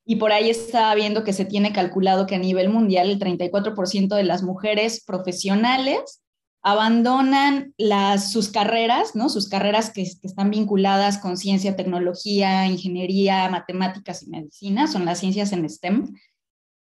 Y 0.04 0.16
por 0.16 0.32
ahí 0.32 0.50
estaba 0.50 0.96
viendo 0.96 1.24
que 1.24 1.32
se 1.32 1.46
tiene 1.46 1.74
calculado 1.74 2.26
que 2.26 2.36
a 2.36 2.40
nivel 2.40 2.70
mundial 2.70 3.12
el 3.12 3.20
34% 3.20 4.16
de 4.16 4.24
las 4.24 4.42
mujeres 4.42 5.04
profesionales 5.06 6.24
abandonan 6.64 7.76
sus 8.18 8.50
carreras, 8.50 9.16
¿no? 9.16 9.30
sus 9.30 9.48
carreras 9.48 9.92
que, 9.92 10.02
están 10.02 10.50
vinculadas 10.50 11.20
con 11.20 11.38
ciencia, 11.38 11.76
tecnología, 11.76 12.66
ingeniería, 12.66 13.48
matemáticas 13.50 14.24
y 14.24 14.30
medicina, 14.32 14.88
son 14.88 15.06
las 15.06 15.20
ciencias 15.20 15.52
en 15.52 15.70
STEM, 15.70 16.16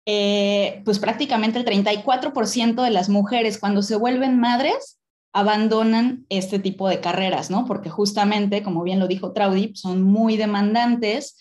eh, 0.05 0.81
pues 0.85 0.99
prácticamente 0.99 1.59
el 1.59 1.65
34% 1.65 2.83
de 2.83 2.91
las 2.91 3.09
mujeres 3.09 3.57
cuando 3.57 3.81
se 3.81 3.95
vuelven 3.95 4.39
madres 4.39 4.99
abandonan 5.33 6.25
este 6.29 6.59
tipo 6.59 6.87
de 6.87 7.01
carreras, 7.01 7.49
¿no? 7.49 7.65
Porque 7.65 7.89
justamente, 7.89 8.63
como 8.63 8.83
bien 8.83 8.99
lo 8.99 9.07
dijo 9.07 9.33
Traudy, 9.33 9.75
son 9.75 10.01
muy 10.01 10.37
demandantes 10.37 11.35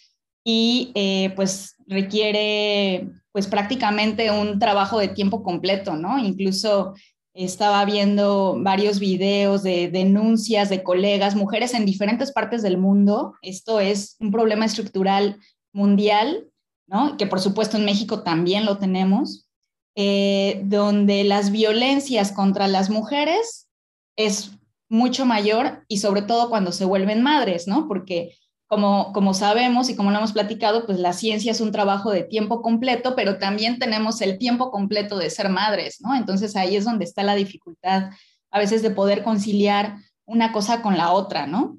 y 0.45 0.91
eh, 0.95 1.33
pues 1.37 1.77
requiere 1.87 3.09
pues 3.31 3.47
prácticamente 3.47 4.31
un 4.31 4.59
trabajo 4.59 4.99
de 4.99 5.09
tiempo 5.09 5.43
completo, 5.43 5.97
¿no? 5.97 6.19
Incluso 6.19 6.95
estaba 7.35 7.85
viendo 7.85 8.57
varios 8.61 9.01
videos 9.01 9.63
de 9.63 9.89
denuncias 9.91 10.71
de 10.71 10.83
colegas, 10.83 11.35
mujeres 11.35 11.75
en 11.75 11.85
diferentes 11.85 12.33
partes 12.33 12.63
del 12.63 12.79
mundo. 12.79 13.35
Esto 13.43 13.81
es 13.81 14.17
un 14.21 14.31
problema 14.31 14.65
estructural 14.65 15.39
mundial, 15.73 16.49
¿no? 16.95 17.17
Que 17.17 17.27
por 17.27 17.41
supuesto 17.41 17.77
en 17.77 17.85
México 17.85 18.23
también 18.23 18.65
lo 18.65 18.79
tenemos, 18.79 19.49
eh, 19.97 20.61
donde 20.65 21.25
las 21.25 21.51
violencias 21.51 22.31
contra 22.31 22.69
las 22.69 22.89
mujeres 22.89 23.69
es 24.17 24.53
mucho 24.89 25.27
mayor 25.27 25.85
y 25.89 25.99
sobre 25.99 26.23
todo 26.23 26.49
cuando 26.49 26.71
se 26.71 26.85
vuelven 26.85 27.21
madres, 27.21 27.67
¿no? 27.67 27.89
Porque 27.89 28.37
como, 28.69 29.13
como 29.13 29.35
sabemos 29.35 29.91
y 29.91 29.97
como 29.97 30.13
lo 30.13 30.19
hemos 30.19 30.33
platicado, 30.33 30.87
pues 30.87 31.01
la 31.01 31.13
ciencia 31.13 31.51
es 31.51 31.61
un 31.61 31.73
trabajo 31.73 32.13
de 32.13 32.23
tiempo 32.23 32.63
completo, 32.63 33.17
pero 33.17 33.39
también 33.39 33.81
tenemos 33.81 34.21
el 34.21 34.39
tiempo 34.39 34.71
completo 34.71 35.19
de 35.19 35.31
ser 35.31 35.49
madres, 35.49 36.01
¿no? 36.01 36.15
Entonces 36.15 36.55
ahí 36.55 36.77
es 36.77 36.85
donde 36.85 37.05
está 37.05 37.25
la 37.25 37.35
dificultad 37.35 38.11
a 38.53 38.59
veces 38.61 38.83
de 38.83 38.91
poder 38.91 39.25
conciliar 39.25 39.97
una 40.27 40.53
cosa 40.53 40.81
con 40.81 40.97
la 40.97 41.11
otra, 41.11 41.49
¿no? 41.49 41.77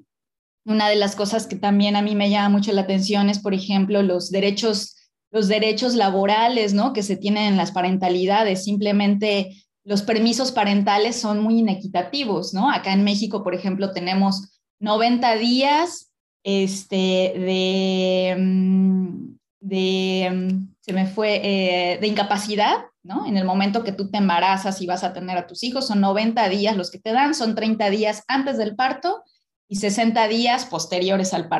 Una 0.66 0.90
de 0.90 0.96
las 0.96 1.16
cosas 1.16 1.46
que 1.46 1.56
también 1.56 1.96
a 1.96 2.02
mí 2.02 2.14
me 2.14 2.28
llama 2.28 2.50
mucho 2.50 2.70
la 2.72 2.82
atención 2.82 3.30
es, 3.30 3.38
por 3.38 3.54
ejemplo, 3.54 4.02
los 4.02 4.30
derechos, 4.30 4.95
los 5.36 5.48
derechos 5.48 5.94
laborales, 5.94 6.72
¿no? 6.72 6.94
Que 6.94 7.02
se 7.02 7.14
tienen 7.14 7.44
en 7.44 7.56
las 7.58 7.70
parentalidades. 7.70 8.64
Simplemente 8.64 9.54
los 9.84 10.00
permisos 10.00 10.50
parentales 10.50 11.20
son 11.20 11.42
muy 11.42 11.58
inequitativos, 11.58 12.54
¿no? 12.54 12.70
Acá 12.70 12.94
en 12.94 13.04
México, 13.04 13.44
por 13.44 13.54
ejemplo, 13.54 13.92
tenemos 13.92 14.62
90 14.80 15.36
días 15.36 16.10
este, 16.42 17.34
de, 17.36 18.34
mm, 18.38 19.36
mm, 19.60 20.74
se 20.80 20.92
me 20.94 21.06
fue, 21.06 21.40
eh, 21.44 21.98
de 21.98 22.06
incapacidad, 22.06 22.86
¿no? 23.02 23.26
En 23.26 23.36
el 23.36 23.44
momento 23.44 23.84
que 23.84 23.92
tú 23.92 24.10
te 24.10 24.16
embarazas 24.16 24.80
y 24.80 24.86
vas 24.86 25.04
a 25.04 25.12
tener 25.12 25.36
a 25.36 25.46
tus 25.46 25.62
hijos, 25.64 25.86
son 25.86 26.00
90 26.00 26.48
días 26.48 26.78
los 26.78 26.90
que 26.90 26.98
te 26.98 27.12
dan, 27.12 27.34
son 27.34 27.54
30 27.54 27.90
días 27.90 28.22
antes 28.26 28.56
del 28.56 28.74
parto 28.74 29.22
y 29.68 29.76
60 29.76 30.28
días 30.28 30.64
posteriores 30.64 31.34
al 31.34 31.50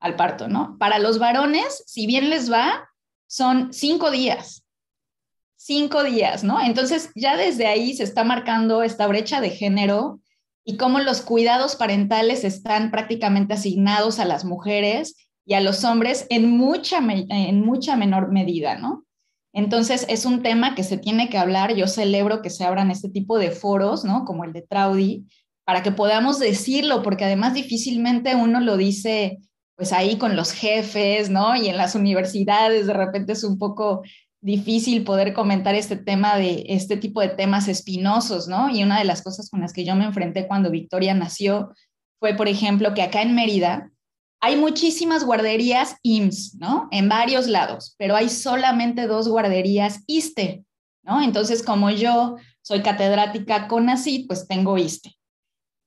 al 0.00 0.14
parto, 0.14 0.46
¿no? 0.46 0.76
Para 0.78 1.00
los 1.00 1.18
varones, 1.18 1.82
si 1.84 2.06
bien 2.06 2.30
les 2.30 2.52
va, 2.52 2.88
son 3.28 3.72
5 3.72 4.10
días, 4.10 4.64
cinco 5.58 6.04
días, 6.04 6.44
¿no? 6.44 6.60
Entonces 6.60 7.10
ya 7.14 7.36
desde 7.36 7.66
ahí 7.66 7.92
se 7.94 8.04
está 8.04 8.24
marcando 8.24 8.82
esta 8.82 9.06
brecha 9.06 9.40
de 9.40 9.50
género 9.50 10.20
y 10.64 10.76
cómo 10.76 11.00
los 11.00 11.20
cuidados 11.20 11.76
parentales 11.76 12.44
están 12.44 12.90
prácticamente 12.90 13.54
asignados 13.54 14.18
a 14.18 14.24
las 14.24 14.44
mujeres 14.44 15.16
y 15.44 15.54
a 15.54 15.60
los 15.60 15.84
hombres 15.84 16.26
en 16.30 16.50
mucha, 16.50 16.98
en 17.00 17.60
mucha 17.64 17.96
menor 17.96 18.32
medida, 18.32 18.78
¿no? 18.78 19.04
Entonces 19.52 20.06
es 20.08 20.24
un 20.24 20.42
tema 20.42 20.74
que 20.74 20.84
se 20.84 20.98
tiene 20.98 21.28
que 21.28 21.38
hablar. 21.38 21.74
Yo 21.74 21.86
celebro 21.86 22.40
que 22.40 22.50
se 22.50 22.64
abran 22.64 22.90
este 22.90 23.08
tipo 23.08 23.38
de 23.38 23.50
foros, 23.50 24.04
¿no? 24.04 24.24
Como 24.24 24.44
el 24.44 24.52
de 24.52 24.62
Traudy, 24.62 25.26
para 25.64 25.82
que 25.82 25.90
podamos 25.90 26.38
decirlo, 26.38 27.02
porque 27.02 27.24
además 27.24 27.54
difícilmente 27.54 28.36
uno 28.36 28.60
lo 28.60 28.76
dice 28.76 29.38
pues 29.78 29.92
ahí 29.92 30.18
con 30.18 30.34
los 30.34 30.50
jefes, 30.50 31.30
¿no? 31.30 31.54
Y 31.54 31.68
en 31.68 31.76
las 31.76 31.94
universidades 31.94 32.88
de 32.88 32.94
repente 32.94 33.34
es 33.34 33.44
un 33.44 33.58
poco 33.58 34.02
difícil 34.40 35.04
poder 35.04 35.32
comentar 35.32 35.76
este 35.76 35.94
tema 35.94 36.36
de 36.36 36.64
este 36.66 36.96
tipo 36.96 37.20
de 37.20 37.28
temas 37.28 37.68
espinosos, 37.68 38.48
¿no? 38.48 38.68
Y 38.70 38.82
una 38.82 38.98
de 38.98 39.04
las 39.04 39.22
cosas 39.22 39.48
con 39.48 39.60
las 39.60 39.72
que 39.72 39.84
yo 39.84 39.94
me 39.94 40.04
enfrenté 40.04 40.48
cuando 40.48 40.72
Victoria 40.72 41.14
nació 41.14 41.72
fue, 42.18 42.34
por 42.34 42.48
ejemplo, 42.48 42.92
que 42.92 43.02
acá 43.02 43.22
en 43.22 43.36
Mérida 43.36 43.92
hay 44.40 44.56
muchísimas 44.56 45.22
guarderías 45.24 45.94
IMSS, 46.02 46.56
¿no? 46.56 46.88
En 46.90 47.08
varios 47.08 47.46
lados, 47.46 47.94
pero 47.98 48.16
hay 48.16 48.30
solamente 48.30 49.06
dos 49.06 49.28
guarderías 49.28 50.02
ISTE, 50.08 50.64
¿no? 51.04 51.22
Entonces, 51.22 51.62
como 51.62 51.90
yo 51.90 52.34
soy 52.62 52.82
catedrática 52.82 53.68
con 53.68 53.88
ACID, 53.88 54.26
pues 54.26 54.48
tengo 54.48 54.76
ISTE. 54.76 55.17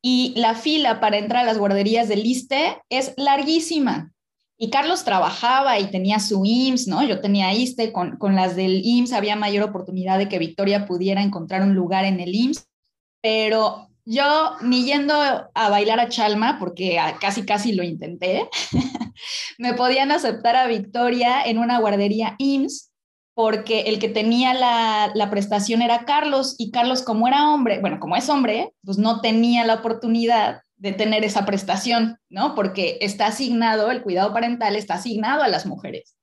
Y 0.01 0.33
la 0.35 0.55
fila 0.55 0.99
para 0.99 1.17
entrar 1.17 1.43
a 1.43 1.45
las 1.45 1.57
guarderías 1.57 2.07
del 2.07 2.25
ISTE 2.25 2.81
es 2.89 3.13
larguísima, 3.17 4.11
y 4.63 4.69
Carlos 4.69 5.03
trabajaba 5.03 5.79
y 5.79 5.89
tenía 5.89 6.19
su 6.19 6.43
IMSS, 6.45 6.87
¿no? 6.87 7.03
Yo 7.03 7.19
tenía 7.19 7.51
ISTE, 7.51 7.91
con, 7.91 8.17
con 8.17 8.35
las 8.35 8.55
del 8.55 8.85
IMSS 8.85 9.13
había 9.13 9.35
mayor 9.35 9.63
oportunidad 9.63 10.19
de 10.19 10.29
que 10.29 10.37
Victoria 10.37 10.85
pudiera 10.85 11.23
encontrar 11.23 11.63
un 11.63 11.73
lugar 11.73 12.05
en 12.05 12.19
el 12.19 12.35
IMSS, 12.35 12.67
pero 13.23 13.89
yo 14.05 14.57
ni 14.61 14.85
yendo 14.85 15.15
a 15.15 15.69
bailar 15.71 15.99
a 15.99 16.09
Chalma, 16.09 16.59
porque 16.59 16.99
casi 17.19 17.43
casi 17.43 17.73
lo 17.73 17.81
intenté, 17.81 18.47
me 19.57 19.73
podían 19.73 20.11
aceptar 20.11 20.55
a 20.55 20.67
Victoria 20.67 21.41
en 21.43 21.57
una 21.57 21.79
guardería 21.79 22.35
IMSS 22.37 22.90
porque 23.33 23.81
el 23.81 23.99
que 23.99 24.09
tenía 24.09 24.53
la, 24.53 25.11
la, 25.13 25.29
prestación 25.29 25.81
era 25.81 26.05
Carlos 26.05 26.55
y 26.57 26.71
Carlos 26.71 27.01
como 27.01 27.27
era 27.27 27.49
hombre, 27.49 27.79
bueno, 27.79 27.99
como 27.99 28.15
es 28.15 28.29
hombre, 28.29 28.73
pues 28.83 28.97
no 28.97 29.21
tenía 29.21 29.65
la 29.65 29.75
oportunidad 29.75 30.61
de 30.77 30.91
tener 30.91 31.23
esa 31.23 31.45
prestación, 31.45 32.17
¿no? 32.29 32.55
Porque 32.55 32.97
está 33.01 33.27
asignado, 33.27 33.91
el 33.91 34.01
cuidado 34.01 34.33
parental 34.33 34.75
está 34.75 34.95
asignado 34.95 35.43
a 35.43 35.47
las 35.47 35.65
mujeres. 35.65 36.15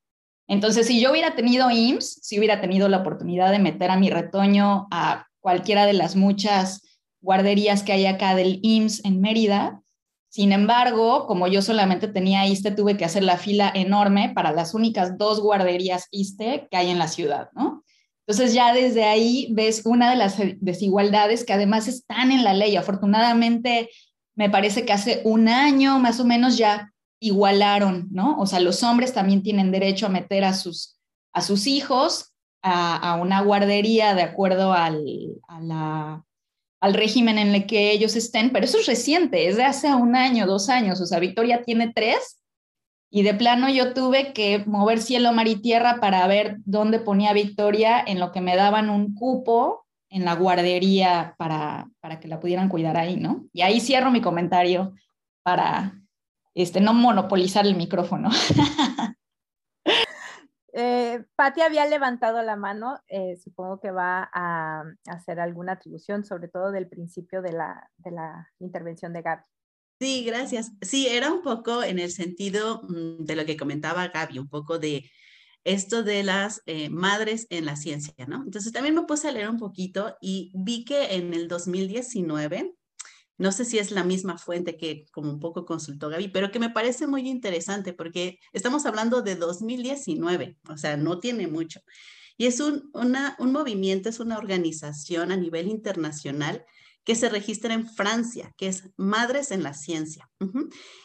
Entonces, 0.49 0.87
si 0.87 1.01
yo 1.01 1.13
hubiera 1.13 1.37
tenido 1.37 1.71
IMSS, 1.71 2.21
si 2.23 2.39
hubiera 2.39 2.61
tenido 2.61 2.89
la 2.89 2.99
oportunidad 2.99 3.53
de 3.53 3.59
meter 3.59 3.91
a 3.91 3.97
mi 3.97 4.11
retoño 4.11 4.89
a 4.91 5.27
cualquiera 5.41 5.87
de 5.87 5.93
las 5.93 6.17
muchas 6.17 6.83
guarderías 7.21 7.83
que 7.83 7.93
hay 7.93 8.07
acá 8.07 8.35
del 8.35 8.59
IMSS 8.63 9.05
en 9.05 9.21
Mérida, 9.21 9.83
sin 10.29 10.53
embargo, 10.53 11.27
como 11.27 11.47
yo 11.47 11.63
solamente 11.63 12.09
tenía 12.09 12.47
ISTE, 12.47 12.71
tuve 12.71 12.97
que 12.97 13.05
hacer 13.05 13.23
la 13.23 13.39
fila 13.39 13.73
enorme 13.75 14.33
para 14.35 14.53
las 14.53 14.75
únicas 14.75 15.17
dos 15.17 15.41
guarderías 15.41 16.07
ISTE 16.11 16.69
que 16.71 16.77
hay 16.77 16.91
en 16.91 16.99
la 16.99 17.09
ciudad, 17.09 17.49
¿no? 17.55 17.83
Entonces 18.27 18.53
ya 18.53 18.75
desde 18.75 19.05
ahí 19.05 19.49
ves 19.53 19.83
una 19.87 20.11
de 20.11 20.17
las 20.17 20.37
desigualdades 20.61 21.45
que 21.45 21.55
además 21.55 21.89
están 21.89 22.31
en 22.31 22.45
la 22.45 22.53
ley. 22.53 22.77
Afortunadamente, 22.77 23.89
me 24.37 24.51
parece 24.51 24.85
que 24.85 24.93
hace 24.93 25.23
un 25.25 25.49
año 25.49 25.99
más 25.99 26.21
o 26.21 26.27
menos 26.27 26.59
ya 26.59 26.93
igualaron, 27.21 28.07
¿no? 28.11 28.39
O 28.39 28.47
sea, 28.47 28.61
los 28.61 28.83
hombres 28.83 29.15
también 29.15 29.43
tienen 29.43 29.71
derecho 29.71 30.07
a 30.07 30.11
meter 30.11 30.45
a 30.45 30.53
sus, 30.53 31.01
a 31.33 31.41
sus 31.41 31.67
hijos 31.67 32.35
a, 32.63 33.19
una 33.21 33.41
guardería 33.41 34.15
de 34.15 34.23
acuerdo 34.23 34.73
al, 34.73 35.03
al 36.81 36.95
régimen 36.95 37.39
en 37.39 37.55
el 37.55 37.67
que 37.67 37.91
ellos 37.91 38.17
estén, 38.17 38.51
pero 38.51 38.65
eso 38.65 38.79
es 38.79 38.87
reciente, 38.87 39.49
es 39.49 39.57
de 39.57 39.65
hace 39.65 39.93
un 39.95 40.15
año, 40.15 40.47
dos 40.47 40.69
años, 40.69 41.01
o 41.01 41.07
sea, 41.07 41.19
Victoria 41.19 41.63
tiene 41.63 41.93
tres 41.93 42.39
y 43.11 43.23
de 43.23 43.35
plano 43.35 43.71
yo 43.71 43.95
tuve 43.95 44.33
que 44.33 44.65
mover 44.67 45.01
cielo, 45.01 45.33
mar 45.33 45.49
y 45.49 45.57
tierra 45.57 45.99
para 46.01 46.27
ver 46.27 46.59
dónde 46.65 47.01
ponía 47.01 47.33
Victoria 47.33 48.03
en 48.07 48.21
lo 48.21 48.33
que 48.33 48.41
me 48.41 48.55
daban 48.55 48.91
un 48.91 49.15
cupo 49.15 49.87
en 50.11 50.25
la 50.25 50.35
guardería 50.35 51.35
para, 51.39 51.89
para 52.01 52.21
que 52.21 52.29
la 52.29 52.41
pudieran 52.41 52.69
cuidar 52.69 52.97
ahí, 52.97 53.17
¿no? 53.17 53.47
Y 53.53 53.63
ahí 53.63 53.81
cierro 53.81 54.11
mi 54.11 54.21
comentario 54.21 54.95
para 55.43 55.95
este, 56.55 56.81
no 56.81 56.93
monopolizar 56.95 57.67
el 57.67 57.77
micrófono. 57.77 58.31
Eh, 60.73 61.25
Patti 61.35 61.63
había 61.63 61.87
levantado 61.87 62.43
la 62.43 62.57
mano, 62.57 63.01
eh, 63.09 63.37
supongo 63.43 63.81
que 63.81 63.91
va 63.91 64.29
a, 64.33 64.85
hacer 65.07 65.41
alguna 65.41 65.73
atribución, 65.73 66.25
sobre 66.25 66.49
todo 66.49 66.71
del 66.71 66.89
principio 66.89 67.43
de 67.43 67.53
la, 67.53 67.91
intervención 68.59 69.13
de 69.13 69.23
Gaby. 69.23 69.43
Sí, 70.01 70.25
gracias. 70.25 70.73
Sí, 70.81 71.09
era 71.09 71.33
un 71.33 71.43
poco 71.43 71.83
en 71.83 71.99
el 71.99 72.11
sentido 72.11 72.83
mm, 72.83 73.25
de 73.25 73.37
lo 73.37 73.47
que 73.47 73.57
comentaba 73.57 74.09
Gaby, 74.09 74.39
un 74.39 74.49
poco 74.49 74.79
de 74.79 75.11
esto 75.65 76.03
de 76.03 76.23
las 76.23 76.63
eh, 76.67 76.89
madres 76.89 77.47
en 77.51 77.65
la 77.67 77.77
ciencia, 77.77 78.27
¿no? 78.27 78.43
Entonces 78.45 78.73
también 78.73 78.95
me 78.95 79.03
puse 79.03 79.29
a 79.29 79.33
leer 79.33 79.51
un 79.51 79.59
poquito 79.59 80.17
y 80.21 80.53
vi 80.55 80.85
que 80.85 81.17
en 81.17 81.35
el 81.35 81.49
2019, 81.49 82.75
no 83.39 83.53
sé 83.53 83.65
si 83.65 83.79
es 83.79 83.91
la 83.91 84.05
misma 84.05 84.37
fuente 84.37 84.77
que 84.77 85.07
como 85.13 85.31
un 85.31 85.41
poco 85.41 85.65
consultó 85.65 86.09
Gaby, 86.09 86.29
pero 86.29 86.51
que 86.51 86.59
me 86.59 86.71
parece 86.71 87.07
muy 87.07 87.29
interesante 87.29 87.93
porque 87.93 88.39
estamos 88.53 88.85
hablando 88.85 89.23
de 89.23 89.37
2019, 89.37 90.59
o 90.69 90.77
sea, 90.77 90.97
no 90.97 91.21
tiene 91.21 91.47
mucho. 91.47 91.81
Y 92.37 92.47
es 92.47 92.61
un, 92.61 92.91
un 92.93 93.53
movimiento, 93.53 94.09
es 94.09 94.21
una 94.21 94.39
organización 94.39 95.33
a 95.33 95.37
nivel 95.37 95.69
internacional 95.69 96.65
que 97.05 97.15
se 97.15 97.29
registra 97.29 97.73
en 97.75 97.89
Francia, 97.89 98.55
que 98.57 98.69
es 98.69 98.91
Madres 98.97 99.51
en 99.51 99.63
la 99.63 99.75
Ciencia. 99.75 100.31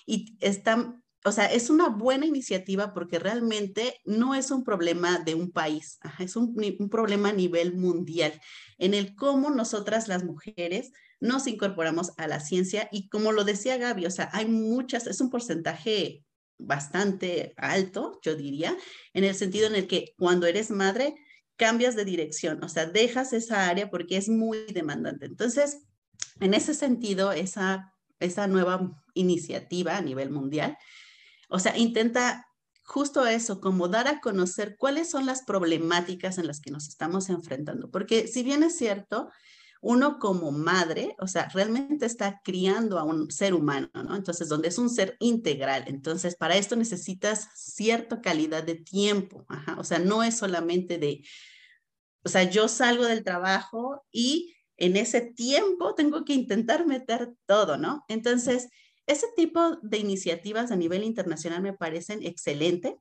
Y 0.05 0.37
están 0.41 1.03
o 1.25 1.31
sea, 1.31 1.45
es 1.45 1.69
una 1.69 1.89
buena 1.89 2.25
iniciativa 2.25 2.93
porque 2.93 3.19
realmente 3.19 4.01
no 4.03 4.35
es 4.35 4.51
un 4.51 4.63
problema 4.63 5.19
de 5.19 5.35
un 5.35 5.51
país, 5.51 5.99
es 6.19 6.35
un, 6.35 6.53
problema 6.89 7.29
a 7.29 7.33
nivel 7.33 7.75
mundial, 7.75 8.39
en 8.77 8.93
el 8.93 9.15
cómo 9.15 9.49
nosotras 9.49 10.07
las 10.07 10.23
mujeres 10.23 10.91
nos 11.23 11.47
incorporamos 11.47 12.11
a 12.17 12.27
la 12.27 12.39
ciencia 12.39 12.89
y 12.91 13.09
como 13.09 13.31
lo 13.31 13.43
decía 13.43 13.77
Gaby, 13.77 14.05
o 14.05 14.11
sea, 14.11 14.29
hay 14.33 14.45
muchas, 14.45 15.07
es 15.07 15.21
un 15.21 15.29
porcentaje 15.29 16.23
bastante 16.57 17.53
alto, 17.57 18.19
yo 18.23 18.35
diría, 18.35 18.77
en 19.13 19.23
el 19.23 19.35
sentido 19.35 19.67
en 19.67 19.75
el 19.75 19.87
que 19.87 20.13
cuando 20.17 20.45
eres 20.45 20.69
madre 20.69 21.15
cambias 21.55 21.95
de 21.95 22.05
dirección, 22.05 22.63
o 22.63 22.69
sea, 22.69 22.85
dejas 22.85 23.33
esa 23.33 23.67
área 23.67 23.89
porque 23.89 24.17
es 24.17 24.29
muy 24.29 24.65
demandante. 24.71 25.25
Entonces, 25.25 25.79
en 26.39 26.53
ese 26.53 26.73
sentido, 26.73 27.31
esa, 27.31 27.93
esa 28.19 28.47
nueva 28.47 28.91
iniciativa 29.13 29.97
a 29.97 30.01
nivel 30.01 30.29
mundial 30.29 30.77
o 31.53 31.59
sea, 31.59 31.77
intenta 31.77 32.47
justo 32.83 33.27
eso, 33.27 33.61
como 33.61 33.87
dar 33.87 34.07
a 34.07 34.21
conocer 34.21 34.75
cuáles 34.75 35.11
son 35.11 35.27
las 35.27 35.43
problemáticas 35.43 36.39
en 36.39 36.47
las 36.47 36.59
que 36.59 36.71
nos 36.71 36.87
estamos 36.87 37.29
enfrentando. 37.29 37.91
Porque 37.91 38.27
si 38.27 38.41
bien 38.41 38.63
es 38.63 38.75
cierto, 38.75 39.29
uno 39.83 40.17
como 40.17 40.51
madre, 40.53 41.13
o 41.19 41.27
sea, 41.27 41.49
realmente 41.53 42.05
está 42.05 42.41
criando 42.41 42.97
a 42.97 43.03
un 43.03 43.29
ser 43.29 43.53
humano, 43.53 43.89
¿no? 43.93 44.15
Entonces, 44.15 44.47
donde 44.47 44.69
es 44.69 44.77
un 44.77 44.89
ser 44.89 45.17
integral. 45.19 45.83
Entonces, 45.87 46.37
para 46.37 46.55
esto 46.55 46.77
necesitas 46.77 47.49
cierta 47.53 48.21
calidad 48.21 48.63
de 48.63 48.75
tiempo, 48.75 49.45
o 49.77 49.83
sea, 49.83 49.99
no 49.99 50.23
es 50.23 50.37
solamente 50.37 50.97
de, 50.97 51.23
o 52.23 52.29
sea, 52.29 52.43
yo 52.49 52.69
salgo 52.69 53.05
del 53.05 53.25
trabajo 53.25 54.05
y 54.09 54.55
en 54.77 54.95
ese 54.95 55.19
tiempo 55.19 55.95
tengo 55.95 56.23
que 56.23 56.33
intentar 56.33 56.87
meter 56.87 57.33
todo, 57.45 57.77
¿no? 57.77 58.05
Entonces, 58.07 58.69
ese 59.05 59.27
tipo 59.35 59.77
de 59.81 59.97
iniciativas 59.97 60.71
a 60.71 60.77
nivel 60.77 61.03
internacional 61.03 61.61
me 61.61 61.73
parecen 61.73 62.23
excelentes. 62.23 62.93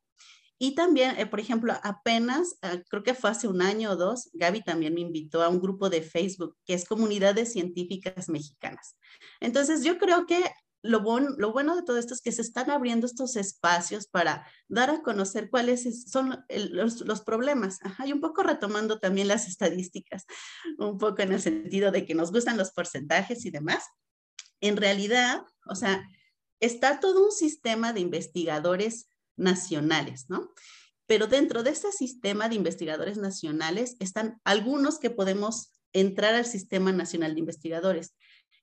Y 0.59 0.75
también, 0.75 1.19
eh, 1.19 1.27
por 1.27 1.41
ejemplo, 1.41 1.75
apenas, 1.83 2.57
ah, 2.63 2.79
creo 2.89 3.03
que 3.03 3.15
fue 3.15 3.31
hace 3.31 3.49
un 3.49 3.63
año 3.63 3.91
o 3.91 3.97
dos, 3.97 4.31
Gaby 4.35 4.63
también 4.63 4.95
me 4.95 5.01
invitó 5.01 5.43
a 5.43 5.49
un 5.49 5.61
grupo 5.61 5.91
de 5.91 6.03
Facebook 6.03 6.57
que 6.65 6.75
es 6.75 6.85
Comunidades 6.85 7.53
Científicas 7.53 8.29
Mexicanas. 8.29 8.97
Entonces, 9.41 9.83
yo 9.83 9.99
creo 9.99 10.27
que 10.27 10.43
lo, 10.85 11.01
lo 11.39 11.53
bueno 11.53 11.77
de 11.77 11.83
todo 11.83 11.99
esto 11.99 12.15
es 12.15 12.21
que 12.21 12.33
se 12.33 12.43
están 12.43 12.71
abriendo 12.71 13.07
estos 13.07 13.37
espacios 13.37 14.09
para 14.09 14.47
dar 14.69 14.91
a 14.91 15.03
conocer 15.03 15.49
cuáles 15.49 16.11
son 16.11 16.45
los, 16.49 17.01
los, 17.03 17.21
problemas. 17.23 17.79
y 18.05 18.13
un 18.13 18.21
poco 18.21 18.43
retomando 18.43 18.99
también 18.99 19.29
las 19.29 19.47
estadísticas, 19.47 20.27
un 20.79 20.99
poco 20.99 21.23
en 21.23 21.33
el 21.33 21.41
sentido 21.41 21.93
de 21.93 22.05
que 22.05 22.15
nos 22.15 22.33
gustan 22.33 22.57
los 22.57 22.73
porcentajes 22.73 23.45
y 23.45 23.51
demás 23.51 23.85
en 24.63 24.77
realidad, 24.77 25.43
o 25.67 25.75
sea, 25.75 26.09
está 26.61 27.01
todo 27.01 27.27
un 27.27 27.33
sistema 27.33 27.93
de 27.93 28.01
investigadores 28.01 29.09
nacionales, 29.43 30.27
¿no? 30.29 30.53
Pero 31.07 31.27
dentro 31.27 31.63
de 31.63 31.71
este 31.71 31.93
sistema 31.93 32.49
de 32.49 32.55
investigadores 32.55 33.19
nacionales 33.19 33.97
están 33.99 34.41
algunos 34.45 34.99
que 34.99 35.11
podemos 35.11 35.73
entrar 35.93 36.35
al 36.35 36.47
Sistema 36.47 36.93
Nacional 36.93 37.35
de 37.35 37.41
Investigadores. 37.41 38.15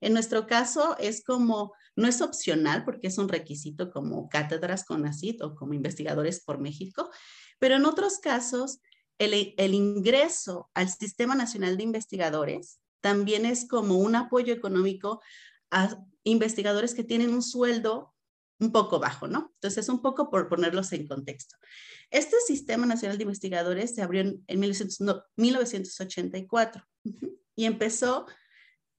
En 0.01 0.13
nuestro 0.13 0.47
caso 0.47 0.97
es 0.97 1.23
como, 1.23 1.73
no 1.95 2.07
es 2.07 2.21
opcional 2.21 2.85
porque 2.85 3.07
es 3.07 3.17
un 3.17 3.29
requisito 3.29 3.91
como 3.91 4.29
cátedras 4.29 4.85
con 4.85 5.05
ACID 5.05 5.43
o 5.43 5.55
como 5.55 5.73
investigadores 5.73 6.43
por 6.43 6.59
México, 6.59 7.11
pero 7.59 7.75
en 7.75 7.85
otros 7.85 8.19
casos 8.19 8.79
el, 9.19 9.53
el 9.57 9.73
ingreso 9.73 10.69
al 10.73 10.89
Sistema 10.89 11.35
Nacional 11.35 11.77
de 11.77 11.83
Investigadores 11.83 12.79
también 13.01 13.45
es 13.45 13.67
como 13.67 13.97
un 13.97 14.15
apoyo 14.15 14.53
económico 14.53 15.21
a 15.71 15.97
investigadores 16.23 16.93
que 16.93 17.03
tienen 17.03 17.33
un 17.33 17.43
sueldo 17.43 18.13
un 18.59 18.71
poco 18.71 18.99
bajo, 18.99 19.27
¿no? 19.27 19.51
Entonces, 19.55 19.89
un 19.89 20.01
poco 20.01 20.29
por 20.29 20.49
ponerlos 20.49 20.91
en 20.91 21.07
contexto. 21.07 21.55
Este 22.11 22.35
Sistema 22.45 22.85
Nacional 22.85 23.17
de 23.17 23.23
Investigadores 23.23 23.95
se 23.95 24.01
abrió 24.01 24.21
en, 24.21 24.43
1984 25.37 26.83
y 27.55 27.65
empezó 27.65 28.25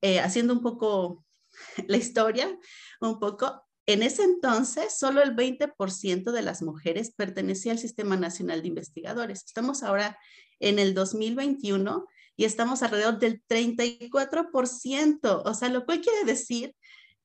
eh, 0.00 0.20
haciendo 0.20 0.54
un 0.54 0.62
poco 0.62 1.24
la 1.86 1.96
historia, 1.96 2.58
un 3.00 3.18
poco. 3.18 3.62
En 3.86 4.02
ese 4.02 4.22
entonces, 4.22 4.96
solo 4.96 5.22
el 5.22 5.34
20% 5.34 6.30
de 6.32 6.42
las 6.42 6.62
mujeres 6.62 7.12
pertenecía 7.12 7.72
al 7.72 7.78
Sistema 7.78 8.16
Nacional 8.16 8.62
de 8.62 8.68
Investigadores. 8.68 9.42
Estamos 9.44 9.82
ahora 9.82 10.18
en 10.60 10.78
el 10.78 10.94
2021 10.94 12.06
y 12.36 12.44
estamos 12.44 12.82
alrededor 12.82 13.18
del 13.18 13.42
34%, 13.48 15.42
o 15.44 15.54
sea, 15.54 15.68
lo 15.68 15.84
cual 15.84 16.00
quiere 16.00 16.24
decir 16.24 16.74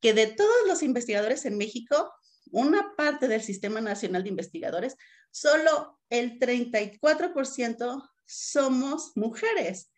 que 0.02 0.14
de 0.14 0.28
todos 0.28 0.68
los 0.68 0.84
investigadores 0.84 1.46
en 1.46 1.58
México, 1.58 2.12
una 2.52 2.96
parte 2.96 3.28
del 3.28 3.42
Sistema 3.42 3.82
Nacional 3.82 4.24
de 4.24 4.30
Investigadores, 4.30 4.96
solo 5.32 6.00
el 6.10 6.40
34% 6.40 8.10
somos 8.26 9.12
mujeres. 9.16 9.92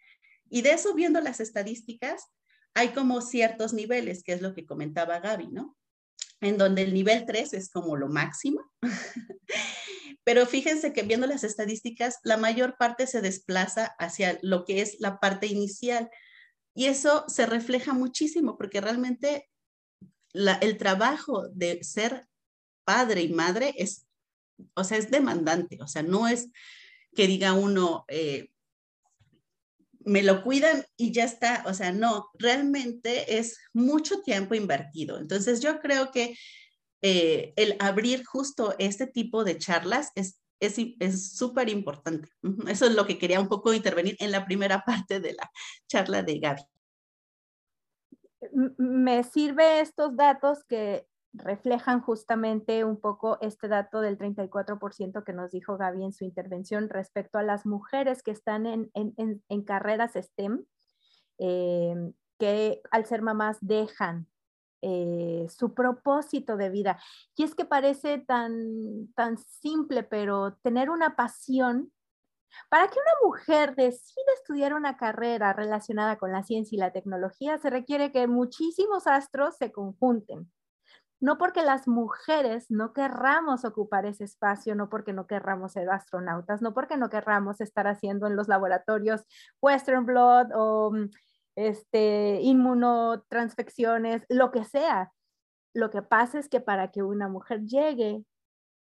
Y 0.49 0.61
de 0.61 0.71
eso, 0.71 0.93
viendo 0.93 1.21
las 1.21 1.39
estadísticas, 1.39 2.25
hay 2.73 2.89
como 2.89 3.21
ciertos 3.21 3.73
niveles, 3.73 4.23
que 4.23 4.33
es 4.33 4.41
lo 4.41 4.53
que 4.53 4.65
comentaba 4.65 5.19
Gaby, 5.19 5.47
¿no? 5.47 5.75
En 6.41 6.57
donde 6.57 6.83
el 6.83 6.93
nivel 6.93 7.25
3 7.25 7.53
es 7.53 7.69
como 7.69 7.95
lo 7.97 8.07
máximo. 8.07 8.61
Pero 10.23 10.45
fíjense 10.45 10.93
que 10.93 11.03
viendo 11.03 11.25
las 11.25 11.43
estadísticas, 11.43 12.19
la 12.23 12.37
mayor 12.37 12.77
parte 12.77 13.07
se 13.07 13.21
desplaza 13.21 13.95
hacia 13.97 14.37
lo 14.41 14.65
que 14.65 14.81
es 14.81 14.97
la 14.99 15.19
parte 15.19 15.47
inicial. 15.47 16.09
Y 16.75 16.85
eso 16.85 17.25
se 17.27 17.45
refleja 17.45 17.93
muchísimo 17.93 18.57
porque 18.57 18.81
realmente 18.81 19.49
el 20.33 20.77
trabajo 20.77 21.47
de 21.49 21.83
ser 21.83 22.27
padre 22.87 23.21
y 23.23 23.29
madre 23.29 23.73
es, 23.77 24.07
o 24.73 24.85
sea, 24.85 24.97
es 24.97 25.11
demandante. 25.11 25.77
O 25.81 25.87
sea, 25.87 26.03
no 26.03 26.27
es 26.27 26.47
que 27.13 27.27
diga 27.27 27.51
uno, 27.51 28.05
eh, 28.07 28.49
me 29.99 30.23
lo 30.23 30.41
cuidan 30.41 30.85
y 30.95 31.11
ya 31.11 31.25
está. 31.25 31.63
O 31.67 31.73
sea, 31.73 31.91
no, 31.91 32.29
realmente 32.39 33.37
es 33.37 33.59
mucho 33.73 34.21
tiempo 34.21 34.55
invertido. 34.55 35.19
Entonces 35.19 35.59
yo 35.59 35.81
creo 35.81 36.11
que 36.11 36.37
eh, 37.01 37.53
el 37.57 37.75
abrir 37.79 38.23
justo 38.25 38.73
este 38.79 39.05
tipo 39.05 39.43
de 39.43 39.57
charlas 39.57 40.11
es 40.15 40.39
es 40.59 41.35
súper 41.35 41.69
importante. 41.69 42.29
Eso 42.67 42.85
es 42.85 42.95
lo 42.95 43.05
que 43.05 43.17
quería 43.17 43.39
un 43.39 43.47
poco 43.47 43.73
intervenir 43.73 44.15
en 44.19 44.31
la 44.31 44.45
primera 44.45 44.83
parte 44.85 45.19
de 45.19 45.33
la 45.33 45.51
charla 45.87 46.23
de 46.23 46.39
Gaby. 46.39 46.61
Me 48.77 49.23
sirve 49.23 49.81
estos 49.81 50.15
datos 50.15 50.63
que 50.63 51.05
reflejan 51.37 52.01
justamente 52.01 52.83
un 52.83 52.99
poco 52.99 53.37
este 53.41 53.67
dato 53.67 54.01
del 54.01 54.17
34% 54.17 55.23
que 55.23 55.33
nos 55.33 55.51
dijo 55.51 55.77
Gaby 55.77 56.03
en 56.03 56.13
su 56.13 56.25
intervención 56.25 56.89
respecto 56.89 57.37
a 57.37 57.43
las 57.43 57.65
mujeres 57.65 58.23
que 58.23 58.31
están 58.31 58.65
en, 58.65 58.91
en, 58.93 59.43
en 59.47 59.63
carreras 59.63 60.13
STEM, 60.13 60.65
eh, 61.39 61.95
que 62.39 62.81
al 62.91 63.05
ser 63.05 63.21
mamás 63.21 63.57
dejan 63.61 64.27
eh, 64.83 65.47
su 65.49 65.73
propósito 65.73 66.55
de 66.55 66.69
vida. 66.69 66.99
Y 67.35 67.43
es 67.43 67.55
que 67.55 67.65
parece 67.65 68.19
tan, 68.19 69.11
tan 69.15 69.37
simple, 69.37 70.03
pero 70.03 70.55
tener 70.61 70.89
una 70.89 71.15
pasión. 71.15 71.91
Para 72.69 72.87
que 72.87 72.99
una 72.99 73.27
mujer 73.27 73.75
decida 73.75 74.31
estudiar 74.35 74.73
una 74.73 74.95
carrera 74.97 75.51
relacionada 75.53 76.17
con 76.17 76.31
la 76.31 76.43
ciencia 76.43 76.75
y 76.75 76.79
la 76.79 76.93
tecnología, 76.93 77.57
se 77.57 77.69
requiere 77.69 78.11
que 78.11 78.27
muchísimos 78.27 79.07
astros 79.07 79.57
se 79.57 79.71
conjunten. 79.71 80.51
No 81.19 81.37
porque 81.37 81.63
las 81.63 81.87
mujeres 81.87 82.67
no 82.69 82.93
querramos 82.93 83.65
ocupar 83.65 84.05
ese 84.05 84.23
espacio, 84.23 84.75
no 84.75 84.89
porque 84.89 85.13
no 85.13 85.25
querramos 85.25 85.73
ser 85.73 85.89
astronautas, 85.89 86.61
no 86.61 86.73
porque 86.73 86.97
no 86.97 87.09
querramos 87.09 87.59
estar 87.59 87.87
haciendo 87.87 88.27
en 88.27 88.35
los 88.35 88.47
laboratorios 88.47 89.23
Western 89.59 90.05
Blood 90.05 90.47
o 90.53 90.91
mm, 90.91 91.09
este, 91.55 92.39
inmunotransfecciones, 92.41 94.23
lo 94.29 94.51
que 94.51 94.63
sea. 94.63 95.11
Lo 95.73 95.89
que 95.89 96.01
pasa 96.03 96.39
es 96.39 96.49
que 96.49 96.61
para 96.61 96.91
que 96.91 97.03
una 97.03 97.27
mujer 97.27 97.61
llegue 97.65 98.23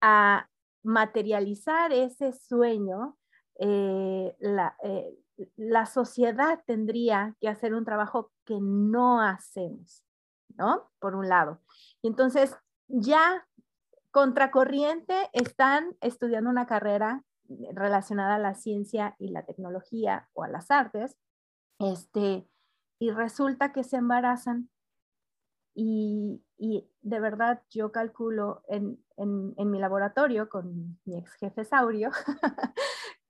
a 0.00 0.48
materializar 0.84 1.92
ese 1.92 2.32
sueño, 2.32 3.16
eh, 3.58 4.36
eh, 4.40 5.18
la 5.56 5.86
sociedad 5.86 6.60
tendría 6.66 7.36
que 7.40 7.48
hacer 7.48 7.74
un 7.74 7.84
trabajo 7.84 8.32
que 8.44 8.58
no 8.60 9.20
hacemos, 9.20 10.04
¿no? 10.56 10.90
Por 10.98 11.14
un 11.14 11.28
lado. 11.28 11.60
Y 12.02 12.08
entonces 12.08 12.56
ya 12.88 13.46
contracorriente 14.10 15.30
están 15.32 15.96
estudiando 16.00 16.50
una 16.50 16.66
carrera 16.66 17.24
relacionada 17.72 18.36
a 18.36 18.38
la 18.38 18.54
ciencia 18.54 19.16
y 19.18 19.28
la 19.28 19.44
tecnología 19.44 20.28
o 20.34 20.44
a 20.44 20.48
las 20.48 20.70
artes, 20.70 21.16
este, 21.78 22.46
y 22.98 23.10
resulta 23.10 23.72
que 23.72 23.84
se 23.84 23.96
embarazan. 23.96 24.68
Y, 25.74 26.44
de 27.00 27.18
verdad 27.18 27.62
yo 27.70 27.90
calculo 27.90 28.62
en, 28.68 29.02
mi 29.16 29.78
laboratorio 29.80 30.48
con 30.48 31.00
mi 31.04 31.18
ex 31.18 31.32
jefe 31.34 31.64
Saurio, 31.64 32.10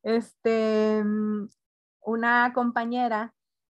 este, 0.02 1.02
una 2.00 2.52
compañera 2.52 3.32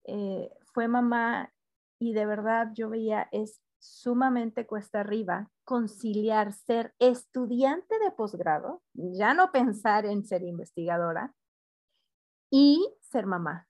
eh, 0.04 0.50
fue 0.72 0.88
mamá 0.88 1.52
y 1.98 2.14
de 2.14 2.24
verdad 2.24 2.70
yo 2.72 2.88
veía 2.88 3.28
es 3.32 3.60
sumamente 3.82 4.64
cuesta 4.64 5.00
arriba 5.00 5.50
conciliar 5.64 6.52
ser 6.52 6.94
estudiante 7.00 7.98
de 7.98 8.12
posgrado, 8.12 8.80
ya 8.94 9.34
no 9.34 9.50
pensar 9.50 10.06
en 10.06 10.24
ser 10.24 10.44
investigadora 10.44 11.34
y 12.48 12.94
ser 13.00 13.26
mamá. 13.26 13.66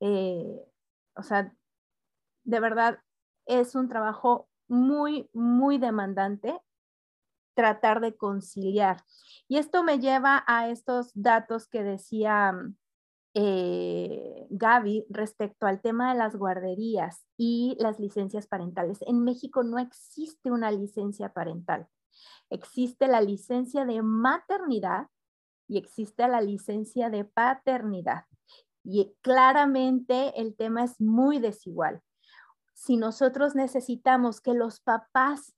Eh, 0.00 0.64
o 1.14 1.22
sea, 1.22 1.54
de 2.44 2.60
verdad 2.60 3.00
es 3.44 3.74
un 3.74 3.88
trabajo 3.88 4.48
muy, 4.66 5.28
muy 5.34 5.76
demandante 5.76 6.58
tratar 7.54 8.00
de 8.00 8.16
conciliar. 8.16 9.04
Y 9.46 9.58
esto 9.58 9.82
me 9.82 9.98
lleva 9.98 10.42
a 10.46 10.70
estos 10.70 11.10
datos 11.14 11.68
que 11.68 11.82
decía 11.82 12.54
eh, 13.34 14.46
Gaby 14.50 15.06
respecto 15.10 15.66
al 15.66 15.80
tema 15.80 16.12
de 16.12 16.18
las 16.18 16.36
guarderías 16.36 17.26
y 17.36 17.76
las 17.80 17.98
licencias 17.98 18.46
parentales. 18.46 18.98
En 19.02 19.24
México 19.24 19.64
no 19.64 19.78
existe 19.78 20.50
una 20.50 20.70
licencia 20.70 21.32
parental. 21.32 21.88
Existe 22.50 23.08
la 23.08 23.20
licencia 23.20 23.84
de 23.84 24.02
maternidad 24.02 25.08
y 25.66 25.78
existe 25.78 26.28
la 26.28 26.40
licencia 26.40 27.10
de 27.10 27.24
paternidad. 27.24 28.26
Y 28.84 29.14
claramente 29.22 30.40
el 30.40 30.54
tema 30.54 30.84
es 30.84 31.00
muy 31.00 31.38
desigual. 31.40 32.02
Si 32.74 32.96
nosotros 32.96 33.54
necesitamos 33.54 34.40
que 34.40 34.54
los 34.54 34.80
papás 34.80 35.54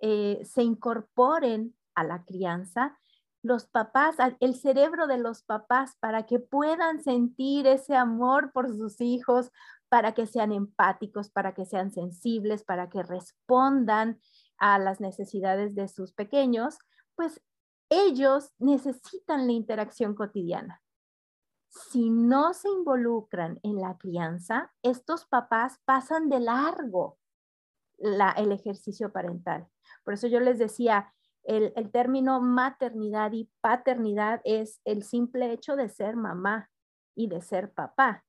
eh, 0.00 0.40
se 0.44 0.62
incorporen 0.62 1.76
a 1.94 2.02
la 2.02 2.24
crianza, 2.24 2.98
los 3.42 3.66
papás, 3.66 4.16
el 4.40 4.54
cerebro 4.54 5.06
de 5.06 5.18
los 5.18 5.42
papás 5.42 5.96
para 6.00 6.24
que 6.26 6.38
puedan 6.38 7.02
sentir 7.02 7.66
ese 7.66 7.96
amor 7.96 8.52
por 8.52 8.68
sus 8.74 9.00
hijos, 9.00 9.50
para 9.88 10.12
que 10.12 10.26
sean 10.26 10.52
empáticos, 10.52 11.28
para 11.28 11.52
que 11.52 11.66
sean 11.66 11.90
sensibles, 11.90 12.64
para 12.64 12.88
que 12.88 13.02
respondan 13.02 14.20
a 14.58 14.78
las 14.78 15.00
necesidades 15.00 15.74
de 15.74 15.88
sus 15.88 16.12
pequeños, 16.12 16.78
pues 17.16 17.42
ellos 17.90 18.52
necesitan 18.58 19.46
la 19.46 19.52
interacción 19.52 20.14
cotidiana. 20.14 20.80
Si 21.66 22.10
no 22.10 22.54
se 22.54 22.68
involucran 22.68 23.58
en 23.62 23.80
la 23.80 23.98
crianza, 23.98 24.72
estos 24.82 25.26
papás 25.26 25.78
pasan 25.84 26.28
de 26.28 26.40
largo 26.40 27.18
el 27.98 28.52
ejercicio 28.52 29.12
parental. 29.12 29.68
Por 30.04 30.14
eso 30.14 30.26
yo 30.26 30.40
les 30.40 30.58
decía, 30.58 31.12
el, 31.44 31.72
el 31.76 31.90
término 31.90 32.40
maternidad 32.40 33.32
y 33.32 33.50
paternidad 33.60 34.40
es 34.44 34.80
el 34.84 35.02
simple 35.02 35.52
hecho 35.52 35.76
de 35.76 35.88
ser 35.88 36.16
mamá 36.16 36.70
y 37.14 37.28
de 37.28 37.42
ser 37.42 37.72
papá, 37.72 38.24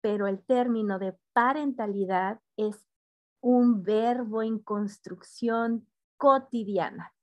pero 0.00 0.26
el 0.26 0.44
término 0.44 0.98
de 0.98 1.16
parentalidad 1.32 2.40
es 2.56 2.86
un 3.40 3.82
verbo 3.82 4.42
en 4.42 4.58
construcción 4.58 5.86
cotidiana, 6.16 7.14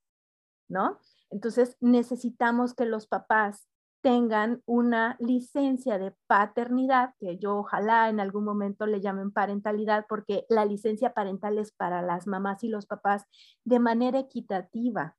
¿no? 0.69 0.99
Entonces 1.31 1.77
necesitamos 1.79 2.75
que 2.75 2.85
los 2.85 3.07
papás 3.07 3.67
tengan 4.01 4.61
una 4.65 5.15
licencia 5.19 5.97
de 5.97 6.13
paternidad, 6.27 7.13
que 7.19 7.37
yo 7.37 7.57
ojalá 7.57 8.09
en 8.09 8.19
algún 8.19 8.43
momento 8.43 8.85
le 8.85 8.99
llamen 8.99 9.31
parentalidad, 9.31 10.05
porque 10.09 10.45
la 10.49 10.65
licencia 10.65 11.13
parental 11.13 11.57
es 11.57 11.71
para 11.71 12.01
las 12.01 12.27
mamás 12.27 12.63
y 12.63 12.69
los 12.69 12.85
papás 12.85 13.25
de 13.63 13.79
manera 13.79 14.19
equitativa. 14.19 15.15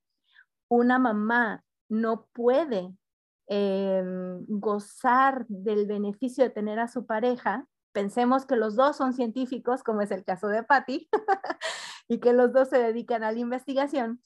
Una 0.73 0.97
mamá 0.97 1.63
no 1.87 2.25
puede 2.33 2.97
em, 3.45 4.43
gozar 4.47 5.45
del 5.47 5.85
beneficio 5.85 6.43
de 6.43 6.49
tener 6.49 6.79
a 6.79 6.87
su 6.87 7.05
pareja. 7.05 7.67
Pensemos 7.91 8.47
que 8.47 8.55
los 8.55 8.75
dos 8.75 8.97
son 8.97 9.13
científicos, 9.13 9.83
como 9.83 10.01
es 10.01 10.09
el 10.09 10.23
caso 10.23 10.47
de 10.47 10.63
Patty, 10.63 11.07
y 12.07 12.19
que 12.19 12.33
los 12.33 12.51
dos 12.53 12.69
se 12.69 12.79
dedican 12.79 13.23
a 13.23 13.31
la 13.31 13.37
investigación. 13.37 14.19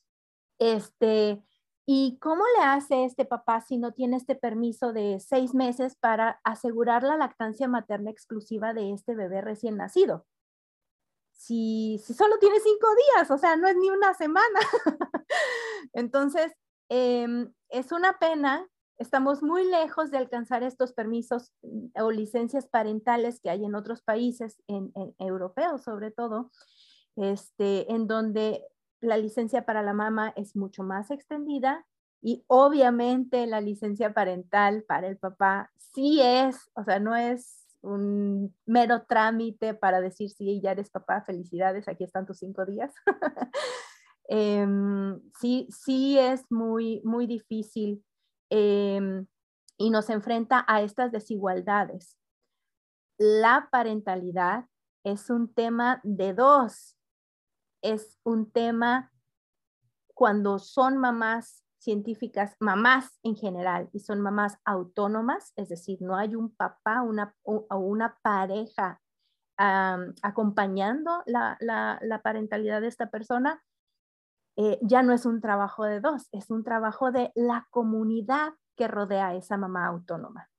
Este, 0.57 1.43
¿Y 1.85 2.17
cómo 2.19 2.43
le 2.57 2.63
hace 2.63 3.03
este 3.03 3.25
papá 3.25 3.59
si 3.59 3.77
no 3.77 3.91
tiene 3.91 4.15
este 4.15 4.35
permiso 4.35 4.93
de 4.93 5.19
seis 5.19 5.53
meses 5.53 5.97
para 5.97 6.39
asegurar 6.45 7.03
la 7.03 7.17
lactancia 7.17 7.67
materna 7.67 8.09
exclusiva 8.09 8.73
de 8.73 8.93
este 8.93 9.15
bebé 9.15 9.41
recién 9.41 9.75
nacido? 9.75 10.25
Si, 11.37 11.99
solo 11.99 12.37
tiene 12.39 12.59
cinco 12.59 12.87
días, 13.15 13.31
o 13.31 13.37
sea, 13.37 13.55
no 13.55 13.67
es 13.67 13.75
ni 13.77 13.89
una 13.89 14.13
semana. 14.13 14.59
Entonces, 15.93 16.51
em, 16.89 17.53
es 17.69 17.91
una 17.91 18.17
pena, 18.19 18.67
estamos 18.97 19.43
muy 19.43 19.63
lejos 19.65 20.09
de 20.11 20.17
alcanzar 20.17 20.63
estos 20.63 20.93
permisos 20.93 21.53
mm, 21.61 22.01
o 22.01 22.11
licencias 22.11 22.67
parentales 22.67 23.39
que 23.39 23.49
hay 23.49 23.63
en 23.63 23.75
otros 23.75 24.01
países, 24.01 24.57
en, 24.67 24.91
en 24.95 25.15
europeos 25.19 25.83
sobre 25.83 26.11
todo, 26.11 26.51
este, 27.15 27.91
en 27.93 28.07
donde 28.07 28.63
la 28.99 29.17
licencia 29.17 29.65
para 29.65 29.83
la 29.83 29.93
mamá 29.93 30.33
es 30.35 30.55
mucho 30.55 30.83
más 30.83 31.11
extendida 31.11 31.85
y 32.21 32.43
obviamente 32.47 33.45
la 33.45 33.61
licencia 33.61 34.13
parental 34.13 34.83
para 34.83 35.07
el 35.07 35.17
papá 35.17 35.71
sí 35.93 36.19
es, 36.21 36.71
o 36.73 36.83
sea, 36.83 36.99
no 36.99 37.15
es 37.15 37.66
un 37.87 38.55
mero 38.65 39.03
trámite 39.03 39.73
para 39.73 40.01
decir, 40.01 40.29
sí, 40.29 40.61
ya 40.61 40.71
eres 40.71 40.89
papá, 40.89 41.21
felicidades, 41.21 41.87
aquí 41.87 42.03
están 42.03 42.25
tus 42.25 42.39
cinco 42.39 42.65
días. 42.65 42.93
Em, 44.29 45.21
sí, 45.39 45.69
sí 45.71 46.19
es 46.19 46.51
muy, 46.51 47.01
muy 47.05 47.27
difícil 47.27 48.03
em, 48.49 49.25
y 49.77 49.89
nos 49.89 50.09
enfrenta 50.09 50.65
a 50.67 50.81
estas 50.81 51.13
desigualdades. 51.13 52.17
La 53.17 53.69
parentalidad 53.71 54.65
es 55.05 55.29
un 55.29 55.53
tema 55.53 56.01
de 56.03 56.33
dos, 56.33 56.97
es 57.81 58.19
un 58.23 58.51
tema 58.51 59.13
cuando 60.13 60.59
son 60.59 60.97
mamás 60.97 61.63
científicas, 61.87 62.57
mamás 62.59 63.17
en 63.23 63.37
general, 63.37 63.87
y 63.93 64.01
son 64.01 64.19
mamás 64.19 64.57
autónomas, 64.65 65.53
es 65.55 65.69
decir, 65.69 65.99
no 66.01 66.17
hay 66.17 66.35
un 66.35 66.53
papá 66.53 67.01
una, 67.01 67.33
o 67.43 67.77
una 67.77 68.17
pareja 68.21 68.99
acompañando 69.57 71.23
la, 71.25 72.21
parentalidad 72.23 72.81
de 72.81 72.87
esta 72.87 73.09
persona, 73.09 73.63
eh, 74.57 74.77
ya 74.81 75.01
no 75.01 75.13
es 75.13 75.25
un 75.25 75.39
trabajo 75.39 75.85
de 75.85 76.01
dos, 76.01 76.27
es 76.33 76.49
un 76.49 76.65
trabajo 76.65 77.13
de 77.13 77.31
la 77.35 77.67
comunidad 77.71 78.53
que 78.75 78.89
rodea 78.89 79.29
a 79.29 79.35
esa 79.35 79.55
mamá 79.55 79.87
autónoma. 79.87 80.49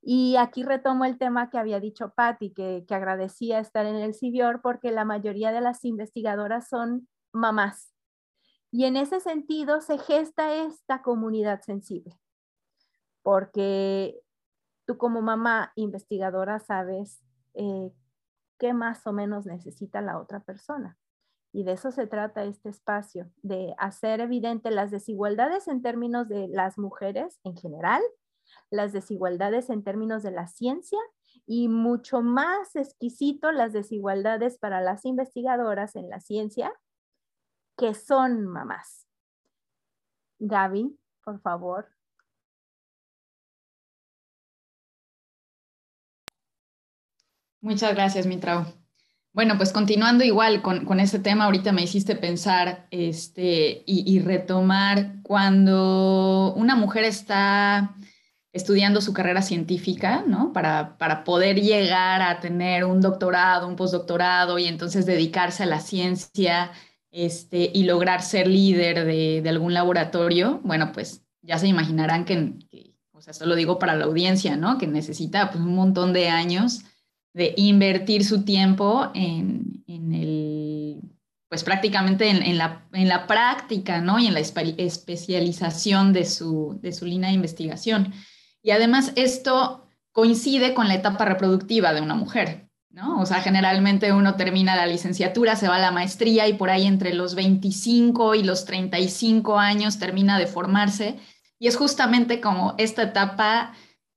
Y 0.00 0.36
aquí 0.36 0.62
retomo 0.62 1.04
el 1.04 1.18
tema 1.18 1.50
que 1.50 1.58
había 1.58 1.80
dicho 1.80 2.14
Patti, 2.16 2.54
que, 2.54 2.86
que 2.88 2.94
agradecía 2.94 3.58
estar 3.58 3.84
en 3.84 3.96
el 3.96 4.14
CIVIOR 4.14 4.62
porque 4.62 4.90
la 4.90 5.04
mayoría 5.04 5.52
de 5.52 5.60
las 5.60 5.84
investigadoras 5.84 6.68
son 6.68 7.08
mamás. 7.32 7.91
Y 8.72 8.86
en 8.86 8.96
ese 8.96 9.20
sentido 9.20 9.80
se 9.80 9.98
gesta 9.98 10.64
esta 10.64 11.02
comunidad 11.02 11.60
sensible, 11.60 12.18
porque 13.22 14.18
tú 14.86 14.98
como 14.98 15.22
mamá 15.22 15.72
investigadora 15.76 16.58
sabes 16.58 17.22
eh, 17.54 17.92
qué 18.58 18.72
más 18.72 19.06
o 19.06 19.12
menos 19.12 19.46
necesita 19.46 20.00
la 20.00 20.18
otra 20.18 20.40
persona. 20.40 20.98
Y 21.52 21.62
de 21.62 21.72
eso 21.72 21.92
se 21.92 22.06
trata 22.06 22.44
este 22.44 22.70
espacio, 22.70 23.30
de 23.42 23.74
hacer 23.76 24.20
evidente 24.20 24.70
las 24.70 24.90
desigualdades 24.90 25.68
en 25.68 25.82
términos 25.82 26.28
de 26.28 26.48
las 26.48 26.78
mujeres 26.78 27.38
en 27.44 27.56
general 27.56 28.02
las 28.70 28.92
desigualdades 28.92 29.70
en 29.70 29.82
términos 29.82 30.22
de 30.22 30.30
la 30.30 30.46
ciencia 30.46 30.98
y 31.46 31.68
mucho 31.68 32.22
más 32.22 32.76
exquisito 32.76 33.52
las 33.52 33.72
desigualdades 33.72 34.58
para 34.58 34.80
las 34.80 35.04
investigadoras 35.04 35.96
en 35.96 36.08
la 36.08 36.20
ciencia 36.20 36.72
que 37.76 37.94
son 37.94 38.46
mamás. 38.46 39.06
Gaby, 40.38 40.98
por 41.24 41.40
favor. 41.40 41.88
Muchas 47.60 47.94
gracias, 47.94 48.26
Mitrao. 48.26 48.66
Bueno, 49.32 49.56
pues 49.56 49.72
continuando 49.72 50.24
igual 50.24 50.60
con, 50.62 50.84
con 50.84 51.00
este 51.00 51.18
tema, 51.18 51.44
ahorita 51.44 51.72
me 51.72 51.82
hiciste 51.82 52.16
pensar 52.16 52.86
este, 52.90 53.82
y 53.86 54.20
retomar 54.20 55.22
cuando 55.22 56.52
una 56.54 56.76
mujer 56.76 57.04
está 57.04 57.94
estudiando 58.52 59.00
su 59.00 59.14
carrera 59.14 59.40
científica, 59.42 60.24
¿no? 60.26 60.52
Para, 60.52 60.98
para, 60.98 61.24
poder 61.24 61.60
llegar 61.60 62.20
a 62.20 62.40
tener 62.40 62.84
un 62.84 63.00
doctorado, 63.00 63.66
un 63.66 63.76
postdoctorado 63.76 64.58
y 64.58 64.66
entonces 64.66 65.06
dedicarse 65.06 65.62
a 65.62 65.66
la 65.66 65.80
ciencia 65.80 66.70
este, 67.12 67.70
y 67.72 67.84
lograr 67.84 68.22
ser 68.22 68.48
líder 68.48 69.04
de, 69.04 69.42
de 69.42 69.48
algún 69.48 69.74
laboratorio, 69.74 70.60
bueno, 70.64 70.90
pues 70.92 71.22
ya 71.42 71.58
se 71.58 71.68
imaginarán 71.68 72.24
que, 72.24 72.94
o 73.12 73.20
sea, 73.20 73.32
esto 73.32 73.46
lo 73.46 73.54
digo 73.54 73.78
para 73.78 73.94
la 73.94 74.06
audiencia, 74.06 74.56
¿no? 74.56 74.78
Que 74.78 74.86
necesita 74.86 75.50
pues, 75.50 75.62
un 75.62 75.74
montón 75.74 76.12
de 76.12 76.28
años 76.28 76.84
de 77.34 77.54
invertir 77.56 78.24
su 78.24 78.44
tiempo 78.44 79.10
en, 79.14 79.84
en 79.86 80.12
el, 80.14 81.02
pues 81.48 81.64
prácticamente 81.64 82.28
en, 82.30 82.42
en, 82.42 82.58
la, 82.58 82.86
en 82.92 83.08
la 83.08 83.26
práctica, 83.26 84.00
¿no? 84.00 84.18
Y 84.18 84.26
en 84.26 84.34
la 84.34 84.40
especialización 84.40 86.12
de 86.12 86.24
su, 86.24 86.78
de 86.80 86.92
su 86.92 87.04
línea 87.04 87.28
de 87.28 87.36
investigación. 87.36 88.12
Y 88.62 88.70
además 88.70 89.12
esto 89.16 89.86
coincide 90.12 90.74
con 90.74 90.88
la 90.88 90.94
etapa 90.94 91.24
reproductiva 91.24 91.92
de 91.92 92.00
una 92.00 92.14
mujer, 92.14 92.70
¿no? 92.92 93.20
O 93.20 93.26
sea, 93.26 93.40
generalmente 93.40 94.12
uno 94.12 94.34
termina 94.36 94.76
la 94.76 94.86
licenciatura, 94.86 95.56
se 95.56 95.68
va 95.68 95.76
a 95.76 95.80
la 95.80 95.90
maestría 95.90 96.46
y 96.48 96.54
por 96.54 96.70
ahí 96.70 96.86
entre 96.86 97.14
los 97.14 97.34
25 97.34 98.34
y 98.34 98.42
los 98.42 98.64
35 98.64 99.58
años 99.58 99.98
termina 99.98 100.38
de 100.38 100.46
formarse. 100.46 101.16
Y 101.58 101.68
es 101.68 101.76
justamente 101.76 102.40
como 102.40 102.74
esta 102.78 103.02
etapa 103.02 103.72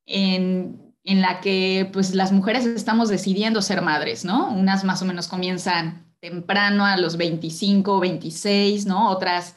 en, 0.06 0.94
en 1.04 1.22
la 1.22 1.40
que 1.40 1.90
pues 1.94 2.14
las 2.14 2.32
mujeres 2.32 2.66
estamos 2.66 3.10
decidiendo 3.10 3.62
ser 3.62 3.82
madres, 3.82 4.26
¿no? 4.26 4.50
Unas 4.52 4.84
más 4.84 5.02
o 5.02 5.06
menos 5.06 5.28
comienzan 5.28 6.06
temprano 6.20 6.86
a 6.86 6.98
los 6.98 7.18
25, 7.18 8.00
26, 8.00 8.86
¿no? 8.88 9.10
Otras 9.10 9.56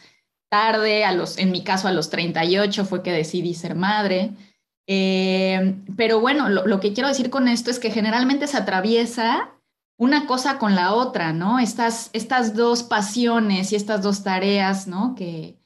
tarde, 0.48 1.04
a 1.04 1.12
los, 1.12 1.38
en 1.38 1.50
mi 1.50 1.62
caso 1.62 1.88
a 1.88 1.92
los 1.92 2.10
38 2.10 2.84
fue 2.84 3.02
que 3.02 3.12
decidí 3.12 3.54
ser 3.54 3.74
madre. 3.74 4.32
Eh, 4.90 5.76
pero 5.96 6.18
bueno, 6.18 6.48
lo, 6.48 6.80
que 6.80 6.94
quiero 6.94 7.10
decir 7.10 7.28
con 7.28 7.46
esto 7.46 7.70
es 7.70 7.78
que 7.78 7.90
generalmente 7.90 8.46
se 8.46 8.56
atraviesa 8.56 9.54
una 9.98 10.26
cosa 10.26 10.58
con 10.58 10.74
la 10.74 10.94
otra, 10.94 11.34
¿no? 11.34 11.58
Estas, 11.58 12.08
estas 12.14 12.54
dos 12.54 12.82
pasiones 12.84 13.70
y 13.70 13.76
estas 13.76 14.02
dos 14.02 14.22
tareas, 14.22 14.88
¿no? 14.88 15.14
Que, 15.14 15.58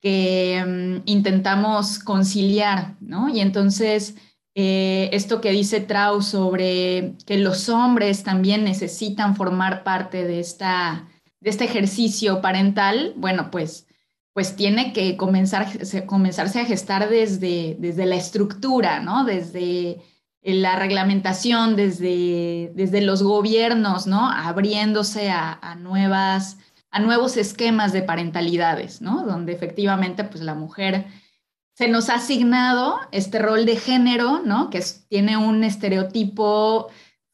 que 0.00 0.64
mm, 0.64 1.02
intentamos 1.06 1.98
conciliar, 1.98 2.96
¿no? 3.00 3.28
Y 3.28 3.40
entonces, 3.40 4.14
eh, 4.54 5.10
esto 5.12 5.40
que 5.40 5.50
dice 5.50 5.80
Trau 5.80 6.22
sobre 6.22 7.14
que 7.26 7.38
los 7.38 7.68
hombres 7.68 8.22
también 8.22 8.62
necesitan 8.62 9.34
formar 9.34 9.82
parte 9.82 10.24
de, 10.24 10.38
esta, 10.38 11.08
de 11.40 11.50
este 11.50 11.64
ejercicio 11.64 12.40
parental, 12.40 13.14
bueno, 13.16 13.50
pues, 13.50 13.88
pues 14.32 14.56
tiene 14.56 14.92
que 14.92 15.16
comenzar, 15.16 15.66
comenzarse 16.06 16.60
a 16.60 16.64
gestar 16.64 17.08
desde, 17.08 17.76
desde 17.78 18.06
la 18.06 18.16
estructura, 18.16 19.00
¿no? 19.00 19.24
Desde 19.24 20.00
la 20.42 20.76
reglamentación, 20.76 21.76
desde, 21.76 22.72
desde 22.74 23.02
los 23.02 23.22
gobiernos, 23.22 24.06
¿no? 24.06 24.30
Abriéndose 24.30 25.30
a, 25.30 25.74
nuevas, 25.78 26.58
a 26.90 27.00
nuevos 27.00 27.36
esquemas 27.36 27.92
de 27.92 28.02
parentalidades, 28.02 29.02
¿no? 29.02 29.26
Donde 29.26 29.52
efectivamente, 29.52 30.24
pues 30.24 30.42
la 30.42 30.54
mujer 30.54 31.06
se 31.74 31.88
nos 31.88 32.08
ha 32.08 32.16
asignado 32.16 32.98
este 33.10 33.38
rol 33.38 33.66
de 33.66 33.76
género, 33.76 34.42
¿no? 34.44 34.70
Que 34.70 34.82
tiene 35.08 35.36
un 35.36 35.64
estereotipo 35.64 36.88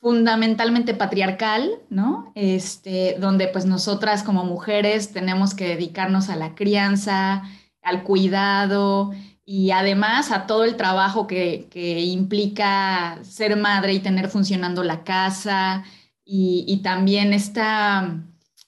fundamentalmente 0.07 0.95
patriarcal, 0.95 1.69
¿no? 1.91 2.31
Este, 2.37 3.17
donde 3.19 3.49
pues 3.49 3.67
nosotras 3.67 4.23
como 4.23 4.45
mujeres 4.45 5.13
tenemos 5.13 5.53
que 5.53 5.67
dedicarnos 5.67 6.29
a 6.29 6.37
la 6.37 6.55
crianza, 6.55 7.43
al 7.83 8.05
cuidado 8.05 9.11
y 9.45 9.73
además 9.73 10.31
a 10.31 10.47
todo 10.47 10.63
el 10.63 10.77
trabajo 10.77 11.27
que, 11.27 11.67
implica 12.07 13.19
ser 13.25 13.57
madre 13.57 13.95
y 13.95 13.99
tener 13.99 14.29
funcionando 14.29 14.85
la 14.85 15.03
casa 15.03 15.83
y, 16.25 16.83
también 16.85 17.33
esta 17.33 18.23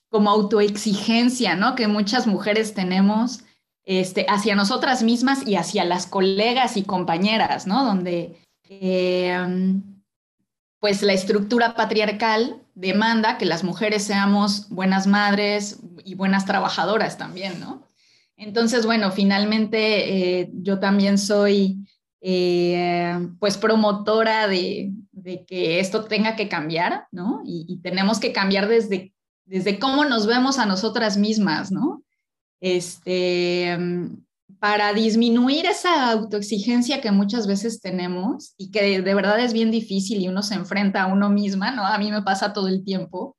como 0.08 0.30
autoexigencia, 0.30 1.54
¿no? 1.54 1.76
Que 1.76 1.86
muchas 1.86 2.26
mujeres 2.26 2.74
tenemos 2.74 3.44
este, 3.84 4.26
hacia 4.28 4.56
nosotras 4.56 5.04
mismas 5.04 5.46
y 5.46 5.54
hacia 5.54 5.84
las 5.84 6.08
colegas 6.08 6.76
y 6.76 6.82
compañeras, 6.82 7.68
¿no? 7.68 7.84
Donde 7.84 8.40
em, 8.64 9.97
pues 10.80 11.02
la 11.02 11.12
estructura 11.12 11.74
patriarcal 11.74 12.62
demanda 12.74 13.38
que 13.38 13.44
las 13.44 13.64
mujeres 13.64 14.04
seamos 14.04 14.68
buenas 14.68 15.06
madres 15.06 15.80
y 16.04 16.14
buenas 16.14 16.46
trabajadoras 16.46 17.18
también, 17.18 17.58
¿no? 17.60 17.82
Entonces, 18.36 18.86
bueno, 18.86 19.10
finalmente 19.10 20.40
eh, 20.40 20.50
yo 20.54 20.78
también 20.78 21.18
soy 21.18 21.84
eh, 22.20 23.18
pues 23.40 23.58
promotora 23.58 24.46
de, 24.46 24.92
que 25.46 25.80
esto 25.80 26.04
tenga 26.04 26.36
que 26.36 26.48
cambiar, 26.48 27.06
¿no? 27.10 27.42
Y, 27.44 27.66
y, 27.68 27.80
tenemos 27.80 28.20
que 28.20 28.32
cambiar 28.32 28.68
desde, 28.68 29.12
desde 29.44 29.78
cómo 29.78 30.04
nos 30.04 30.26
vemos 30.26 30.58
a 30.58 30.66
nosotras 30.66 31.16
mismas, 31.16 31.70
¿no? 31.70 32.02
este, 32.60 33.78
para 34.60 34.92
disminuir 34.92 35.66
esa 35.66 36.10
autoexigencia 36.10 37.00
que 37.00 37.12
muchas 37.12 37.46
veces 37.46 37.80
tenemos 37.80 38.54
y 38.56 38.70
que 38.70 39.00
de 39.00 39.14
verdad 39.14 39.38
es 39.40 39.52
bien 39.52 39.70
difícil 39.70 40.20
y 40.20 40.28
uno 40.28 40.42
se 40.42 40.54
enfrenta 40.54 41.02
a 41.02 41.06
uno 41.06 41.30
misma, 41.30 41.70
¿no? 41.70 41.86
A 41.86 41.98
mí 41.98 42.10
me 42.10 42.22
pasa 42.22 42.52
todo 42.52 42.68
el 42.68 42.84
tiempo, 42.84 43.36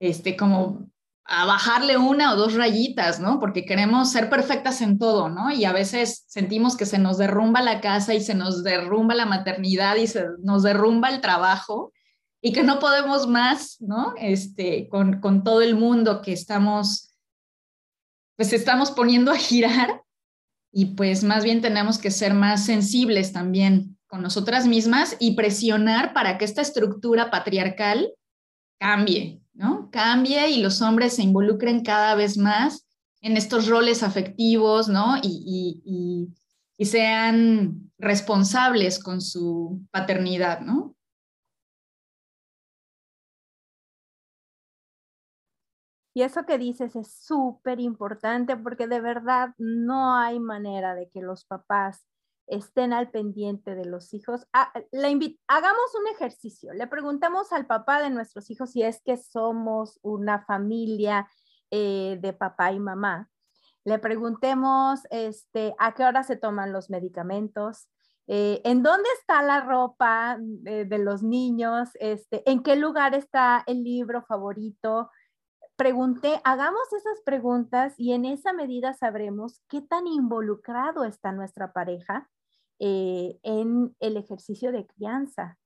este, 0.00 0.36
como 0.36 0.88
a 1.24 1.44
bajarle 1.44 1.96
una 1.96 2.32
o 2.32 2.36
dos 2.36 2.54
rayitas, 2.54 3.20
¿no? 3.20 3.40
Porque 3.40 3.64
queremos 3.64 4.10
ser 4.10 4.28
perfectas 4.28 4.80
en 4.80 4.98
todo, 4.98 5.28
¿no? 5.28 5.50
Y 5.50 5.64
a 5.64 5.72
veces 5.72 6.24
sentimos 6.26 6.76
que 6.76 6.86
se 6.86 6.98
nos 6.98 7.18
derrumba 7.18 7.62
la 7.62 7.80
casa 7.80 8.14
y 8.14 8.20
se 8.20 8.34
nos 8.34 8.62
derrumba 8.62 9.14
la 9.14 9.26
maternidad 9.26 9.96
y 9.96 10.06
se 10.06 10.24
nos 10.42 10.62
derrumba 10.62 11.10
el 11.10 11.20
trabajo 11.20 11.92
y 12.40 12.52
que 12.52 12.62
no 12.62 12.78
podemos 12.78 13.26
más, 13.26 13.76
¿no? 13.80 14.14
Este, 14.18 14.88
con, 14.88 15.20
con 15.20 15.42
todo 15.42 15.62
el 15.62 15.74
mundo 15.74 16.22
que 16.22 16.32
estamos 16.32 17.12
pues 18.36 18.52
estamos 18.52 18.90
poniendo 18.90 19.32
a 19.32 19.36
girar 19.36 20.02
y 20.72 20.94
pues 20.96 21.22
más 21.24 21.44
bien 21.44 21.60
tenemos 21.60 21.98
que 21.98 22.10
ser 22.10 22.34
más 22.34 22.64
sensibles 22.66 23.32
también 23.32 23.96
con 24.06 24.22
nosotras 24.22 24.66
mismas 24.66 25.16
y 25.18 25.34
presionar 25.34 26.12
para 26.12 26.38
que 26.38 26.44
esta 26.44 26.62
estructura 26.62 27.30
patriarcal 27.30 28.12
cambie, 28.78 29.40
¿no? 29.54 29.90
Cambie 29.90 30.50
y 30.50 30.60
los 30.60 30.82
hombres 30.82 31.16
se 31.16 31.22
involucren 31.22 31.82
cada 31.82 32.14
vez 32.14 32.36
más 32.36 32.86
en 33.20 33.36
estos 33.36 33.66
roles 33.68 34.02
afectivos, 34.02 34.88
¿no? 34.88 35.16
Y, 35.22 35.82
y, 35.84 36.28
y 36.78 36.84
sean 36.84 37.90
responsables 37.98 38.98
con 38.98 39.20
su 39.20 39.82
paternidad, 39.90 40.60
¿no? 40.60 40.95
Y 46.16 46.22
eso 46.22 46.46
que 46.46 46.56
dices 46.56 46.96
es 46.96 47.12
súper 47.12 47.78
importante 47.78 48.56
porque 48.56 48.86
de 48.86 49.02
verdad 49.02 49.50
no 49.58 50.16
hay 50.16 50.40
manera 50.40 50.94
de 50.94 51.10
que 51.10 51.20
los 51.20 51.44
papás 51.44 52.06
estén 52.46 52.94
al 52.94 53.10
pendiente 53.10 53.74
de 53.74 53.84
los 53.84 54.14
hijos. 54.14 54.46
Ah, 54.54 54.72
hagamos 55.46 55.94
un 56.00 56.08
ejercicio. 56.14 56.72
Le 56.72 56.86
preguntamos 56.86 57.52
al 57.52 57.66
papá 57.66 58.00
de 58.00 58.08
nuestros 58.08 58.48
hijos 58.50 58.70
si 58.70 58.82
es 58.82 59.02
que 59.02 59.18
somos 59.18 59.98
una 60.00 60.42
familia 60.46 61.28
eh, 61.70 62.18
de 62.18 62.32
papá 62.32 62.72
y 62.72 62.80
mamá. 62.80 63.28
Le 63.84 63.98
preguntemos 63.98 65.00
este, 65.10 65.74
a 65.78 65.92
qué 65.92 66.04
hora 66.04 66.22
se 66.22 66.36
toman 66.36 66.72
los 66.72 66.88
medicamentos, 66.88 67.90
eh, 68.26 68.62
en 68.64 68.82
dónde 68.82 69.08
está 69.20 69.42
la 69.42 69.60
ropa 69.60 70.38
de, 70.40 70.86
de 70.86 70.98
los 70.98 71.22
niños, 71.22 71.90
este, 72.00 72.42
en 72.50 72.62
qué 72.62 72.74
lugar 72.74 73.14
está 73.14 73.62
el 73.66 73.84
libro 73.84 74.24
favorito, 74.24 75.10
pregunté, 75.76 76.40
hagamos 76.44 76.92
esas 76.92 77.20
preguntas 77.22 77.94
y 77.98 78.12
en 78.12 78.24
esa 78.24 78.52
medida 78.52 78.94
sabremos 78.94 79.62
qué 79.68 79.82
tan 79.82 80.06
involucrado 80.06 81.04
está 81.04 81.32
nuestra 81.32 81.72
pareja 81.72 82.28
eh, 82.78 83.38
en 83.42 83.94
el 84.00 84.16
ejercicio 84.16 84.72
de 84.72 84.86
crianza. 84.86 85.58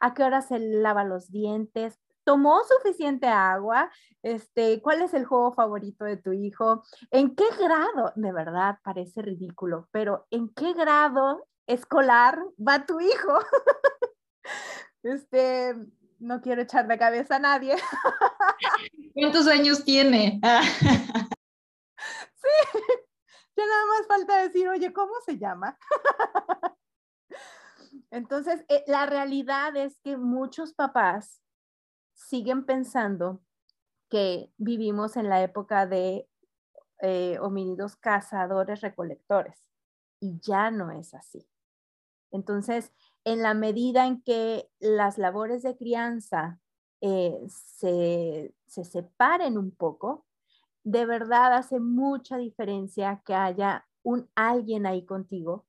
¿A 0.00 0.14
qué 0.14 0.24
hora 0.24 0.42
se 0.42 0.58
lava 0.58 1.04
los 1.04 1.30
dientes? 1.30 1.98
¿Tomó 2.24 2.60
suficiente 2.64 3.26
agua? 3.26 3.90
Este, 4.22 4.82
¿Cuál 4.82 5.02
es 5.02 5.14
el 5.14 5.24
juego 5.24 5.52
favorito 5.52 6.04
de 6.04 6.18
tu 6.18 6.32
hijo? 6.32 6.82
¿En 7.10 7.34
qué 7.34 7.46
grado? 7.58 8.12
De 8.16 8.32
verdad, 8.32 8.78
parece 8.82 9.22
ridículo, 9.22 9.88
pero 9.92 10.26
¿en 10.30 10.48
qué 10.50 10.74
grado 10.74 11.46
escolar 11.66 12.38
va 12.58 12.84
tu 12.84 13.00
hijo? 13.00 13.38
este, 15.02 15.74
no 16.18 16.40
quiero 16.40 16.62
echar 16.62 16.86
de 16.86 16.98
cabeza 16.98 17.36
a 17.36 17.40
nadie. 17.40 17.76
¿Cuántos 19.14 19.46
años 19.46 19.84
tiene? 19.84 20.40
sí, 22.34 22.78
ya 23.56 23.66
nada 23.66 23.86
más 23.86 24.06
falta 24.06 24.42
decir, 24.42 24.68
oye, 24.68 24.92
¿cómo 24.92 25.12
se 25.24 25.38
llama? 25.38 25.78
Entonces, 28.10 28.64
eh, 28.68 28.84
la 28.86 29.06
realidad 29.06 29.76
es 29.76 30.00
que 30.00 30.16
muchos 30.16 30.72
papás 30.72 31.42
siguen 32.14 32.64
pensando 32.64 33.42
que 34.08 34.52
vivimos 34.56 35.16
en 35.16 35.28
la 35.28 35.42
época 35.42 35.86
de 35.86 36.28
eh, 37.00 37.38
homínidos 37.40 37.96
cazadores 37.96 38.80
recolectores 38.80 39.62
y 40.20 40.40
ya 40.40 40.70
no 40.70 40.90
es 40.90 41.14
así. 41.14 41.46
Entonces, 42.30 42.92
en 43.32 43.42
la 43.42 43.52
medida 43.52 44.06
en 44.06 44.22
que 44.22 44.70
las 44.80 45.18
labores 45.18 45.62
de 45.62 45.76
crianza 45.76 46.58
eh, 47.02 47.38
se, 47.48 48.54
separen 48.66 49.58
un 49.58 49.70
poco, 49.70 50.24
de 50.82 51.04
verdad 51.04 51.52
hace 51.52 51.78
mucha 51.78 52.38
diferencia 52.38 53.22
que 53.26 53.34
haya 53.34 53.86
un 54.02 54.30
alguien 54.34 54.86
ahí 54.86 55.04
contigo 55.04 55.66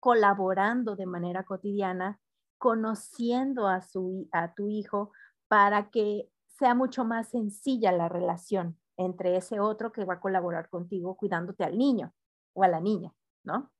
colaborando 0.00 0.96
de 0.96 1.06
manera 1.06 1.44
cotidiana, 1.44 2.20
conociendo 2.58 3.68
a, 3.68 3.80
su, 3.80 4.28
a 4.32 4.54
tu 4.54 4.68
hijo 4.68 5.12
para 5.46 5.90
que 5.90 6.28
sea 6.58 6.74
mucho 6.74 7.04
más 7.04 7.28
sencilla 7.28 7.92
la 7.92 8.08
relación 8.08 8.76
entre 8.96 9.36
ese 9.36 9.60
otro 9.60 9.92
que 9.92 10.04
va 10.04 10.14
a 10.14 10.20
colaborar 10.20 10.68
contigo 10.68 11.16
cuidándote 11.16 11.62
al 11.62 11.78
niño 11.78 12.12
o 12.54 12.64
a 12.64 12.68
la 12.68 12.80
niña, 12.80 13.12
¿no? 13.44 13.70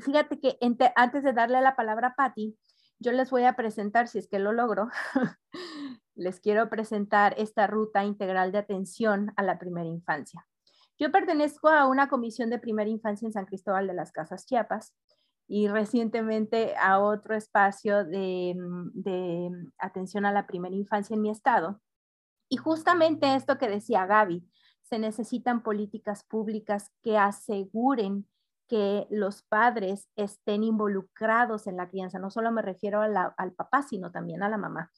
Fíjate 0.00 0.40
que 0.40 0.58
antes 0.96 1.22
de 1.22 1.32
darle 1.32 1.60
la 1.60 1.76
palabra 1.76 2.08
a 2.08 2.14
Patti, 2.14 2.56
yo 2.98 3.12
les 3.12 3.30
voy 3.30 3.44
a 3.44 3.56
presentar, 3.56 4.08
si 4.08 4.18
es 4.18 4.28
que 4.28 4.38
lo 4.38 4.52
logro, 4.52 4.88
les 6.14 6.40
quiero 6.40 6.68
presentar 6.68 7.34
esta 7.38 7.66
ruta 7.66 8.04
integral 8.04 8.52
de 8.52 8.58
atención 8.58 9.32
a 9.36 9.42
la 9.42 9.58
primera 9.58 9.88
infancia. 9.88 10.46
Yo 10.98 11.10
pertenezco 11.10 11.68
a 11.68 11.86
una 11.86 12.08
comisión 12.08 12.50
de 12.50 12.58
primera 12.58 12.90
infancia 12.90 13.26
en 13.26 13.32
San 13.32 13.46
Cristóbal 13.46 13.86
de 13.86 13.94
las 13.94 14.12
Casas 14.12 14.44
Chiapas 14.44 14.94
y 15.48 15.66
recientemente 15.68 16.74
a 16.76 17.00
otro 17.00 17.34
espacio 17.34 18.04
de 18.04 18.54
atención 19.78 20.26
a 20.26 20.32
la 20.32 20.46
primera 20.46 20.76
infancia 20.76 21.14
en 21.14 21.22
mi 21.22 21.30
estado. 21.30 21.80
Y 22.50 22.58
justamente 22.58 23.34
esto 23.34 23.56
que 23.56 23.68
decía 23.68 24.04
Gaby, 24.04 24.46
se 24.82 24.98
necesitan 24.98 25.62
políticas 25.62 26.24
públicas 26.24 26.90
que 27.02 27.16
aseguren 27.16 28.28
que 28.70 29.08
los 29.10 29.42
padres 29.42 30.08
estén 30.14 30.62
involucrados 30.62 31.66
en 31.66 31.76
la 31.76 31.88
crianza. 31.88 32.20
No 32.20 32.30
solo 32.30 32.52
me 32.52 32.62
refiero 32.62 33.02
al 33.02 33.52
papá, 33.54 33.82
sino 33.82 34.12
también 34.12 34.44
a 34.44 34.48
la 34.48 34.58
mamá. 34.58 34.92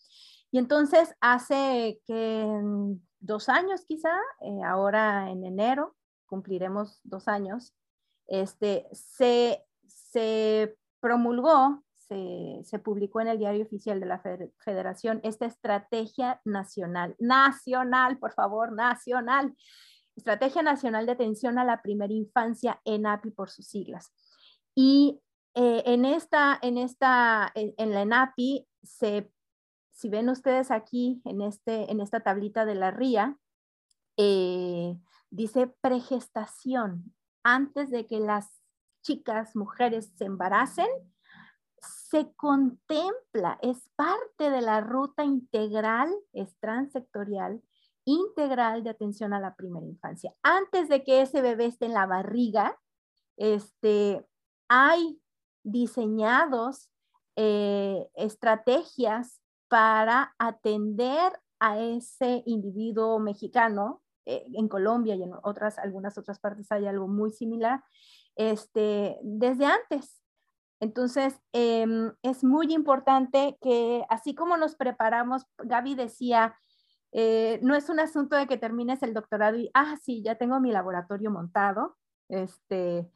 Y 0.50 0.58
entonces 0.58 1.14
hace 1.22 2.02
que 2.06 2.46
dos 3.18 3.48
años 3.48 3.86
quizá, 3.86 4.14
eh, 4.42 4.62
ahora 4.62 5.30
en 5.30 5.42
enero 5.44 5.96
cumpliremos 6.26 7.00
dos 7.02 7.28
años, 7.28 7.74
este, 8.26 8.86
se, 8.92 9.64
se 9.86 10.76
promulgó, 11.00 11.82
se, 12.64 12.78
publicó 12.78 13.20
en 13.20 13.28
el 13.28 13.38
diario 13.38 13.64
oficial 13.64 14.00
de 14.00 14.06
la 14.06 14.22
Federación 14.58 15.20
esta 15.22 15.46
estrategia 15.46 16.40
nacional, 16.44 17.16
nacional, 17.18 18.18
por 18.18 18.32
favor, 18.32 18.72
nacional, 18.72 19.54
Estrategia 20.16 20.62
Nacional 20.62 21.06
de 21.06 21.12
Atención 21.12 21.58
a 21.58 21.64
la 21.64 21.82
Primera 21.82 22.12
Infancia, 22.12 22.80
ENAPI 22.84 23.30
por 23.30 23.50
sus 23.50 23.66
siglas. 23.66 24.12
Y 24.74 25.20
eh, 25.54 25.82
en 25.86 26.04
esta, 26.04 26.58
en 26.62 26.78
esta, 26.78 27.50
en, 27.54 27.90
la 27.90 28.02
ENAPI, 28.02 28.66
se, 28.82 29.30
si 29.92 30.08
ven 30.08 30.28
ustedes 30.28 30.70
aquí 30.70 31.20
en, 31.24 31.42
este, 31.42 31.90
en 31.90 32.00
esta 32.00 32.20
tablita 32.20 32.64
de 32.64 32.74
la 32.74 32.90
RIA, 32.90 33.36
eh, 34.16 34.96
dice 35.30 35.72
pregestación, 35.80 37.14
antes 37.42 37.90
de 37.90 38.06
que 38.06 38.20
las 38.20 38.62
chicas, 39.02 39.56
mujeres 39.56 40.12
se 40.16 40.24
embaracen, 40.24 40.88
se 41.80 42.32
contempla, 42.34 43.58
es 43.62 43.90
parte 43.96 44.50
de 44.50 44.60
la 44.60 44.80
ruta 44.80 45.24
integral, 45.24 46.14
es 46.32 46.56
transectorial, 46.60 47.62
integral 48.04 48.82
de 48.82 48.90
atención 48.90 49.32
a 49.32 49.40
la 49.40 49.54
primera 49.54 49.86
infancia. 49.86 50.34
Antes 50.42 50.88
de 50.88 51.04
que 51.04 51.22
ese 51.22 51.42
bebé 51.42 51.66
esté 51.66 51.86
en 51.86 51.94
la 51.94 52.06
barriga, 52.06 52.78
este, 53.36 54.26
hay 54.68 55.20
diseñados 55.62 56.90
eh, 57.36 58.08
estrategias 58.14 59.40
para 59.68 60.34
atender 60.38 61.32
a 61.60 61.78
ese 61.78 62.42
individuo 62.46 63.18
mexicano. 63.18 64.02
Eh, 64.24 64.46
en 64.54 64.68
Colombia 64.68 65.16
y 65.16 65.22
en 65.22 65.32
otras, 65.42 65.78
algunas 65.78 66.16
otras 66.16 66.38
partes 66.38 66.70
hay 66.70 66.86
algo 66.86 67.08
muy 67.08 67.32
similar, 67.32 67.82
este, 68.36 69.18
desde 69.22 69.66
antes. 69.66 70.22
Entonces, 70.80 71.40
em, 71.52 72.12
es 72.22 72.42
muy 72.42 72.72
importante 72.72 73.56
que 73.60 74.04
así 74.08 74.34
como 74.34 74.56
nos 74.56 74.74
preparamos, 74.74 75.46
Gaby 75.58 75.94
decía, 75.94 76.56
eh, 77.12 77.60
no 77.62 77.74
es 77.74 77.88
un 77.90 78.00
asunto 78.00 78.36
de 78.36 78.46
que 78.46 78.56
termines 78.56 79.02
el 79.02 79.14
doctorado 79.14 79.58
y, 79.58 79.70
ah, 79.74 79.96
sí, 80.02 80.22
ya 80.22 80.36
tengo 80.36 80.58
mi 80.60 80.72
laboratorio 80.72 81.30
montado. 81.30 81.96
Este, 82.28 83.10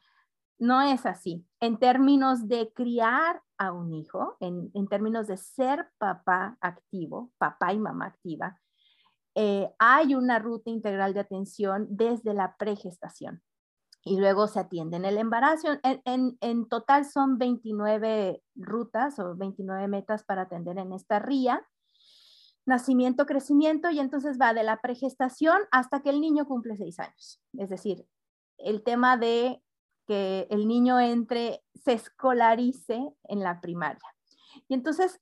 no 0.59 0.81
es 0.81 1.05
así. 1.05 1.45
En 1.59 1.77
términos 1.77 2.47
de 2.47 2.71
criar 2.73 3.41
a 3.57 3.71
un 3.71 3.93
hijo, 3.93 4.37
en, 4.39 4.71
términos 4.87 5.27
de 5.27 5.37
ser 5.37 5.89
papá 5.97 6.57
activo, 6.61 7.31
papá 7.37 7.73
y 7.73 7.79
mamá 7.79 8.05
activa, 8.07 8.59
eh, 9.35 9.69
hay 9.79 10.15
una 10.15 10.39
ruta 10.39 10.69
integral 10.69 11.13
de 11.13 11.19
atención 11.19 11.87
desde 11.89 12.33
la 12.33 12.55
pregestación 12.57 13.41
y 14.03 14.17
luego 14.19 14.47
se 14.47 14.59
atiende 14.59 14.97
en 14.97 15.05
el 15.05 15.17
embarazo. 15.17 15.67
En, 15.83 16.37
en, 16.39 16.67
total 16.67 17.05
son 17.05 17.37
29 17.37 18.41
rutas 18.55 19.19
o 19.19 19.35
29 19.35 19.87
metas 19.87 20.23
para 20.23 20.43
atender 20.43 20.77
en 20.77 20.93
esta 20.93 21.19
RIA. 21.19 21.61
Nacimiento, 22.67 23.25
crecimiento 23.25 23.89
y 23.89 23.99
entonces 23.99 24.37
va 24.39 24.53
de 24.53 24.63
la 24.63 24.81
pregestación 24.81 25.57
hasta 25.71 26.01
que 26.01 26.11
el 26.11 26.21
niño 26.21 26.45
cumple 26.45 26.77
seis 26.77 26.99
años. 26.99 27.41
Es 27.57 27.69
decir, 27.69 28.05
el 28.57 28.83
tema 28.83 29.17
de 29.17 29.63
que 30.05 30.47
el 30.49 30.67
niño 30.67 30.99
entre, 30.99 31.63
se 31.73 31.93
escolarice 31.93 33.13
en 33.23 33.39
la 33.39 33.59
primaria. 33.61 34.01
Y 34.67 34.73
entonces 34.73 35.19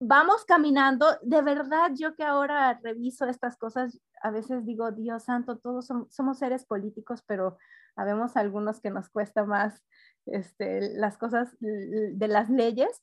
vamos 0.00 0.44
caminando, 0.44 1.06
de 1.22 1.42
verdad 1.42 1.92
yo 1.94 2.14
que 2.14 2.24
ahora 2.24 2.78
reviso 2.82 3.26
estas 3.26 3.56
cosas, 3.56 3.98
a 4.22 4.30
veces 4.30 4.64
digo, 4.64 4.92
Dios 4.92 5.24
santo, 5.24 5.58
todos 5.58 5.86
somos, 5.86 6.38
seres 6.38 6.64
políticos, 6.64 7.22
pero 7.26 7.56
habemos 7.94 8.36
algunos 8.36 8.80
que 8.80 8.90
nos 8.90 9.08
cuesta 9.08 9.44
más 9.44 9.82
este, 10.26 10.94
las 10.94 11.16
cosas 11.16 11.56
de 11.60 12.28
las 12.28 12.50
leyes. 12.50 13.02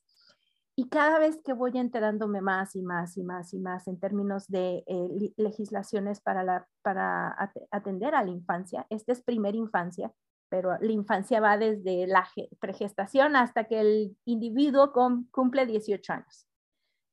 Y 0.76 0.88
cada 0.88 1.18
vez 1.20 1.40
que 1.44 1.52
voy 1.52 1.78
enterándome 1.78 2.40
más 2.40 2.74
y 2.74 2.82
más 2.82 3.16
y 3.16 3.22
más 3.22 3.54
y 3.54 3.60
más 3.60 3.86
en 3.86 4.00
términos 4.00 4.48
de 4.48 4.82
eh, 4.86 5.32
legislaciones 5.36 6.20
para, 6.20 6.66
para 6.82 7.36
atender 7.70 8.14
a 8.14 8.24
la 8.24 8.30
infancia, 8.30 8.84
esta 8.90 9.12
es 9.12 9.22
primera 9.22 9.56
infancia, 9.56 10.12
pero 10.48 10.76
la 10.80 10.92
infancia 10.92 11.40
va 11.40 11.58
desde 11.58 12.08
la 12.08 12.28
pregestación 12.58 13.36
hasta 13.36 13.64
que 13.64 13.80
el 13.80 14.16
individuo 14.24 14.92
cumple 15.30 15.66
18 15.66 16.12
años. 16.12 16.48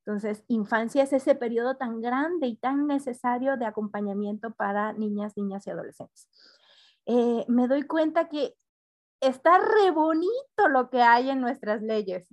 Entonces, 0.06 0.44
infancia 0.48 1.04
es 1.04 1.14
ese 1.14 1.36
periodo 1.36 1.78
tan 1.78 2.02
grande 2.02 2.48
y 2.48 2.58
tan 2.58 2.88
necesario 2.88 3.58
de 3.58 3.66
acompañamiento 3.66 4.52
para 4.52 4.94
niñas, 4.94 5.38
niñas 5.38 5.68
y 5.68 5.70
adolescentes. 5.70 6.28
Eh, 7.06 7.46
me 7.48 7.68
doy 7.68 7.84
cuenta 7.84 8.28
que 8.28 8.56
está 9.22 9.60
re 9.60 9.92
bonito 9.92 10.68
lo 10.70 10.90
que 10.90 11.02
hay 11.02 11.30
en 11.30 11.42
nuestras 11.42 11.84
leyes. 11.84 12.28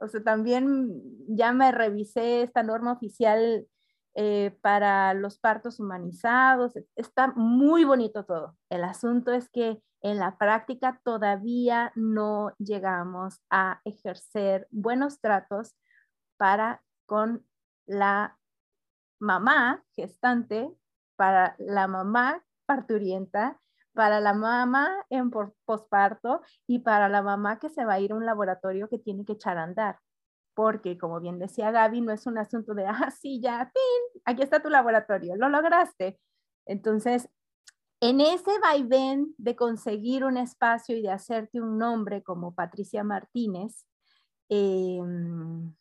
O 0.00 0.08
sea, 0.08 0.22
también 0.22 1.02
ya 1.28 1.52
me 1.52 1.72
revisé 1.72 2.42
esta 2.42 2.62
norma 2.62 2.92
oficial 2.92 3.66
eh, 4.14 4.56
para 4.62 5.14
los 5.14 5.38
partos 5.38 5.78
humanizados. 5.78 6.72
Está 6.96 7.32
muy 7.36 7.84
bonito 7.84 8.24
todo. 8.24 8.56
El 8.70 8.84
asunto 8.84 9.32
es 9.32 9.48
que 9.50 9.82
en 10.02 10.18
la 10.18 10.38
práctica 10.38 11.00
todavía 11.04 11.92
no 11.94 12.52
llegamos 12.58 13.40
a 13.50 13.80
ejercer 13.84 14.66
buenos 14.70 15.20
tratos 15.20 15.76
para 16.38 16.82
con 17.06 17.46
la 17.86 18.38
mamá 19.20 19.84
gestante, 19.94 20.70
para 21.16 21.54
la 21.58 21.86
mamá 21.86 22.42
parturienta 22.66 23.60
para 23.92 24.20
la 24.20 24.34
mamá 24.34 24.92
en 25.10 25.30
posparto 25.64 26.42
y 26.66 26.80
para 26.80 27.08
la 27.08 27.22
mamá 27.22 27.58
que 27.58 27.68
se 27.68 27.84
va 27.84 27.94
a 27.94 28.00
ir 28.00 28.12
a 28.12 28.16
un 28.16 28.26
laboratorio 28.26 28.88
que 28.88 28.98
tiene 28.98 29.24
que 29.24 29.32
echar 29.32 29.58
a 29.58 29.64
andar. 29.64 29.98
Porque, 30.54 30.98
como 30.98 31.20
bien 31.20 31.38
decía 31.38 31.70
Gaby, 31.70 32.00
no 32.00 32.12
es 32.12 32.26
un 32.26 32.38
asunto 32.38 32.74
de, 32.74 32.86
ah, 32.88 33.10
sí, 33.10 33.40
ya, 33.40 33.70
¡pin! 33.72 34.22
aquí 34.24 34.42
está 34.42 34.60
tu 34.62 34.68
laboratorio, 34.68 35.36
lo 35.36 35.48
lograste. 35.48 36.20
Entonces, 36.66 37.28
en 38.00 38.20
ese 38.20 38.58
vaivén 38.60 39.34
de 39.36 39.56
conseguir 39.56 40.24
un 40.24 40.36
espacio 40.38 40.96
y 40.96 41.02
de 41.02 41.10
hacerte 41.10 41.60
un 41.60 41.78
nombre 41.78 42.22
como 42.22 42.54
Patricia 42.54 43.04
Martínez, 43.04 43.86
em, 44.48 45.74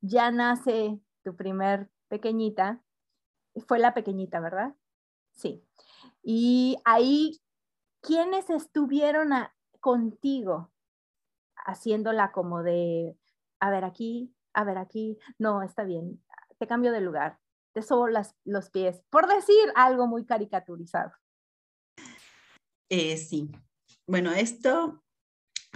ya 0.00 0.30
nace 0.30 0.98
tu 1.22 1.36
primer 1.36 1.90
pequeñita. 2.08 2.82
Fue 3.66 3.78
la 3.78 3.92
pequeñita, 3.92 4.40
¿verdad? 4.40 4.74
Sí. 5.32 5.64
Y 6.30 6.76
ahí, 6.84 7.40
¿quiénes 8.02 8.50
estuvieron 8.50 9.30
contigo 9.80 10.70
haciéndola 11.64 12.32
como 12.32 12.62
de, 12.62 13.16
a 13.60 13.70
ver 13.70 13.84
aquí, 13.84 14.36
a 14.52 14.62
ver 14.62 14.76
aquí, 14.76 15.16
no, 15.38 15.62
está 15.62 15.84
bien, 15.84 16.22
te 16.58 16.66
cambio 16.66 16.92
de 16.92 17.00
lugar, 17.00 17.38
te 17.72 17.80
sobo 17.80 18.08
los 18.44 18.70
pies, 18.70 19.00
por 19.08 19.26
decir 19.26 19.72
algo 19.74 20.06
muy 20.06 20.26
caricaturizado. 20.26 21.12
Eh, 22.90 23.16
sí, 23.16 23.50
bueno, 24.06 24.30
esto 24.32 25.02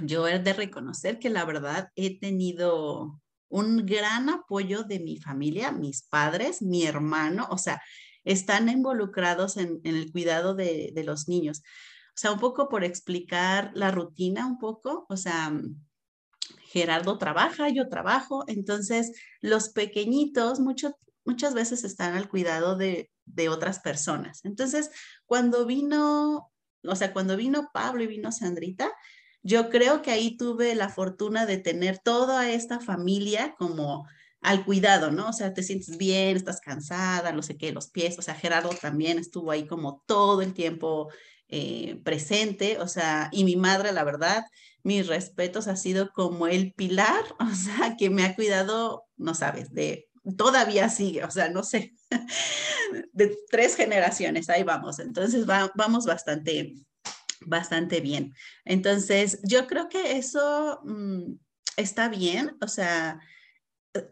yo 0.03 0.29
he 0.29 0.39
de 0.39 0.53
reconocer 0.53 1.19
que 1.19 1.31
la 1.31 1.47
verdad 1.47 1.89
he 1.97 2.21
tenido 2.21 3.23
un 3.49 3.87
gran 3.87 4.29
apoyo 4.29 4.83
de 4.83 5.01
mi 5.01 5.17
familia, 5.17 5.73
mis 5.73 6.03
padres, 6.03 6.61
mi 6.61 6.85
hermano, 6.85 7.49
o 7.51 7.57
sea, 7.57 7.81
están 8.25 8.69
involucrados 8.69 9.57
en, 9.57 9.81
el 9.85 10.11
cuidado 10.13 10.55
de, 10.55 10.93
los 11.05 11.29
niños. 11.29 11.63
O 12.11 12.17
sea, 12.17 12.33
un 12.33 12.41
poco 12.41 12.69
por 12.69 12.85
explicar 12.85 13.71
la 13.75 13.91
rutina, 13.91 14.47
un 14.47 14.59
poco, 14.59 15.07
o 15.09 15.17
sea, 15.17 15.53
Gerardo 16.65 17.19
trabaja, 17.19 17.69
yo 17.69 17.89
trabajo, 17.89 18.45
entonces 18.47 19.13
los 19.41 19.71
pequeñitos 19.71 20.61
muchas 20.61 21.55
veces 21.55 21.85
están 21.85 22.15
al 22.15 22.29
cuidado 22.29 22.77
de, 22.77 23.11
de 23.25 23.49
otras 23.49 23.81
personas. 23.81 24.45
Entonces, 24.45 24.91
cuando 25.27 25.67
vino, 25.67 26.51
o 26.85 26.97
sea, 26.97 27.13
cuando 27.13 27.37
vino 27.37 27.71
Pablo 27.73 28.03
y 28.03 28.07
vino 28.07 28.33
Sandrita, 28.33 28.93
yo 29.43 29.71
creo 29.71 30.03
que 30.03 30.11
ahí 30.13 30.37
tuve 30.37 30.75
la 30.75 30.89
fortuna 30.89 31.47
de 31.47 31.59
tener 31.59 31.99
toda 31.99 32.51
esta 32.51 32.81
familia 32.81 33.55
como 33.59 34.07
al 34.43 34.65
cuidado, 34.65 35.11
¿no? 35.11 35.29
O 35.29 35.33
sea, 35.33 35.55
te 35.55 35.63
sientes 35.63 35.97
bien, 35.97 36.37
estás 36.37 36.61
cansada, 36.61 37.33
no 37.33 37.43
sé 37.43 37.57
qué, 37.57 37.73
los 37.73 37.89
pies, 37.91 38.19
o 38.19 38.23
sea, 38.23 38.35
Gerardo 38.35 38.71
también 38.71 39.19
estuvo 39.19 39.53
ahí 39.53 39.67
como 39.67 40.03
todo 40.07 40.43
el 40.43 40.53
tiempo 40.53 41.11
eh, 41.49 42.01
presente, 42.05 42.79
o 42.79 42.89
sea, 42.89 43.29
y 43.31 43.45
mi 43.45 43.55
madre, 43.57 43.93
la 43.93 44.03
verdad, 44.03 44.45
mis 44.83 45.07
respetos, 45.07 45.69
ha 45.69 45.77
sido 45.77 46.13
como 46.13 46.49
el 46.49 46.73
pilar, 46.75 47.23
o 47.41 47.55
sea, 47.55 47.97
que 47.97 48.11
me 48.11 48.25
ha 48.25 48.35
cuidado, 48.35 49.05
no 49.17 49.35
sabes, 49.35 49.73
de, 49.73 50.09
todavía 50.37 50.89
sigue, 50.89 51.25
o 51.25 51.31
sea, 51.31 51.49
no 51.49 51.63
sé, 51.63 51.95
de 53.13 53.39
tres 53.49 53.77
generaciones, 53.77 54.51
ahí 54.51 54.65
vamos, 54.65 54.99
entonces 54.99 55.47
vamos 55.47 56.05
bastante, 56.05 56.75
bastante 57.47 58.01
bien. 58.01 58.35
Entonces, 58.65 59.39
yo 59.45 59.69
creo 59.69 59.89
que 59.89 60.17
eso 60.17 60.81
mm, 60.83 61.35
está 61.77 62.09
bien, 62.09 62.57
o 62.61 62.67
sea, 62.67 63.21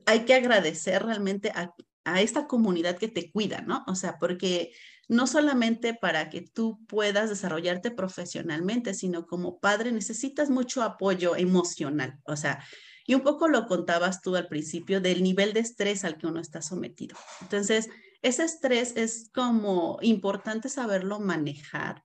hay 0.06 0.24
que 0.24 0.34
agradecer 0.34 1.02
realmente 1.04 1.52
a, 1.54 1.72
esta 2.20 2.46
comunidad 2.46 2.96
que 2.98 3.08
te 3.08 3.30
cuida, 3.30 3.60
¿no? 3.60 3.84
O 3.86 3.94
sea, 3.94 4.18
porque 4.18 4.72
no 5.08 5.26
solamente 5.26 5.94
para 5.94 6.28
que 6.28 6.40
tú 6.40 6.84
puedas 6.86 7.28
desarrollarte 7.28 7.90
profesionalmente, 7.90 8.94
sino 8.94 9.26
como 9.26 9.60
padre 9.60 9.92
necesitas 9.92 10.50
mucho 10.50 10.82
apoyo 10.82 11.36
emocional. 11.36 12.18
O 12.24 12.36
sea, 12.36 12.64
Y 13.06 13.14
un 13.14 13.22
poco 13.22 13.48
lo 13.48 13.66
contabas 13.66 14.22
tú 14.22 14.36
al 14.36 14.48
principio 14.48 15.00
del 15.00 15.22
nivel 15.22 15.52
de 15.52 15.60
estrés 15.60 16.04
al 16.04 16.16
que 16.16 16.26
uno 16.26 16.40
está 16.40 16.62
sometido. 16.62 17.16
Entonces, 17.42 17.88
ese 18.22 18.44
estrés 18.44 18.96
es 18.96 19.30
como 19.32 19.98
importante 20.02 20.68
saberlo 20.68 21.20
manejar, 21.20 22.04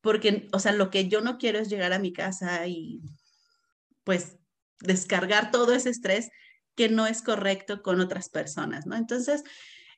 porque, 0.00 0.48
o 0.52 0.58
sea, 0.58 0.72
lo 0.72 0.90
que 0.90 1.08
yo 1.08 1.20
no 1.20 1.38
quiero 1.38 1.58
es 1.58 1.68
llegar 1.68 1.92
a 1.92 1.98
mi 1.98 2.12
casa 2.12 2.66
y 2.66 3.00
pues 4.04 4.36
descargar 4.80 5.50
todo 5.50 5.72
ese 5.72 5.90
estrés 5.90 6.30
que 6.74 6.88
no 6.88 7.06
es 7.06 7.22
correcto 7.22 7.82
con 7.82 8.00
otras 8.00 8.28
personas, 8.28 8.86
¿no? 8.86 8.96
Entonces, 8.96 9.44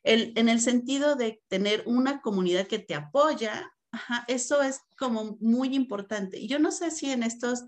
en 0.03 0.49
el 0.49 0.61
sentido 0.61 1.17
de 1.17 1.43
tener 1.49 1.83
una 1.87 2.21
comunidad 2.21 2.67
que 2.67 2.79
te 2.79 2.95
apoya, 2.95 3.75
eso 4.29 4.63
es 4.63 4.81
como 4.97 5.37
muy 5.41 5.75
importante. 5.75 6.39
Y 6.39 6.49
yo 6.49 6.59
no 6.59 6.71
sé 6.71 6.91
si 6.91 7.11
en 7.11 7.23
estos, 7.23 7.65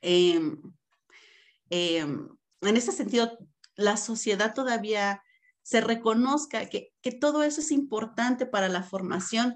em, 0.00 0.60
em, 1.70 2.28
en 2.60 2.76
este 2.76 2.92
sentido, 2.92 3.38
la 3.74 3.96
sociedad 3.96 4.54
todavía 4.54 5.22
se 5.62 5.80
reconozca 5.80 6.68
que, 6.68 6.92
que 7.02 7.12
todo 7.12 7.42
eso 7.42 7.60
es 7.60 7.70
importante 7.70 8.46
para 8.46 8.68
la 8.68 8.82
formación 8.82 9.54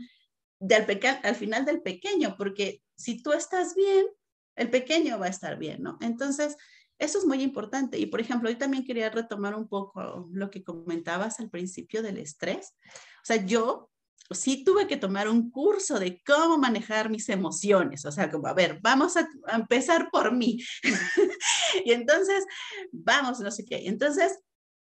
del 0.58 0.86
al 1.22 1.34
final 1.34 1.64
del 1.64 1.82
pequeño, 1.82 2.36
porque 2.38 2.82
si 2.96 3.22
tú 3.22 3.32
estás 3.32 3.74
bien, 3.74 4.06
el 4.54 4.70
pequeño 4.70 5.18
va 5.18 5.26
a 5.26 5.30
estar 5.30 5.58
bien, 5.58 5.82
¿no? 5.82 5.98
Entonces, 6.00 6.56
eso 6.98 7.18
es 7.18 7.24
muy 7.24 7.42
importante. 7.42 7.98
Y 7.98 8.06
por 8.06 8.20
ejemplo, 8.20 8.48
hoy 8.48 8.56
también 8.56 8.84
quería 8.84 9.10
retomar 9.10 9.54
un 9.54 9.68
poco 9.68 10.26
lo 10.32 10.50
que 10.50 10.64
comentabas 10.64 11.40
al 11.40 11.50
principio 11.50 12.02
del 12.02 12.18
estrés. 12.18 12.74
O 13.22 13.24
sea, 13.24 13.44
yo 13.44 13.90
sí 14.30 14.64
tuve 14.64 14.86
que 14.86 14.96
tomar 14.96 15.28
un 15.28 15.50
curso 15.50 15.98
de 15.98 16.22
cómo 16.24 16.58
manejar 16.58 17.10
mis 17.10 17.28
emociones. 17.28 18.04
O 18.04 18.12
sea, 18.12 18.30
como, 18.30 18.46
a 18.46 18.54
ver, 18.54 18.80
vamos 18.82 19.16
a, 19.16 19.28
empezar 19.52 20.10
por 20.10 20.32
mí. 20.32 20.58
y 21.84 21.92
entonces, 21.92 22.44
vamos, 22.90 23.40
no 23.40 23.50
sé 23.50 23.64
qué. 23.64 23.86
Entonces, 23.86 24.38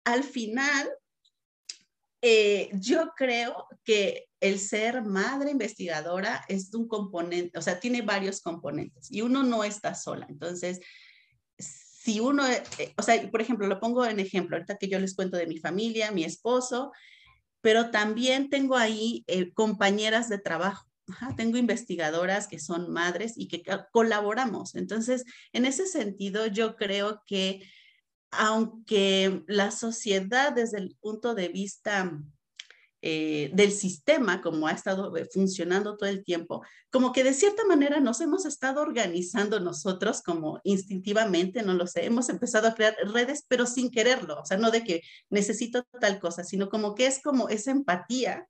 al 0.04 0.22
final, 0.22 0.90
eh, 2.20 2.70
yo 2.74 3.12
creo 3.16 3.66
que 3.82 4.26
el 4.40 4.58
ser 4.58 5.02
madre 5.02 5.50
investigadora 5.50 6.44
es 6.48 6.72
un 6.74 6.86
componente, 6.86 7.58
o 7.58 7.62
sea, 7.62 7.80
tiene 7.80 8.02
varios 8.02 8.40
componentes 8.40 9.10
y 9.10 9.22
uno 9.22 9.42
no 9.42 9.64
está 9.64 9.94
sola. 9.94 10.26
Entonces, 10.28 10.80
si 12.04 12.20
uno, 12.20 12.46
eh, 12.46 12.62
o 12.98 13.02
sea, 13.02 13.30
por 13.30 13.40
ejemplo, 13.40 13.66
lo 13.66 13.80
pongo 13.80 14.04
en 14.04 14.20
ejemplo, 14.20 14.56
ahorita 14.56 14.76
que 14.76 14.88
yo 14.88 14.98
les 14.98 15.14
cuento 15.14 15.38
de 15.38 15.46
mi 15.46 15.58
familia, 15.58 16.12
mi 16.12 16.24
esposo, 16.24 16.92
pero 17.62 17.90
también 17.90 18.50
tengo 18.50 18.76
ahí 18.76 19.24
eh, 19.26 19.54
compañeras 19.54 20.28
de 20.28 20.38
trabajo. 20.38 20.86
tengo 21.36 21.56
investigadoras 21.56 22.46
que 22.46 22.58
son 22.58 22.92
madres 22.92 23.32
y 23.36 23.48
que 23.48 23.62
colaboramos. 23.90 24.74
Entonces, 24.74 25.24
en 25.54 25.64
ese 25.64 25.86
sentido, 25.86 26.46
yo 26.46 26.76
creo 26.76 27.22
que 27.26 27.66
aunque 28.30 29.42
la 29.46 29.70
sociedad 29.70 30.52
desde 30.52 30.78
el 30.78 30.96
punto 31.00 31.34
de 31.34 31.48
vista 31.48 32.20
eh, 33.06 33.50
del 33.52 33.70
sistema, 33.70 34.40
como 34.40 34.66
ha 34.66 34.72
estado 34.72 35.14
eh, 35.14 35.28
funcionando 35.30 35.98
todo 35.98 36.08
el 36.08 36.24
tiempo, 36.24 36.64
como 36.88 37.12
que 37.12 37.22
de 37.22 37.34
cierta 37.34 37.62
manera 37.66 38.00
nos 38.00 38.22
hemos 38.22 38.46
estado 38.46 38.80
organizando 38.80 39.60
nosotros 39.60 40.22
como 40.22 40.58
instintivamente, 40.64 41.62
no 41.62 41.74
lo 41.74 41.86
sé, 41.86 42.06
hemos 42.06 42.30
empezado 42.30 42.66
a 42.66 42.74
crear 42.74 42.96
redes, 43.12 43.44
pero 43.46 43.66
sin 43.66 43.90
quererlo, 43.90 44.40
o 44.40 44.46
sea, 44.46 44.56
no 44.56 44.70
de 44.70 44.84
que 44.84 45.02
necesito 45.28 45.82
tal 46.00 46.18
cosa, 46.18 46.44
sino 46.44 46.70
como 46.70 46.94
que 46.94 47.04
es 47.04 47.20
como 47.20 47.50
esa 47.50 47.72
empatía 47.72 48.48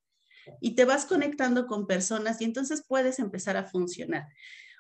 y 0.61 0.77
te 0.77 0.85
vas 0.85 1.05
conectando 1.05 1.67
con 1.67 1.89
personas 1.89 2.41
y 2.41 2.45
entonces 2.45 2.85
puedes 2.87 3.19
empezar 3.19 3.57
a 3.57 3.65
funcionar. 3.65 4.29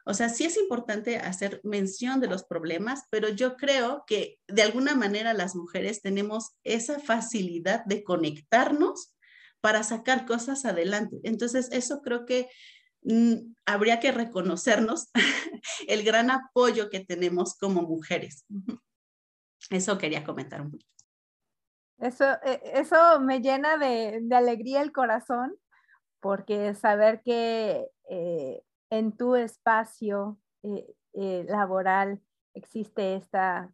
O 0.07 0.14
sea, 0.14 0.29
sí 0.29 0.45
es 0.45 0.57
importante 0.57 1.16
hacer 1.16 1.61
mención 1.64 2.20
de 2.20 2.29
los 2.29 2.45
problemas, 2.45 3.03
pero 3.11 3.29
yo 3.29 3.57
creo 3.57 4.05
que 4.07 4.39
de 4.47 4.62
alguna 4.62 4.95
manera 4.95 5.35
las 5.35 5.57
mujeres 5.57 6.01
tenemos 6.01 6.53
esa 6.62 7.01
facilidad 7.01 7.85
de 7.87 8.05
conectarnos 8.05 9.14
para 9.65 9.83
sacar 9.83 10.27
cosas 10.27 10.67
adelante. 10.67 11.21
Entonces, 11.23 11.71
eso 11.73 12.03
creo 12.03 12.27
que 12.27 12.51
mm, 13.01 13.55
habría 13.65 13.99
que 13.99 14.12
reconocernos 14.12 15.09
el 15.89 16.05
gran 16.05 16.31
apoyo 16.31 16.91
que 16.91 17.01
tenemos 17.01 17.57
como 17.57 17.81
mujeres. 17.81 18.45
Eso 19.71 19.97
quería 19.97 20.23
comentar 20.23 20.61
un. 20.61 20.79
Eso, 21.97 22.27
e, 22.43 22.61
eso 22.75 23.21
me 23.21 23.41
llena 23.41 23.79
de, 23.79 24.23
alegría 24.33 24.83
el 24.83 24.93
corazón, 24.93 25.57
porque 26.21 26.75
saber 26.75 27.23
que 27.23 27.89
eh, 28.11 28.62
en 28.91 29.17
tu 29.17 29.35
espacio 29.35 30.39
eh, 30.62 30.95
eh, 31.15 31.47
laboral 31.49 32.21
existe 32.53 33.17
esta 33.17 33.73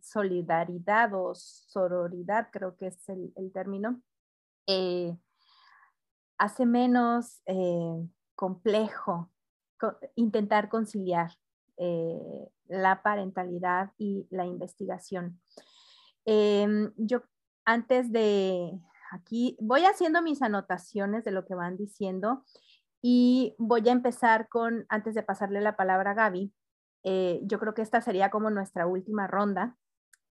solidaridad 0.00 1.12
o 1.14 1.34
sororidad, 1.34 2.50
creo 2.52 2.76
que 2.76 2.86
es 2.86 3.08
el 3.08 3.50
término, 3.52 4.00
eh, 4.72 5.16
hace 6.38 6.64
menos 6.64 7.42
eh, 7.46 8.08
complejo 8.36 9.28
intentar 10.14 10.68
conciliar 10.68 11.32
eh, 11.76 12.48
la 12.68 13.02
parentalidad 13.02 13.90
y 13.98 14.28
la 14.30 14.46
investigación. 14.46 15.40
Em, 16.24 16.92
yo 16.96 17.22
antes 17.64 18.12
de 18.12 18.80
aquí 19.10 19.56
voy 19.60 19.86
haciendo 19.86 20.22
mis 20.22 20.40
anotaciones 20.40 21.24
de 21.24 21.32
lo 21.32 21.44
que 21.44 21.56
van 21.56 21.76
diciendo 21.76 22.44
y 23.02 23.56
voy 23.58 23.88
a 23.88 23.92
empezar 23.92 24.48
con, 24.48 24.86
antes 24.88 25.14
de 25.16 25.24
pasarle 25.24 25.60
la 25.60 25.76
palabra 25.76 26.12
a 26.12 26.14
Gaby, 26.14 26.52
yo 27.42 27.58
creo 27.58 27.74
que 27.74 27.82
esta 27.82 28.02
sería 28.02 28.30
como 28.30 28.50
nuestra 28.50 28.86
última 28.86 29.26
ronda. 29.26 29.76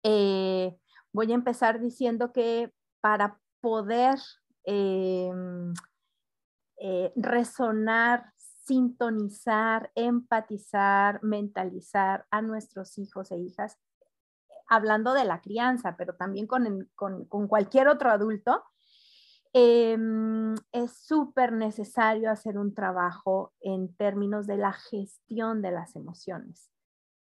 voy 0.03 1.31
a 1.31 1.35
empezar 1.35 1.81
diciendo 1.81 2.31
que 2.31 2.71
para 3.01 3.40
poder 3.61 4.19
em, 4.63 5.73
eh, 6.77 7.13
resonar, 7.15 8.33
sintonizar, 8.35 9.91
empatizar, 9.95 11.23
mentalizar 11.23 12.25
a 12.31 12.41
nuestros 12.41 12.97
hijos 12.97 13.31
e 13.31 13.37
hijas, 13.37 13.77
hablando 14.67 15.13
de 15.13 15.25
la 15.25 15.41
crianza, 15.41 15.95
pero 15.97 16.15
también 16.15 16.47
con, 16.47 16.87
cualquier 17.47 17.87
otro 17.87 18.09
adulto, 18.09 18.63
em, 19.53 20.55
es 20.71 20.97
súper 21.05 21.51
necesario 21.51 22.31
hacer 22.31 22.57
un 22.57 22.73
trabajo 22.73 23.53
en 23.59 23.93
términos 23.95 24.47
de 24.47 24.57
la 24.57 24.71
gestión 24.71 25.61
de 25.61 25.71
las 25.71 25.95
emociones. 25.95 26.70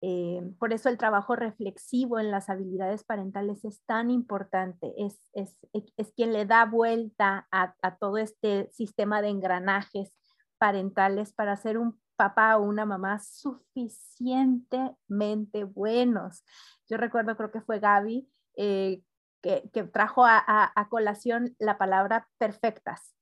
Eh, 0.03 0.41
por 0.59 0.73
eso 0.73 0.89
el 0.89 0.97
trabajo 0.97 1.37
reflexivo 1.37 2.19
en 2.19 2.31
las 2.31 2.49
habilidades 2.49 3.05
parentales 3.05 3.67
es 3.67 3.83
tan 3.85 4.11
importante, 4.11 4.95
es, 4.97 5.29
es, 5.35 5.59
es 5.75 6.11
quien 6.13 6.33
le 6.33 6.47
da 6.47 6.65
vuelta 6.65 7.47
a, 7.51 7.75
a, 7.83 7.97
todo 7.97 8.17
este 8.17 8.71
sistema 8.73 9.21
de 9.21 9.29
engranajes 9.29 10.17
parentales 10.57 11.35
para 11.35 11.55
ser 11.57 11.77
un 11.77 12.01
papá 12.17 12.57
o 12.57 12.63
una 12.63 12.87
mamá 12.87 13.19
suficientemente 13.19 15.65
buenos. 15.65 16.45
Yo 16.89 16.97
recuerdo, 16.97 17.37
creo 17.37 17.51
que 17.51 17.61
fue 17.61 17.79
Gaby, 17.79 18.27
eh, 18.57 19.03
que, 19.43 19.69
que, 19.73 19.85
trajo 19.85 20.25
a, 20.25 20.39
a, 20.39 20.73
a 20.75 20.89
colación 20.89 21.55
la 21.59 21.77
palabra 21.77 22.27
perfectas. 22.39 23.15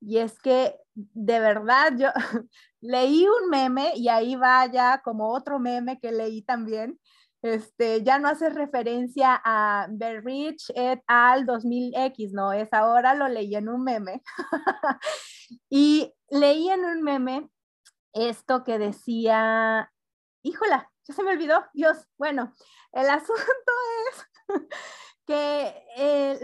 Y 0.00 0.18
es 0.18 0.40
que 0.40 0.76
de 0.94 1.40
verdad 1.40 1.92
yo 1.96 2.08
leí 2.80 3.26
un 3.26 3.50
meme 3.50 3.92
y 3.96 4.08
ahí 4.08 4.36
va 4.36 4.66
ya 4.66 5.00
como 5.02 5.32
otro 5.32 5.58
meme 5.58 5.98
que 6.00 6.12
leí 6.12 6.42
también. 6.42 6.98
Este, 7.42 8.02
ya 8.02 8.18
no 8.18 8.28
hace 8.28 8.50
referencia 8.50 9.40
a 9.42 9.86
Berrich 9.90 10.70
et 10.74 11.00
al 11.06 11.46
2000X, 11.46 12.32
no, 12.32 12.52
es 12.52 12.68
ahora 12.72 13.14
lo 13.14 13.28
leí 13.28 13.54
en 13.56 13.68
un 13.68 13.82
meme. 13.82 14.22
y 15.70 16.12
leí 16.28 16.68
en 16.68 16.84
un 16.84 17.02
meme 17.02 17.48
esto 18.12 18.62
que 18.64 18.78
decía, 18.78 19.90
híjola, 20.42 20.90
ya 21.08 21.14
se 21.14 21.22
me 21.22 21.32
olvidó, 21.32 21.64
Dios, 21.72 22.06
bueno, 22.18 22.52
el 22.92 23.08
asunto 23.10 23.72
es 24.10 24.26
que 25.26 25.74
eh, 25.96 26.40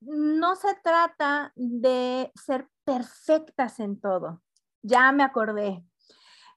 no 0.00 0.56
se 0.56 0.74
trata 0.82 1.52
de 1.56 2.32
ser 2.34 2.68
perfectas 2.84 3.80
en 3.80 4.00
todo. 4.00 4.42
Ya 4.82 5.12
me 5.12 5.22
acordé. 5.22 5.84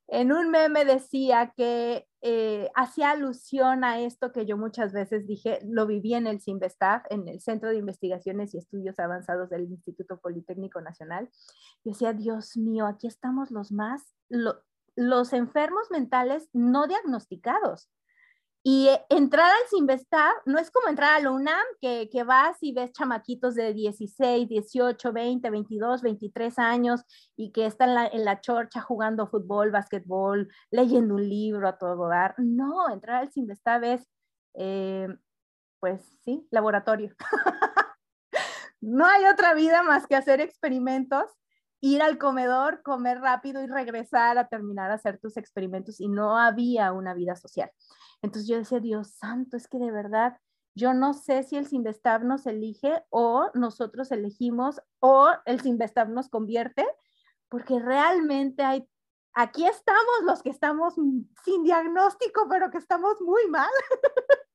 En 0.08 0.32
un 0.32 0.52
meme 0.52 0.86
decía 0.86 1.54
que 1.56 2.08
eh, 2.22 2.70
hacía 2.76 3.12
alusión 3.12 3.84
a 3.84 4.00
esto 4.00 4.32
que 4.32 4.46
yo 4.46 4.58
muchas 4.58 4.92
veces 4.94 5.26
dije, 5.26 5.60
lo 5.64 5.88
viví 5.88 6.14
en 6.14 6.28
el 6.28 6.42
CIMBESTAF, 6.42 7.04
en 7.10 7.28
el 7.28 7.42
Centro 7.42 7.70
de 7.70 7.78
Investigaciones 7.78 8.54
y 8.54 8.58
Estudios 8.58 9.00
Avanzados 9.00 9.50
del 9.50 9.64
Instituto 9.64 10.20
Politécnico 10.20 10.82
Nacional. 10.82 11.30
Decía, 11.84 12.14
Dios 12.14 12.58
mío, 12.58 12.86
aquí 12.86 13.08
estamos 13.08 13.50
los 13.50 13.72
más, 13.72 14.14
los 14.30 15.34
enfermos 15.34 15.90
mentales 15.90 16.50
no 16.54 16.88
diagnosticados. 16.88 17.90
Y 18.66 18.88
eh, 18.88 19.06
entrar 19.10 19.52
al 19.52 19.68
Sinvestar 19.70 20.32
no 20.46 20.58
es 20.58 20.72
como 20.72 20.88
entrar 20.88 21.16
a 21.16 21.20
la 21.20 21.32
UNAM, 21.32 21.66
que, 21.82 22.10
que, 22.10 22.24
vas 22.24 22.58
y 22.62 22.72
ves 22.72 22.94
chamaquitos 22.94 23.56
de 23.56 23.74
16, 23.74 24.48
18, 24.48 25.12
20, 25.12 25.50
22, 25.50 26.02
23 26.02 26.60
años 26.60 27.02
y 27.36 27.52
que 27.52 27.66
están 27.66 27.90
en 27.90 28.24
la, 28.24 28.40
chorcha 28.40 28.80
jugando 28.82 29.28
fútbol, 29.28 29.72
básquetbol, 29.72 30.48
leyendo 30.72 31.16
un 31.16 31.28
libro 31.28 31.68
a 31.68 31.78
todo 31.78 32.08
dar. 32.08 32.36
No, 32.38 32.90
entrar 32.90 33.18
al 33.18 33.32
Sinvestar 33.32 33.84
es, 33.84 34.08
eh, 34.54 35.10
pues 35.82 36.02
sí, 36.24 36.48
laboratorio. 36.50 37.14
no 38.80 39.06
hay 39.06 39.26
otra 39.26 39.54
vida 39.56 39.84
más 39.84 40.08
que 40.08 40.16
hacer 40.16 40.40
experimentos 40.40 41.26
ir 41.84 42.02
al 42.02 42.18
comedor, 42.18 42.82
comer 42.82 43.20
rápido 43.20 43.62
y 43.62 43.68
regresar 43.68 44.38
a 44.38 44.48
terminar 44.48 44.90
a 44.90 44.94
hacer 44.94 45.20
tus 45.20 45.36
experimentos 45.36 46.00
y 46.00 46.08
no 46.08 46.38
había 46.38 46.94
una 46.94 47.14
vida 47.14 47.36
social. 47.36 47.70
Entonces 48.22 48.48
yo 48.48 48.56
decía, 48.56 48.80
Dios 48.80 49.16
santo, 49.16 49.58
es 49.58 49.68
que 49.68 49.80
de 49.80 49.92
verdad 49.92 50.38
yo 50.76 50.94
no 50.94 51.14
sé 51.14 51.44
si 51.44 51.58
el 51.58 51.68
Sinvestab 51.68 52.24
nos 52.24 52.48
elige 52.48 53.04
o 53.10 53.52
nosotros 53.54 54.14
elegimos 54.14 54.82
o 55.00 55.30
el 55.46 55.60
Sinvestab 55.60 56.08
nos 56.08 56.30
convierte, 56.30 56.88
porque 57.50 57.78
realmente 57.80 58.64
hay, 58.64 58.88
aquí 59.34 59.66
estamos 59.66 60.24
los 60.24 60.42
que 60.42 60.52
estamos 60.52 60.94
sin 60.96 61.64
diagnóstico, 61.64 62.48
pero 62.50 62.72
que 62.72 62.78
estamos 62.78 63.20
muy 63.20 63.46
mal. 63.50 63.70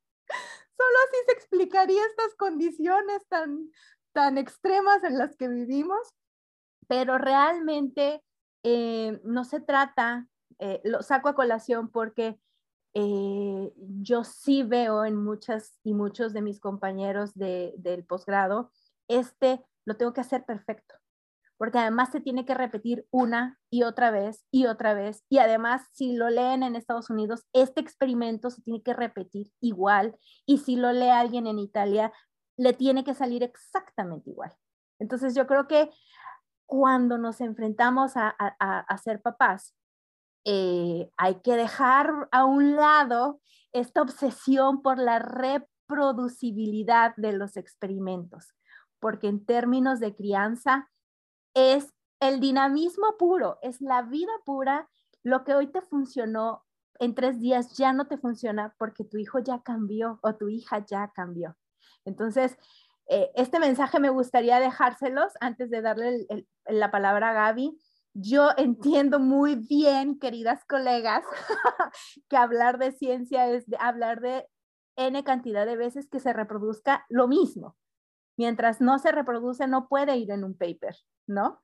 Solo 0.78 0.98
así 1.08 1.16
se 1.26 1.32
explicaría 1.32 2.02
estas 2.06 2.34
condiciones 2.36 3.28
tan, 3.28 3.70
tan 4.12 4.38
extremas 4.38 5.04
en 5.04 5.18
las 5.18 5.36
que 5.36 5.48
vivimos 5.48 6.14
pero 6.88 7.18
realmente 7.18 8.24
eh, 8.64 9.20
no 9.24 9.44
se 9.44 9.60
trata, 9.60 10.26
eh, 10.58 10.80
lo 10.84 11.02
saco 11.02 11.28
a 11.28 11.34
colación 11.34 11.90
porque 11.90 12.40
eh, 12.94 13.72
yo 13.76 14.24
sí 14.24 14.62
veo 14.62 15.04
en 15.04 15.14
muchas 15.14 15.78
y 15.84 15.94
muchos 15.94 16.32
de 16.32 16.42
mis 16.42 16.58
compañeros 16.58 17.32
del 17.34 18.04
posgrado, 18.04 18.72
este 19.06 19.64
lo 19.84 19.96
tengo 19.96 20.12
que 20.12 20.20
hacer 20.20 20.44
perfecto, 20.44 20.96
porque 21.56 21.78
además 21.78 22.10
se 22.10 22.20
tiene 22.20 22.44
que 22.44 22.54
repetir 22.54 23.06
una 23.10 23.58
y 23.70 23.84
otra 23.84 24.10
vez 24.10 24.44
y 24.50 24.66
otra 24.66 24.94
vez, 24.94 25.24
y 25.28 25.38
además 25.38 25.82
si 25.92 26.16
lo 26.16 26.30
leen 26.30 26.62
en 26.62 26.76
Estados 26.76 27.10
Unidos, 27.10 27.46
este 27.52 27.80
experimento 27.80 28.50
se 28.50 28.62
tiene 28.62 28.82
que 28.82 28.94
repetir 28.94 29.52
igual, 29.60 30.16
y 30.46 30.58
si 30.58 30.76
lo 30.76 30.92
lee 30.92 31.10
alguien 31.10 31.46
en 31.46 31.58
Italia, 31.58 32.12
le 32.56 32.72
tiene 32.72 33.04
que 33.04 33.14
salir 33.14 33.42
exactamente 33.42 34.30
igual. 34.30 34.52
Entonces 34.98 35.34
yo 35.34 35.46
creo 35.46 35.68
que 35.68 35.90
cuando 36.68 37.16
nos 37.16 37.40
enfrentamos 37.40 38.12
a, 38.16 38.98
ser 39.02 39.22
papás, 39.22 39.74
eh, 40.44 41.10
hay 41.16 41.40
que 41.40 41.56
dejar 41.56 42.28
a 42.30 42.44
un 42.44 42.76
lado 42.76 43.40
esta 43.72 44.02
obsesión 44.02 44.82
por 44.82 44.98
la 44.98 45.18
reproducibilidad 45.18 47.16
de 47.16 47.32
los 47.32 47.56
experimentos, 47.56 48.54
porque 49.00 49.28
en 49.28 49.46
términos 49.46 49.98
de 49.98 50.14
crianza 50.14 50.90
es 51.54 51.94
el 52.20 52.38
dinamismo 52.38 53.16
puro, 53.18 53.58
es 53.62 53.80
la 53.80 54.02
vida 54.02 54.32
pura, 54.44 54.90
lo 55.22 55.44
que 55.44 55.54
hoy 55.54 55.68
te 55.68 55.80
funcionó 55.80 56.66
en 56.98 57.14
tres 57.14 57.40
días 57.40 57.78
ya 57.78 57.94
no 57.94 58.08
te 58.08 58.18
funciona 58.18 58.74
porque 58.78 59.04
tu 59.04 59.16
hijo 59.16 59.38
ya 59.38 59.62
cambió 59.62 60.18
o 60.20 60.34
tu 60.34 60.50
hija 60.50 60.84
ya 60.84 61.12
cambió. 61.14 61.56
Entonces, 62.04 62.58
eh, 63.08 63.30
este 63.34 63.58
mensaje 63.58 64.00
me 64.00 64.10
gustaría 64.10 64.60
dejárselos 64.60 65.32
antes 65.40 65.70
de 65.70 65.80
darle 65.80 66.26
la 66.66 66.90
palabra 66.90 67.30
a 67.30 67.32
Gaby. 67.32 67.78
Yo 68.14 68.50
entiendo 68.56 69.18
muy 69.18 69.56
bien, 69.56 70.18
queridas 70.18 70.64
colegas, 70.66 71.24
que 72.28 72.36
hablar 72.36 72.78
de 72.78 72.92
ciencia 72.92 73.48
es 73.50 73.64
hablar 73.78 74.20
de 74.20 74.46
N 74.96 75.22
cantidad 75.24 75.64
de 75.64 75.76
veces 75.76 76.08
que 76.08 76.20
se 76.20 76.32
reproduzca 76.32 77.06
lo 77.08 77.28
mismo. 77.28 77.76
Mientras 78.36 78.80
no 78.80 78.98
se 78.98 79.10
reproduce, 79.10 79.66
no 79.66 79.88
puede 79.88 80.16
ir 80.16 80.30
en 80.30 80.44
un 80.44 80.56
paper, 80.56 80.96
¿no? 81.26 81.60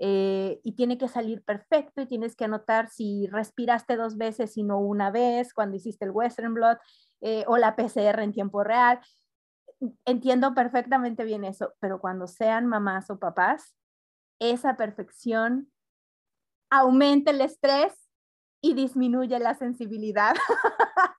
Eh, 0.00 0.60
y 0.62 0.72
tiene 0.72 0.96
que 0.96 1.08
salir 1.08 1.42
perfecto 1.42 2.00
y 2.00 2.06
tienes 2.06 2.36
que 2.36 2.44
anotar 2.44 2.88
si 2.88 3.26
respiraste 3.26 3.96
dos 3.96 4.16
veces 4.16 4.56
y 4.56 4.62
no 4.62 4.78
una 4.78 5.10
vez 5.10 5.52
cuando 5.52 5.76
hiciste 5.76 6.04
el 6.04 6.12
Western 6.12 6.54
Blot 6.54 6.78
eh, 7.20 7.44
o 7.48 7.56
la 7.56 7.74
PCR 7.74 8.22
en 8.22 8.32
tiempo 8.32 8.62
real 8.62 9.00
entiendo 10.04 10.54
perfectamente 10.54 11.24
bien 11.24 11.44
eso, 11.44 11.74
pero 11.80 12.00
cuando 12.00 12.26
sean 12.26 12.66
mamás 12.66 13.10
o 13.10 13.18
papás, 13.18 13.74
esa 14.38 14.76
perfección 14.76 15.70
aumenta 16.70 17.30
el 17.30 17.40
estrés 17.40 17.94
y 18.60 18.74
disminuye 18.74 19.38
la 19.38 19.54
sensibilidad. 19.54 20.34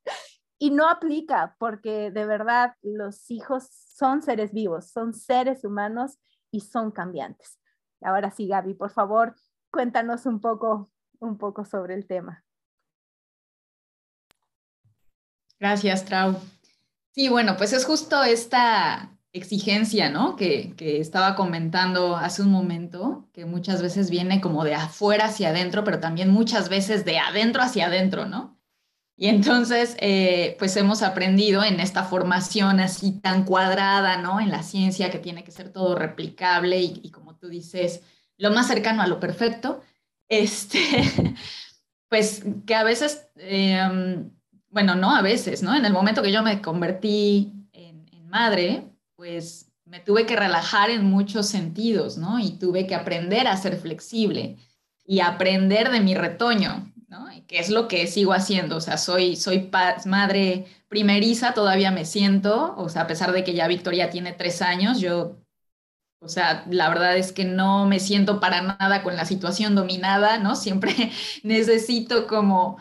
y 0.60 0.72
no 0.72 0.89
aplica 0.89 1.55
porque 1.57 2.12
de 2.12 2.26
verdad 2.26 2.76
los 2.82 3.32
hijos 3.32 3.70
son 3.72 4.22
seres 4.22 4.51
vivos, 4.51 4.91
son 4.91 5.14
seres 5.14 5.64
humanos 5.64 6.20
y 6.51 6.62
son 6.62 6.91
cambiantes. 6.91 7.60
Ahora 8.01 8.32
sí, 8.32 8.47
Gaby, 8.47 8.74
por 8.74 8.91
favor, 8.91 9.36
cuéntanos 9.72 10.26
un 10.26 10.41
poco, 10.41 10.91
un 11.20 11.38
poco 11.38 11.66
sobre 11.66 11.95
el 11.95 12.07
tema. 12.07 12.43
Gracias, 15.60 16.05
Trau. 16.05 16.36
Sí, 17.20 17.28
bueno, 17.28 17.57
pues 17.57 17.74
es 17.74 17.84
justo 17.84 18.24
esta 18.24 19.20
exigencia, 19.34 20.09
¿no? 20.09 20.38
Que, 20.38 20.74
estaba 21.01 21.36
comentando 21.36 22.15
hace 22.15 22.41
un 22.41 22.49
momento, 22.49 23.28
que 23.34 23.43
muchas 23.43 23.82
veces 23.82 24.09
viene 24.09 24.39
como 24.39 24.63
de 24.63 24.74
afuera 24.76 25.26
hacia 25.26 25.49
adentro, 25.49 25.84
pero 25.84 25.99
también 25.99 26.30
muchas 26.30 26.70
veces 26.70 27.03
de 27.03 27.20
adentro 27.20 27.61
hacia 27.61 27.88
adentro, 27.88 28.26
¿no? 28.26 28.57
Y 29.17 29.28
entonces, 29.28 29.97
eh, 29.99 30.55
pues 30.59 30.78
hemos 30.78 31.01
aprendido 31.03 31.61
en 31.65 31.82
esta 31.82 32.05
formación 32.05 32.80
así 32.80 33.20
tan 33.20 33.43
cuadrada, 33.43 34.15
¿no? 34.22 34.39
En 34.39 34.49
la 34.49 34.63
ciencia 34.63 35.11
que 35.11 35.20
tiene 35.20 35.43
que 35.43 35.51
ser 35.51 35.74
todo 35.74 35.95
replicable 35.95 36.80
y, 36.80 37.11
como 37.11 37.36
tú 37.36 37.49
dices, 37.49 38.01
lo 38.38 38.51
más 38.51 38.67
cercano 38.67 39.01
a 39.01 39.07
lo 39.07 39.20
perfecto, 39.20 39.82
este, 40.30 40.80
pues 42.09 42.45
que 42.65 42.76
a 42.76 42.86
veces... 42.86 43.28
Em, 43.36 44.38
bueno, 44.72 44.95
no 44.95 45.15
a 45.15 45.22
veces, 45.22 45.63
¿no? 45.63 45.76
En 45.76 45.86
el 45.86 45.93
momento 45.93 46.22
que 46.22 46.32
yo 46.32 46.43
me 46.43 46.61
convertí 46.61 47.53
en, 47.74 48.05
madre, 48.28 48.84
pues 49.15 49.72
me 49.86 49.99
tuve 49.99 50.28
que 50.28 50.36
relajar 50.36 50.91
en 50.91 51.05
muchos 51.05 51.47
sentidos, 51.47 52.17
¿no? 52.17 52.39
Y 52.39 52.51
tuve 52.51 52.86
que 52.86 52.93
aprender 52.93 53.47
a 53.47 53.57
ser 53.57 53.78
flexible 53.78 54.57
y 55.03 55.22
aprender 55.22 55.89
de 55.89 55.99
mi 55.99 56.13
retoño, 56.13 56.93
¿no? 57.07 57.28
Que 57.47 57.57
es 57.57 57.72
lo 57.72 57.88
que 57.88 58.05
sigo 58.05 58.34
haciendo, 58.34 58.78
o 58.78 58.82
sea, 58.82 58.97
soy, 58.97 59.36
soy 59.36 59.72
madre 60.05 60.67
primeriza, 60.88 61.53
todavía 61.53 61.89
me 61.89 62.05
siento, 62.05 62.76
o 62.78 62.89
sea, 62.89 63.03
a 63.03 63.07
pesar 63.07 63.32
de 63.32 63.43
que 63.43 63.53
ya 63.55 63.67
Victoria 63.67 64.11
tiene 64.11 64.34
tres 64.34 64.61
años, 64.61 64.99
yo, 64.99 65.38
o 66.20 66.28
sea, 66.28 66.65
la 66.70 66.89
verdad 66.89 67.17
es 67.17 67.32
que 67.32 67.45
no 67.45 67.88
me 67.88 67.99
siento 67.99 68.39
para 68.39 68.61
nada 68.61 69.01
con 69.01 69.15
la 69.15 69.26
situación 69.26 69.74
dominada, 69.74 70.38
¿no? 70.38 70.55
Siempre 70.55 70.93
necesito 71.43 72.28
como 72.28 72.78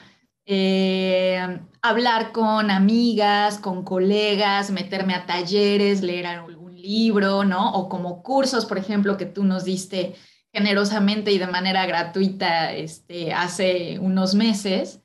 eh, 0.51 1.61
hablar 1.83 2.33
con 2.33 2.71
amigas, 2.71 3.59
con 3.59 3.85
colegas, 3.85 4.71
meterme 4.71 5.15
a 5.15 5.27
talleres, 5.27 6.01
leer 6.01 6.27
algún 6.27 6.75
libro, 6.75 7.45
¿no? 7.45 7.73
O 7.75 7.91
como 7.91 8.23
cursos, 8.23 8.65
por 8.65 8.79
ejemplo, 8.79 9.19
que 9.19 9.27
tú 9.27 9.45
nos 9.45 9.65
diste 9.65 10.15
generosamente 10.51 11.33
y 11.33 11.39
de 11.39 11.49
manera 11.49 11.85
gratuita 11.85 12.73
este, 12.73 13.35
hace 13.35 13.99
unos 13.99 14.35
meses, 14.35 15.03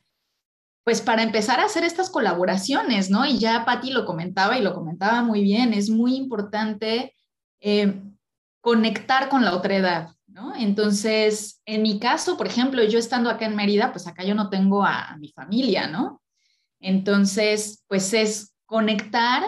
pues 0.86 1.02
para 1.02 1.24
empezar 1.24 1.60
a 1.60 1.66
hacer 1.66 1.84
estas 1.84 2.10
colaboraciones, 2.10 3.10
¿no? 3.10 3.26
Y 3.26 3.38
ya 3.38 3.66
Patti 3.66 3.92
lo 3.92 4.06
comentaba 4.06 4.58
y 4.58 4.62
lo 4.62 4.74
comentaba 4.74 5.24
muy 5.24 5.44
bien, 5.44 5.74
es 5.74 5.90
muy 5.90 6.16
importante 6.16 7.14
eh, 7.60 8.02
conectar 8.62 9.28
con 9.28 9.44
la 9.44 9.54
otra 9.54 9.76
edad, 9.76 10.16
entonces, 10.58 11.62
en 11.66 11.82
mi 11.82 12.00
caso, 12.00 12.38
por 12.38 12.48
ejemplo, 12.48 12.84
yo 12.84 12.98
estando 12.98 13.30
acá 13.30 13.46
en 13.46 13.56
Mérida, 13.56 13.92
pues 13.92 14.08
acá 14.08 14.24
yo 14.24 14.36
no 14.36 14.50
tengo 14.50 14.84
a, 14.84 15.16
mi 15.18 15.30
familia, 15.30 15.88
¿no? 15.88 16.22
Entonces, 16.80 17.84
pues 17.88 18.14
es 18.14 18.54
conectar 18.66 19.44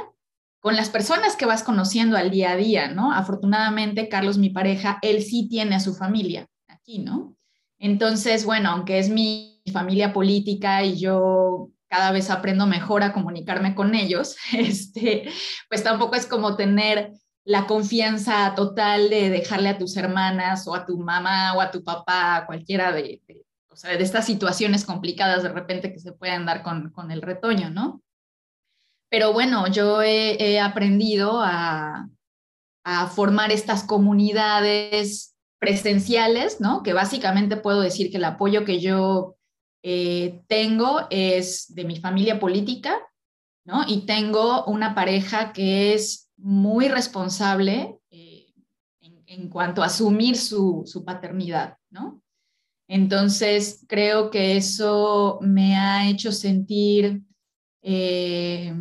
con 0.59 0.75
las 0.75 0.89
personas 0.89 1.35
que 1.35 1.45
vas 1.45 1.63
conociendo 1.63 2.17
al 2.17 2.31
día 2.31 2.51
a 2.51 2.55
día, 2.55 2.87
¿no? 2.89 3.11
Afortunadamente, 3.11 4.09
Carlos, 4.09 4.37
mi 4.37 4.49
pareja, 4.49 4.99
él 5.01 5.23
sí 5.23 5.47
tiene 5.49 5.75
a 5.75 5.79
su 5.79 5.95
familia 5.95 6.47
aquí, 6.67 6.99
¿no? 6.99 7.35
Entonces, 7.79 8.45
bueno, 8.45 8.69
aunque 8.69 8.99
es 8.99 9.09
mi 9.09 9.61
familia 9.71 10.13
política 10.13 10.83
y 10.83 10.97
yo 10.97 11.69
cada 11.87 12.11
vez 12.11 12.29
aprendo 12.29 12.67
mejor 12.67 13.03
a 13.03 13.13
comunicarme 13.13 13.75
con 13.75 13.95
ellos, 13.95 14.37
este, 14.53 15.29
pues 15.69 15.83
tampoco 15.83 16.15
es 16.15 16.25
como 16.25 16.55
tener 16.55 17.13
la 17.45 17.67
confianza 17.67 18.53
total 18.55 19.09
de 19.09 19.29
dejarle 19.29 19.69
a 19.69 19.77
tus 19.77 19.95
hermanas 19.97 20.67
o 20.67 20.73
a 20.73 20.85
tu 20.85 20.97
mamá 20.97 21.53
o 21.55 21.61
a 21.61 21.69
tu 21.69 21.83
papá, 21.83 22.43
cualquiera 22.47 22.91
de, 22.91 23.21
o 23.69 23.75
sea, 23.75 23.95
de 23.95 24.03
estas 24.03 24.25
situaciones 24.25 24.83
complicadas 24.83 25.43
de 25.43 25.49
repente 25.49 25.93
que 25.93 25.99
se 25.99 26.11
pueden 26.11 26.45
dar 26.45 26.63
con, 26.63 26.89
con 26.89 27.11
el 27.11 27.21
retoño, 27.21 27.69
¿no? 27.69 28.01
Pero 29.09 29.31
bueno, 29.31 29.67
yo 29.67 30.01
he, 30.01 30.59
aprendido 30.59 31.39
a, 31.41 32.09
a, 32.83 33.07
formar 33.07 33.51
estas 33.51 33.83
comunidades 33.83 35.35
presenciales, 35.59 36.59
¿no? 36.59 36.81
Que 36.81 36.93
básicamente 36.93 37.57
puedo 37.57 37.81
decir 37.81 38.09
que 38.09 38.17
el 38.17 38.25
apoyo 38.25 38.65
que 38.65 38.79
yo 38.81 39.35
eh, 39.83 40.41
tengo 40.47 41.05
es 41.11 41.73
de 41.75 41.85
mi 41.85 41.97
familia 41.97 42.39
política, 42.39 42.99
¿no? 43.65 43.83
Y 43.87 44.07
tengo 44.07 44.65
una 44.65 44.95
pareja 44.95 45.53
que 45.53 45.93
es 45.93 46.24
muy 46.37 46.87
responsable 46.87 47.97
eh, 48.09 48.47
en, 49.27 49.49
cuanto 49.49 49.83
a 49.83 49.87
asumir 49.87 50.37
su, 50.37 51.03
paternidad, 51.05 51.77
¿no? 51.89 52.21
Entonces, 52.87 53.83
creo 53.87 54.29
que 54.29 54.57
eso 54.57 55.39
me 55.41 55.75
ha 55.75 56.07
hecho 56.07 56.31
sentir, 56.31 57.23
eh, 57.81 58.73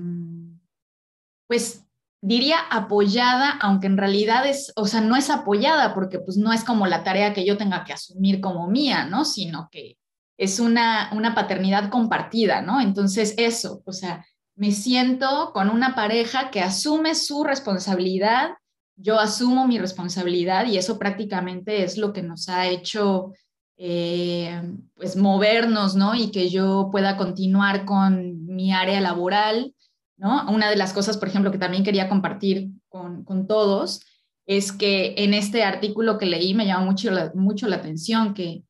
pues, 1.47 1.85
diría 2.21 2.59
apoyada, 2.71 3.59
aunque 3.61 3.87
en 3.87 3.99
realidad 3.99 4.47
es, 4.47 4.73
o 4.77 4.87
sea, 4.87 5.01
no 5.01 5.17
es 5.17 5.29
apoyada 5.29 5.95
porque 5.95 6.19
pues 6.19 6.39
no 6.39 6.53
es 6.53 6.65
como 6.65 6.87
la 6.87 7.05
tarea 7.05 7.35
que 7.35 7.45
yo 7.45 7.59
tenga 7.59 7.85
que 7.85 7.93
asumir 7.93 8.41
como 8.41 8.67
mía, 8.67 9.05
¿no? 9.05 9.27
Sino 9.27 9.69
que 9.71 9.99
es 10.39 10.59
una, 10.59 11.11
una 11.13 11.35
paternidad 11.35 11.91
compartida, 11.91 12.63
¿no? 12.63 12.81
Entonces, 12.81 13.35
eso, 13.37 13.83
o 13.85 13.93
sea, 13.93 14.25
me 14.57 14.73
siento 14.73 15.51
con 15.53 15.71
una 15.71 15.95
pareja 15.95 16.51
que 16.51 16.61
asume 16.61 17.15
su 17.15 17.45
responsabilidad, 17.45 18.51
yo 18.97 19.19
asumo 19.19 19.67
mi 19.67 19.79
responsabilidad 19.79 20.67
y 20.67 20.79
eso 20.79 20.99
prácticamente 20.99 21.83
es 21.83 21.99
lo 21.99 22.13
que 22.13 22.23
nos 22.23 22.49
ha 22.49 22.69
hecho 22.69 23.33
eh, 23.77 24.63
pues 24.95 25.17
movernos, 25.17 25.97
¿no? 25.97 26.15
Y 26.15 26.31
que 26.31 26.49
yo 26.49 26.91
pueda 26.93 27.17
continuar 27.17 27.85
con 27.85 28.47
mi 28.47 28.73
área 28.73 29.01
laboral, 29.01 29.75
¿no? 30.17 30.49
Una 30.49 30.71
de 30.71 30.77
las 30.77 30.93
cosas, 30.93 31.17
por 31.17 31.29
ejemplo, 31.29 31.51
que 31.51 31.59
también 31.59 31.83
quería 31.83 32.09
compartir 32.09 32.71
con, 32.89 33.25
con 33.25 33.49
todos 33.49 34.03
es 34.47 34.73
que 34.73 35.15
en 35.19 35.35
este 35.35 35.65
artículo 35.65 36.19
que 36.19 36.27
leí 36.27 36.55
me 36.55 36.67
llamó 36.67 36.87
mucho 36.87 37.11
la, 37.11 37.33
mucho 37.35 37.67
la 37.67 37.77
atención 37.77 38.35
que 38.35 38.63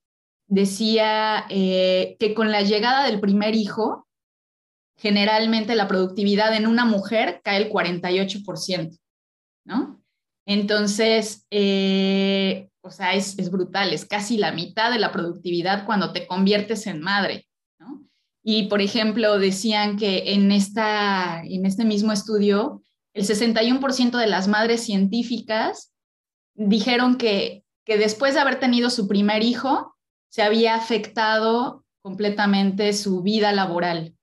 decía 0.46 1.46
eh, 1.48 2.16
que 2.18 2.34
con 2.34 2.50
la 2.50 2.62
llegada 2.62 3.04
del 3.04 3.20
primer 3.20 3.54
hijo, 3.54 4.06
generalmente 4.96 5.74
la 5.74 5.88
productividad 5.88 6.54
en 6.54 6.66
una 6.66 6.84
mujer 6.84 7.40
cae 7.42 7.58
el 7.58 7.70
48%, 7.70 8.98
¿no? 9.64 10.00
Entonces, 10.46 11.46
eh, 11.50 12.68
o 12.82 12.90
sea, 12.90 13.14
es, 13.14 13.38
es, 13.38 13.50
brutal, 13.50 13.92
es 13.92 14.04
casi 14.04 14.36
la 14.36 14.52
mitad 14.52 14.92
de 14.92 14.98
la 14.98 15.10
productividad 15.10 15.86
cuando 15.86 16.12
te 16.12 16.26
conviertes 16.26 16.86
en 16.86 17.00
madre, 17.00 17.46
¿no? 17.78 18.04
Y, 18.42 18.64
por 18.64 18.82
ejemplo, 18.82 19.38
decían 19.38 19.96
que 19.96 20.34
en, 20.34 20.52
esta, 20.52 21.42
en 21.44 21.64
este 21.64 21.84
mismo 21.84 22.12
estudio, 22.12 22.82
el 23.14 23.24
61% 23.24 24.18
de 24.18 24.26
las 24.26 24.48
madres 24.48 24.84
científicas 24.84 25.92
dijeron 26.54 27.16
que, 27.16 27.64
que 27.84 27.96
después 27.96 28.34
de 28.34 28.40
haber 28.40 28.60
tenido 28.60 28.90
su 28.90 29.08
primer 29.08 29.42
hijo, 29.42 29.96
se 30.28 30.42
había 30.42 30.74
afectado 30.74 31.84
completamente 32.02 32.92
su 32.92 33.22
vida 33.22 33.52
laboral, 33.52 34.13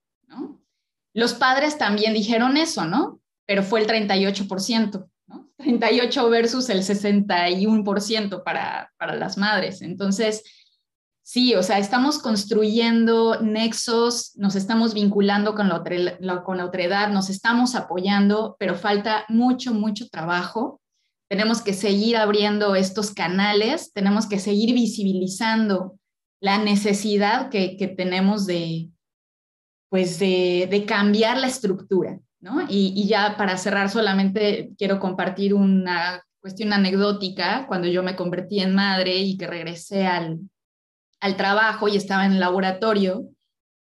los 1.14 1.34
padres 1.34 1.78
también 1.78 2.14
dijeron 2.14 2.58
eso, 2.58 2.86
¿no? 2.86 3.20
Pero 3.46 3.64
fue 3.64 3.82
el 3.82 3.88
38%, 3.88 5.10
¿no? 5.28 5.50
38 5.58 6.30
versus 6.30 6.70
el 6.70 6.84
61% 6.84 8.44
para, 8.44 8.92
para 8.98 9.16
las 9.16 9.38
madres. 9.38 9.82
Entonces, 9.82 10.44
sí, 11.22 11.56
o 11.56 11.64
sea, 11.64 11.80
estamos 11.80 12.20
construyendo 12.20 13.42
nexos, 13.42 14.32
nos 14.36 14.56
estamos 14.56 14.94
vinculando 14.94 15.54
con 15.54 15.68
la, 15.68 15.78
otra, 15.78 15.98
la 16.20 17.08
nos 17.10 17.30
estamos 17.30 17.76
apoyando, 17.76 18.56
pero 18.58 18.76
falta 18.76 19.26
mucho, 19.28 19.74
mucho 19.74 20.08
trabajo. 20.10 20.82
Tenemos 21.30 21.62
que 21.62 21.74
seguir 21.74 22.18
abriendo 22.18 22.76
estos 22.76 23.12
canales, 23.12 23.92
tenemos 23.94 24.28
que 24.28 24.40
seguir 24.40 24.74
visibilizando 24.74 25.98
la 26.42 26.58
necesidad 26.58 27.50
que, 27.50 27.78
que 27.78 27.88
tenemos 27.88 28.46
de, 28.46 28.91
pues 29.92 30.20
de, 30.20 30.86
cambiar 30.88 31.38
la 31.38 31.48
estructura, 31.48 32.18
¿no? 32.40 32.66
Y, 32.70 33.06
ya 33.08 33.36
para 33.36 33.58
cerrar 33.58 33.90
solamente 33.90 34.72
quiero 34.78 35.02
compartir 35.02 35.54
una 35.54 36.24
cuestión 36.40 36.72
anecdótica, 36.72 37.68
cuando 37.68 37.90
yo 37.90 38.02
me 38.02 38.16
convertí 38.16 38.62
en 38.62 38.74
madre 38.74 39.18
y 39.18 39.38
que 39.38 39.48
regresé 39.48 40.08
al, 40.08 40.40
al 41.20 41.36
trabajo 41.36 41.90
y 41.90 41.98
estaba 41.98 42.26
en 42.26 42.32
el 42.32 42.40
laboratorio, 42.40 43.28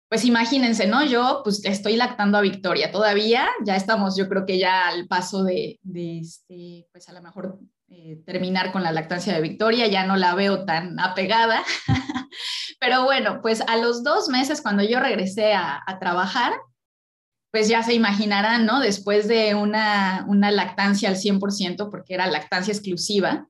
pues 0.09 0.25
imagínense, 0.25 0.87
¿no? 0.87 1.05
Yo 1.05 1.43
pues 1.45 1.63
estoy 1.67 1.97
lactando 1.97 2.39
a 2.39 2.43
Victoria 2.43 2.91
todavía, 2.91 3.47
ya 3.63 3.77
estamos, 3.77 4.17
yo 4.17 4.31
creo 4.31 4.47
que 4.47 4.59
ya 4.59 4.89
al 4.89 5.07
paso 5.07 5.45
de, 5.45 5.79
de 5.83 6.21
este, 6.21 6.87
pues 6.91 7.07
a 7.11 7.13
lo 7.13 7.21
mejor 7.21 7.59
eh, 7.91 8.23
terminar 8.25 8.73
con 8.73 8.83
la 8.83 8.93
lactancia 8.93 9.35
de 9.35 9.43
Victoria, 9.43 9.89
ya 9.89 10.07
no 10.07 10.17
la 10.17 10.35
veo 10.35 10.65
tan 10.65 10.99
apegada, 10.99 11.63
pero 12.83 13.05
bueno, 13.05 13.39
pues 13.43 13.61
a 13.61 13.77
los 13.77 14.03
dos 14.03 14.29
meses 14.29 14.61
cuando 14.61 14.83
yo 14.83 14.99
regresé 14.99 15.55
a, 15.55 15.85
trabajar, 16.01 16.53
pues 17.53 17.69
ya 17.69 17.85
se 17.85 17.95
imaginarán, 17.95 18.67
¿no? 18.67 18.81
Después 18.81 19.29
de 19.29 19.55
una, 19.55 20.25
una 20.27 20.51
lactancia 20.51 21.09
al 21.09 21.15
100%, 21.15 21.93
porque 21.93 22.15
era 22.15 22.27
lactancia 22.27 22.73
exclusiva, 22.73 23.47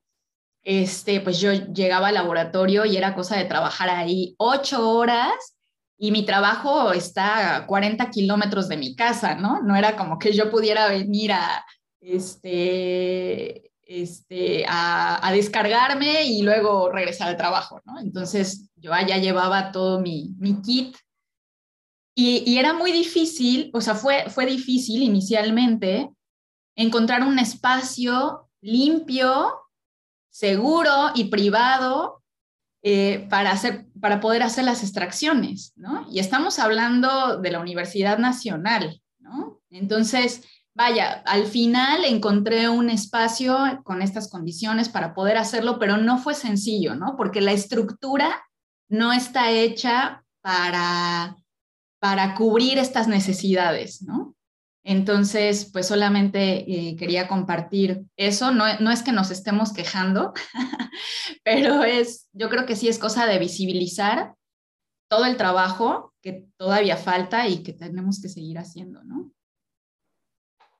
este, 0.63 1.19
pues 1.19 1.41
yo 1.41 1.51
llegaba 1.51 2.09
al 2.09 2.13
laboratorio 2.13 2.85
y 2.85 2.95
era 2.95 3.15
cosa 3.15 3.35
de 3.35 3.45
trabajar 3.45 3.89
ahí 3.89 4.35
ocho 4.37 4.87
horas 4.87 5.57
y 5.97 6.11
mi 6.11 6.27
trabajo 6.27 6.93
está 6.93 7.55
a 7.55 7.65
40 7.65 8.11
kilómetros 8.11 8.69
de 8.69 8.77
mi 8.77 8.95
casa, 8.95 9.33
¿no? 9.33 9.63
No 9.63 9.75
era 9.75 9.95
como 9.95 10.19
que 10.19 10.31
yo 10.33 10.51
pudiera 10.51 10.87
venir 10.89 11.31
a, 11.31 11.65
este, 12.01 13.72
este, 14.01 14.65
a, 14.67 15.29
descargarme 15.31 16.23
y 16.25 16.41
luego 16.41 16.89
regresar 16.89 17.27
al 17.27 17.37
trabajo, 17.37 17.79
¿no? 17.85 17.99
Entonces 17.99 18.69
yo 18.75 18.93
allá 18.93 19.17
llevaba 19.17 19.71
todo 19.71 20.01
mi, 20.01 20.35
kit 20.65 20.95
y, 22.15 22.43
y, 22.45 22.57
era 22.57 22.73
muy 22.73 22.91
difícil, 22.91 23.69
o 23.73 23.81
sea, 23.81 23.95
fue, 23.95 24.29
fue 24.29 24.45
difícil 24.45 25.01
inicialmente 25.03 26.09
encontrar 26.75 27.23
un 27.23 27.37
espacio 27.39 28.49
limpio, 28.61 29.53
seguro 30.31 31.11
y 31.13 31.25
privado 31.25 32.23
eh, 32.81 33.27
para, 33.29 33.51
hacer, 33.51 33.85
para 34.01 34.19
poder 34.19 34.43
hacer 34.43 34.65
las 34.65 34.83
extracciones, 34.83 35.73
¿no? 35.75 36.07
Y 36.11 36.19
estamos 36.19 36.59
hablando 36.59 37.37
de 37.37 37.51
la 37.51 37.59
Universidad 37.59 38.17
Nacional, 38.17 39.01
¿no? 39.19 39.61
Entonces, 39.69 40.43
vaya, 40.75 41.23
al 41.25 41.45
final 41.45 42.05
encontré 42.05 42.69
un 42.69 42.89
espacio 42.89 43.81
con 43.83 44.01
estas 44.01 44.29
condiciones 44.29 44.89
para 44.89 45.13
poder 45.13 45.37
hacerlo, 45.37 45.79
pero 45.79 45.97
no 45.97 46.17
fue 46.17 46.33
sencillo, 46.33 46.95
¿no? 46.95 47.15
Porque 47.17 47.41
la 47.41 47.51
estructura 47.51 48.43
no 48.89 49.13
está 49.13 49.51
hecha 49.51 50.23
para, 50.41 51.37
para 51.99 52.35
cubrir 52.35 52.77
estas 52.77 53.07
necesidades, 53.07 54.01
¿no? 54.01 54.35
Entonces, 54.85 55.69
pues 55.71 55.87
solamente 55.87 56.69
eh, 56.69 56.95
quería 56.97 57.27
compartir 57.27 58.05
eso. 58.17 58.51
No, 58.51 58.65
no, 58.79 58.91
es 58.91 59.01
que 59.01 59.13
nos 59.13 59.31
estemos 59.31 59.71
quejando, 59.71 60.33
pero 61.43 61.83
es, 61.83 62.27
yo 62.33 62.49
creo 62.49 62.65
que 62.65 62.75
sí 62.75 62.89
es 62.89 62.99
cosa 62.99 63.25
de 63.25 63.39
visibilizar 63.39 64.35
todo 65.09 65.25
el 65.25 65.37
trabajo 65.37 66.13
que 66.21 66.47
todavía 66.57 66.97
falta 66.97 67.47
y 67.47 67.63
que 67.63 67.71
tenemos 67.71 68.21
que 68.21 68.29
seguir 68.29 68.57
haciendo, 68.57 69.03
¿no? 69.03 69.31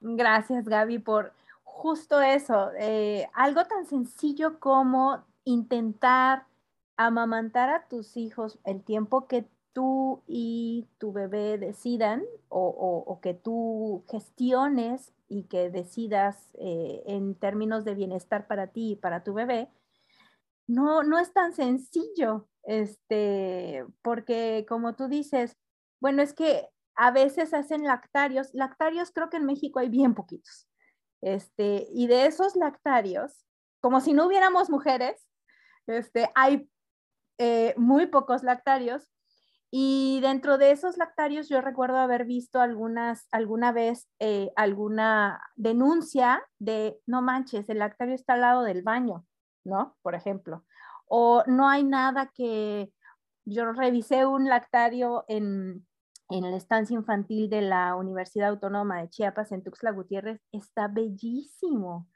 Gracias, 0.06 0.68
Gaby, 0.68 1.00
por 1.00 1.32
justo 1.64 2.22
eso. 2.22 2.72
Eh, 2.78 3.26
algo 3.34 3.64
tan 3.66 3.86
sencillo 3.86 4.60
como 4.60 5.24
intentar 5.46 6.46
amamantar 6.98 7.70
a 7.70 7.88
tus 7.88 8.18
hijos 8.18 8.60
el 8.66 8.84
tiempo 8.84 9.28
que 9.28 9.48
tú 9.72 10.22
y 10.28 10.88
tu 10.98 11.14
bebé 11.14 11.58
decidan 11.58 12.22
o, 12.50 13.20
que 13.22 13.34
tú 13.34 14.04
gestiones 14.10 15.14
y 15.30 15.44
que 15.44 15.70
decidas 15.70 16.50
eh, 16.56 17.02
en 17.08 17.36
términos 17.36 17.86
de 17.86 17.96
bienestar 17.96 18.46
para 18.46 18.68
ti 18.68 18.92
y 18.92 18.96
para 18.98 19.24
tu 19.24 19.34
bebé, 19.34 19.70
no, 20.68 21.04
no 21.04 21.18
es 21.18 21.32
tan 21.32 21.54
sencillo, 21.54 22.46
este, 22.64 23.86
porque 24.02 24.66
como 24.68 24.96
tú 24.96 25.08
dices, 25.08 25.56
bueno, 26.02 26.22
es 26.22 26.34
que 26.34 26.70
a 26.96 27.12
veces 27.12 27.54
hacen 27.54 27.84
lactarios. 27.84 28.50
Lactarios 28.54 29.12
creo 29.12 29.30
que 29.30 29.38
en 29.38 29.46
México 29.46 29.80
hay 29.80 29.90
bien 29.90 30.14
poquitos. 30.14 30.68
Este, 31.22 31.88
y 31.94 32.08
de 32.08 32.26
esos 32.26 32.56
lactarios, 32.56 33.46
como 33.80 34.02
si 34.02 34.14
no 34.14 34.28
hubiéramos 34.28 34.70
mujeres, 34.70 35.28
este, 35.88 36.30
hay 36.36 36.70
eh, 37.38 37.74
muy 37.78 38.08
pocos 38.08 38.44
lactarios. 38.44 39.10
Y 39.72 40.20
dentro 40.22 40.60
de 40.60 40.72
esos 40.72 40.98
lactarios 40.98 41.50
yo 41.50 41.60
recuerdo 41.60 41.98
haber 41.98 42.26
visto 42.26 42.62
algunas, 42.62 43.28
alguna 43.32 43.72
vez 43.72 44.08
eh, 44.20 44.52
alguna 44.56 45.42
denuncia 45.56 46.44
de, 46.60 47.00
no 47.08 47.24
manches, 47.24 47.68
el 47.70 47.80
lactario 47.80 48.14
está 48.14 48.34
al 48.34 48.42
lado 48.42 48.62
del 48.62 48.84
baño, 48.84 49.26
¿no? 49.64 49.98
Por 50.04 50.14
ejemplo. 50.14 50.64
O 51.08 51.44
no 51.48 51.68
hay 51.70 51.84
nada 51.84 52.32
que, 52.36 52.92
yo 53.46 53.72
revisé 53.74 54.26
un 54.26 54.48
lactario 54.48 55.26
en, 55.28 55.86
en 56.30 56.50
la 56.50 56.58
estancia 56.58 56.96
infantil 56.96 57.50
de 57.50 57.62
la 57.62 57.96
Universidad 57.96 58.50
Autónoma 58.50 59.02
de 59.02 59.10
Chiapas 59.10 59.52
en 59.52 59.64
Tuxtla 59.64 59.92
Gutiérrez 59.92 60.42
está 60.52 60.88
bellísimo 60.88 62.08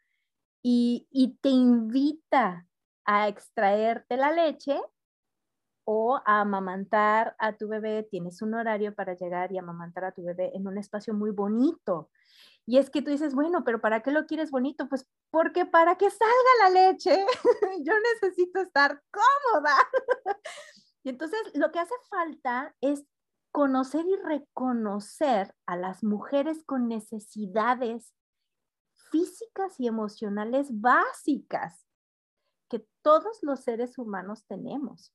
y, 0.63 1.37
te 1.41 1.49
invita 1.49 2.67
a 3.05 3.27
extraerte 3.27 4.17
la 4.17 4.31
leche 4.31 4.79
o 5.85 6.17
a 6.25 6.41
amamantar 6.41 7.35
a 7.39 7.55
tu 7.55 7.69
bebé, 7.69 8.03
tienes 8.03 8.41
un 8.41 8.53
horario 8.53 8.93
para 8.93 9.13
llegar 9.13 9.51
y 9.53 9.57
amamantar 9.57 10.03
a 10.03 10.11
tu 10.11 10.23
bebé 10.23 10.51
en 10.53 10.67
un 10.67 10.77
espacio 10.77 11.13
muy 11.13 11.31
bonito. 11.31 12.09
Y 12.65 12.79
es 12.79 12.89
que 12.89 13.01
tú 13.01 13.11
dices, 13.11 13.33
bueno, 13.33 13.63
pero 13.63 13.79
¿para 13.79 14.01
qué 14.01 14.11
lo 14.11 14.25
quieres 14.25 14.51
bonito? 14.51 14.89
Pues 14.89 15.07
porque 15.29 15.65
para 15.65 15.95
que 15.95 16.09
salga 16.09 16.51
la 16.63 16.69
leche, 16.69 17.25
yo 17.85 17.93
necesito 18.21 18.59
estar 18.59 19.01
cómoda. 19.09 19.75
y 21.03 21.09
entonces 21.09 21.39
lo 21.53 21.71
que 21.71 21.79
hace 21.79 21.95
falta 22.09 22.75
es 22.81 23.05
conocer 23.57 24.05
y 24.05 24.15
reconocer 24.17 25.51
a 25.65 25.75
las 25.75 26.03
mujeres 26.03 26.63
con 26.63 26.87
necesidades 26.87 28.13
físicas 29.09 29.79
y 29.79 29.87
emocionales 29.87 30.67
básicas 30.79 31.83
que 32.69 32.85
todos 33.01 33.39
los 33.41 33.61
seres 33.61 33.97
humanos 33.97 34.45
tenemos. 34.45 35.11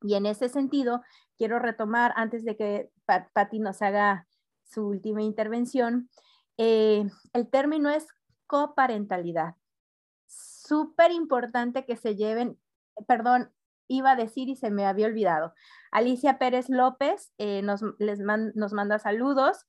Y 0.00 0.14
en 0.14 0.24
ese 0.24 0.48
sentido, 0.48 1.02
quiero 1.36 1.58
retomar, 1.58 2.14
antes 2.16 2.46
de 2.46 2.56
que 2.56 2.90
Patti 3.04 3.58
nos 3.58 3.82
haga 3.82 4.26
su 4.64 4.86
última 4.86 5.20
intervención, 5.20 6.08
eh, 6.56 7.04
el 7.34 7.50
término 7.50 7.90
es 7.90 8.06
coparentalidad. 8.46 9.54
Súper 10.26 11.12
importante 11.12 11.84
que 11.84 11.96
se 11.96 12.16
lleven, 12.16 12.58
perdón, 13.06 13.52
iba 13.88 14.12
a 14.12 14.16
decir 14.16 14.48
y 14.48 14.56
se 14.56 14.70
me 14.70 14.86
había 14.86 15.06
olvidado. 15.06 15.54
Alicia 15.90 16.38
Pérez 16.38 16.68
López 16.68 17.32
eh, 17.38 17.62
nos, 17.62 17.82
les 17.98 18.20
manda 18.20 18.98
saludos. 18.98 19.66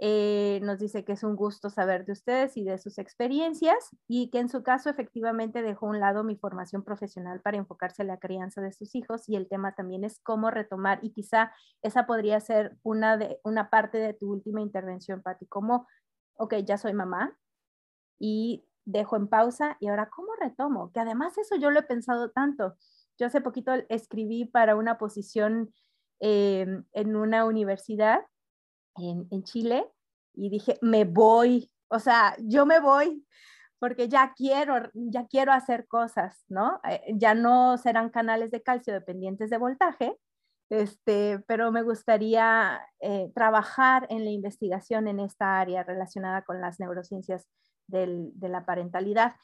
Eh, 0.00 0.60
nos 0.62 0.78
dice 0.78 1.04
que 1.04 1.12
es 1.12 1.24
un 1.24 1.34
gusto 1.34 1.70
saber 1.70 2.04
de 2.04 2.12
ustedes 2.12 2.56
y 2.56 2.62
de 2.62 2.78
sus 2.78 2.98
experiencias 2.98 3.90
y 4.06 4.30
que 4.30 4.38
en 4.38 4.48
su 4.48 4.62
caso 4.62 4.88
efectivamente 4.90 5.60
dejó 5.60 5.86
a 5.86 5.90
un 5.90 5.98
lado 5.98 6.22
mi 6.22 6.36
formación 6.36 6.84
profesional 6.84 7.40
para 7.40 7.56
enfocarse 7.56 8.02
en 8.02 8.08
la 8.08 8.20
crianza 8.20 8.60
de 8.60 8.72
sus 8.72 8.94
hijos 8.94 9.28
y 9.28 9.34
el 9.34 9.48
tema 9.48 9.74
también 9.74 10.04
es 10.04 10.20
cómo 10.20 10.52
retomar 10.52 11.00
y 11.02 11.10
quizá 11.10 11.50
esa 11.82 12.06
podría 12.06 12.38
ser 12.38 12.76
una, 12.84 13.16
de, 13.16 13.40
una 13.42 13.70
parte 13.70 13.98
de 13.98 14.14
tu 14.14 14.30
última 14.30 14.60
intervención, 14.60 15.20
Patti, 15.20 15.46
cómo, 15.46 15.88
ok, 16.34 16.54
ya 16.64 16.78
soy 16.78 16.92
mamá 16.92 17.36
y 18.20 18.64
dejo 18.84 19.16
en 19.16 19.26
pausa 19.26 19.76
y 19.80 19.88
ahora 19.88 20.08
cómo 20.10 20.28
retomo, 20.40 20.92
que 20.92 21.00
además 21.00 21.36
eso 21.38 21.56
yo 21.56 21.70
lo 21.70 21.80
he 21.80 21.84
pensado 21.84 22.30
tanto. 22.30 22.76
Yo 23.18 23.26
hace 23.26 23.40
poquito 23.40 23.72
escribí 23.88 24.44
para 24.44 24.76
una 24.76 24.96
posición 24.96 25.72
eh, 26.20 26.66
en 26.92 27.16
una 27.16 27.44
universidad 27.44 28.20
en, 28.96 29.42
Chile 29.44 29.86
y 30.34 30.50
dije, 30.50 30.78
me 30.82 31.04
voy, 31.04 31.70
o 31.88 31.98
sea, 31.98 32.36
yo 32.40 32.66
me 32.66 32.80
voy 32.80 33.24
porque 33.78 34.08
ya 34.08 34.32
quiero, 34.36 34.90
ya 34.94 35.26
quiero 35.28 35.52
hacer 35.52 35.86
cosas, 35.86 36.44
¿no? 36.48 36.80
Eh, 36.88 37.00
ya 37.14 37.34
no 37.34 37.78
serán 37.78 38.10
canales 38.10 38.50
de 38.50 38.62
calcio 38.62 38.92
dependientes 38.92 39.50
de 39.50 39.58
voltaje, 39.58 40.18
este, 40.68 41.38
pero 41.46 41.70
me 41.70 41.82
gustaría 41.82 42.80
eh, 43.00 43.30
trabajar 43.34 44.06
en 44.10 44.24
la 44.24 44.30
investigación 44.30 45.06
en 45.06 45.20
esta 45.20 45.60
área 45.60 45.84
relacionada 45.84 46.42
con 46.42 46.60
las 46.60 46.80
neurociencias 46.80 47.46
de 47.86 48.48
la 48.48 48.66
parentalidad. 48.66 49.36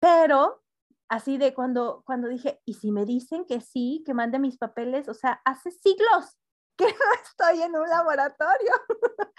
Pero 0.00 0.62
así 1.08 1.38
de 1.38 1.54
cuando, 1.54 2.02
cuando 2.04 2.28
dije, 2.28 2.60
¿y 2.64 2.74
si 2.74 2.92
me 2.92 3.04
dicen 3.04 3.44
que 3.46 3.60
sí, 3.60 4.02
que 4.04 4.14
mande 4.14 4.38
mis 4.38 4.58
papeles? 4.58 5.08
O 5.08 5.14
sea, 5.14 5.40
hace 5.44 5.70
siglos 5.70 6.36
que 6.76 6.86
no 6.86 7.22
estoy 7.22 7.62
en 7.62 7.76
un 7.76 7.88
laboratorio. 7.88 8.72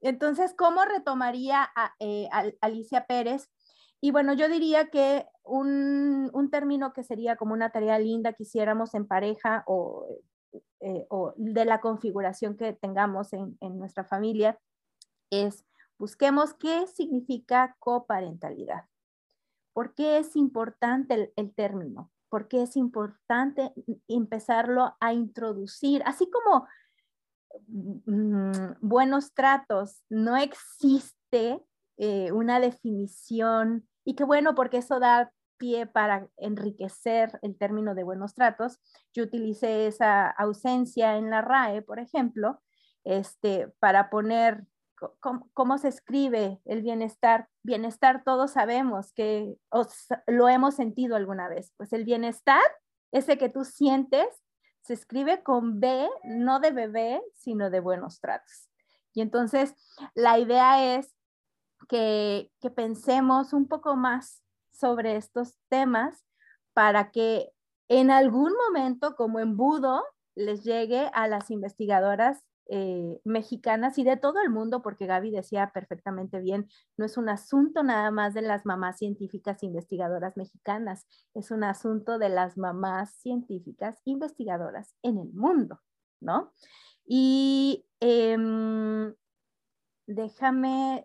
Entonces, 0.00 0.54
¿cómo 0.56 0.84
retomaría 0.84 1.68
a, 1.76 1.94
eh, 2.00 2.28
Alicia 2.60 3.06
Pérez? 3.06 3.50
Y 4.00 4.12
bueno, 4.12 4.32
yo 4.32 4.48
diría 4.48 4.88
que 4.88 5.26
un, 5.44 6.30
término 6.50 6.92
que 6.92 7.04
sería 7.04 7.36
como 7.36 7.52
una 7.52 7.70
tarea 7.70 7.98
linda 7.98 8.32
que 8.32 8.44
hiciéramos 8.44 8.94
en 8.94 9.06
pareja 9.06 9.62
o, 9.66 10.08
eh, 10.80 11.06
de 11.36 11.64
la 11.64 11.80
configuración 11.80 12.56
que 12.56 12.72
tengamos 12.72 13.32
en, 13.34 13.58
nuestra 13.60 14.04
familia 14.04 14.58
es 15.30 15.64
busquemos 15.98 16.54
qué 16.54 16.86
significa 16.86 17.76
coparentalidad. 17.78 18.89
¿Por 19.72 19.94
qué 19.94 20.18
es 20.18 20.36
importante 20.36 21.32
el 21.36 21.54
término? 21.54 22.10
porque 22.30 22.62
es 22.62 22.76
importante 22.76 23.72
empezarlo 24.08 24.96
a 25.00 25.12
introducir, 25.12 26.02
así 26.06 26.30
como 26.30 26.66
mm, 28.06 28.78
buenos 28.80 29.34
tratos, 29.34 30.02
no 30.08 30.36
existe 30.36 31.60
eh, 31.98 32.32
una 32.32 32.60
definición 32.60 33.86
y 34.04 34.14
qué 34.14 34.24
bueno 34.24 34.54
porque 34.54 34.78
eso 34.78 35.00
da 35.00 35.32
pie 35.58 35.86
para 35.86 36.26
enriquecer 36.38 37.38
el 37.42 37.58
término 37.58 37.94
de 37.94 38.04
buenos 38.04 38.32
tratos. 38.32 38.78
Yo 39.12 39.24
utilicé 39.24 39.86
esa 39.88 40.30
ausencia 40.30 41.18
en 41.18 41.28
la 41.28 41.42
RAE, 41.42 41.82
por 41.82 41.98
ejemplo, 41.98 42.62
este, 43.04 43.68
para 43.78 44.08
poner 44.08 44.64
cómo, 45.54 45.78
se 45.78 45.88
escribe 45.88 46.60
el 46.64 46.82
bienestar. 46.82 47.48
Bienestar 47.62 48.22
todos 48.24 48.52
sabemos 48.52 49.12
que 49.12 49.56
lo 50.26 50.48
hemos 50.48 50.74
sentido 50.74 51.16
alguna 51.16 51.48
vez. 51.48 51.72
Pues 51.76 51.92
el 51.92 52.04
bienestar, 52.04 52.62
ese 53.12 53.38
que 53.38 53.48
tú 53.48 53.64
sientes, 53.64 54.26
se 54.82 54.94
escribe 54.94 55.42
con 55.42 55.80
B, 55.80 56.08
no 56.24 56.60
de 56.60 56.70
bebé, 56.70 57.22
sino 57.34 57.70
de 57.70 57.80
buenos 57.80 58.20
tratos. 58.20 58.68
Y 59.12 59.20
entonces 59.20 59.74
la 60.14 60.38
idea 60.38 60.96
es 60.96 61.14
que, 61.88 62.50
que 62.60 62.70
pensemos 62.70 63.52
un 63.52 63.68
poco 63.68 63.96
más 63.96 64.42
sobre 64.70 65.16
estos 65.16 65.58
temas 65.68 66.24
para 66.72 67.10
que 67.10 67.52
en 67.88 68.10
algún 68.10 68.52
momento, 68.66 69.16
como 69.16 69.40
embudo, 69.40 70.04
les 70.36 70.62
llegue 70.62 71.10
a 71.12 71.26
las 71.26 71.50
investigadoras 71.50 72.44
eh, 72.72 73.20
mexicanas 73.24 73.98
y 73.98 74.04
de 74.04 74.16
todo 74.16 74.40
el 74.40 74.48
mundo, 74.48 74.80
porque 74.80 75.06
Gaby 75.06 75.32
decía 75.32 75.72
perfectamente 75.74 76.38
bien, 76.38 76.68
no 76.96 77.04
es 77.04 77.16
un 77.16 77.28
asunto 77.28 77.82
nada 77.82 78.12
más 78.12 78.32
de 78.32 78.42
las 78.42 78.64
mamás 78.64 78.98
científicas 78.98 79.64
investigadoras 79.64 80.36
mexicanas, 80.36 81.04
es 81.34 81.50
un 81.50 81.64
asunto 81.64 82.16
de 82.18 82.28
las 82.28 82.56
mamás 82.56 83.12
científicas 83.16 84.00
investigadoras 84.04 84.94
en 85.02 85.18
el 85.18 85.32
mundo, 85.32 85.80
¿no? 86.20 86.52
Y 87.04 87.84
em, 87.98 89.16
déjame, 90.06 91.04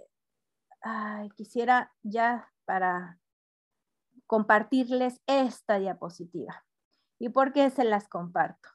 quisiera 1.35 1.91
ya 2.03 2.47
para 2.65 3.19
compartirles 4.27 5.19
esta 5.25 5.79
diapositiva. 5.79 6.63
¿Y 7.17 7.29
por 7.29 7.53
qué 7.53 7.71
se 7.71 7.85
las 7.85 8.07
comparto? 8.07 8.69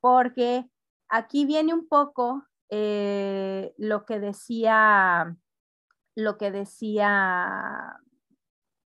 Porque 0.00 0.68
aquí 1.10 1.44
viene 1.44 1.74
un 1.74 1.86
poco 1.88 2.46
eh, 2.70 3.74
lo 3.76 4.06
que 4.06 4.20
decía, 4.20 5.36
lo 6.14 6.38
que 6.38 6.50
decía, 6.50 8.00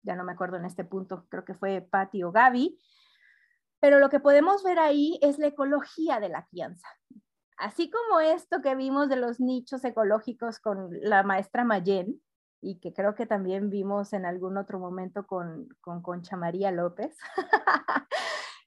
ya 0.02 0.16
no 0.16 0.24
me 0.24 0.32
acuerdo 0.32 0.56
en 0.56 0.64
este 0.64 0.84
punto, 0.84 1.26
creo 1.28 1.44
que 1.44 1.54
fue 1.54 1.82
Patti 1.82 2.22
o 2.22 2.32
Gaby, 2.32 2.78
pero 3.78 3.98
lo 3.98 4.08
que 4.08 4.20
podemos 4.20 4.64
ver 4.64 4.78
ahí 4.78 5.18
es 5.22 5.38
la 5.38 5.48
ecología 5.48 6.18
de 6.18 6.30
la 6.30 6.46
crianza. 6.46 6.88
Así 7.58 7.90
como 7.90 8.20
esto 8.20 8.62
que 8.62 8.74
vimos 8.74 9.08
de 9.08 9.16
los 9.16 9.38
nichos 9.38 9.84
ecológicos 9.84 10.58
con 10.58 10.88
la 11.02 11.22
maestra 11.22 11.64
Mayen, 11.64 12.20
y 12.62 12.80
que 12.80 12.94
creo 12.94 13.14
que 13.14 13.26
también 13.26 13.68
vimos 13.68 14.14
en 14.14 14.24
algún 14.24 14.56
otro 14.56 14.78
momento 14.78 15.26
con, 15.26 15.68
con 15.82 16.00
Concha 16.00 16.38
María 16.38 16.72
López, 16.72 17.14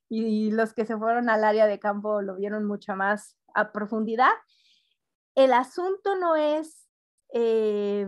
y 0.09 0.51
los 0.51 0.75
que 0.75 0.85
se 0.85 0.95
fueron 0.95 1.29
al 1.29 1.43
área 1.43 1.65
de 1.65 1.79
campo 1.79 2.21
lo 2.21 2.35
vieron 2.35 2.65
mucho 2.65 2.95
más 2.95 3.36
a 3.53 3.71
profundidad. 3.71 4.31
El 5.35 5.53
asunto 5.53 6.15
no 6.15 6.35
es 6.35 6.87
eh, 7.33 8.07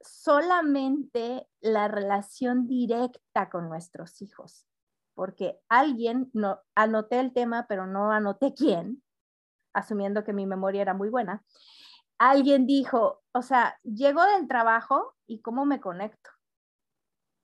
solamente 0.00 1.48
la 1.60 1.88
relación 1.88 2.66
directa 2.66 3.50
con 3.50 3.68
nuestros 3.68 4.20
hijos, 4.22 4.66
porque 5.14 5.60
alguien, 5.68 6.30
no, 6.32 6.60
anoté 6.74 7.20
el 7.20 7.32
tema, 7.32 7.66
pero 7.68 7.86
no 7.86 8.10
anoté 8.10 8.54
quién, 8.54 9.02
asumiendo 9.72 10.24
que 10.24 10.32
mi 10.32 10.46
memoria 10.46 10.82
era 10.82 10.94
muy 10.94 11.08
buena, 11.08 11.44
alguien 12.18 12.66
dijo, 12.66 13.22
o 13.32 13.42
sea, 13.42 13.78
llego 13.82 14.22
del 14.22 14.46
trabajo 14.46 15.14
y 15.26 15.40
cómo 15.40 15.66
me 15.66 15.80
conecto. 15.80 16.30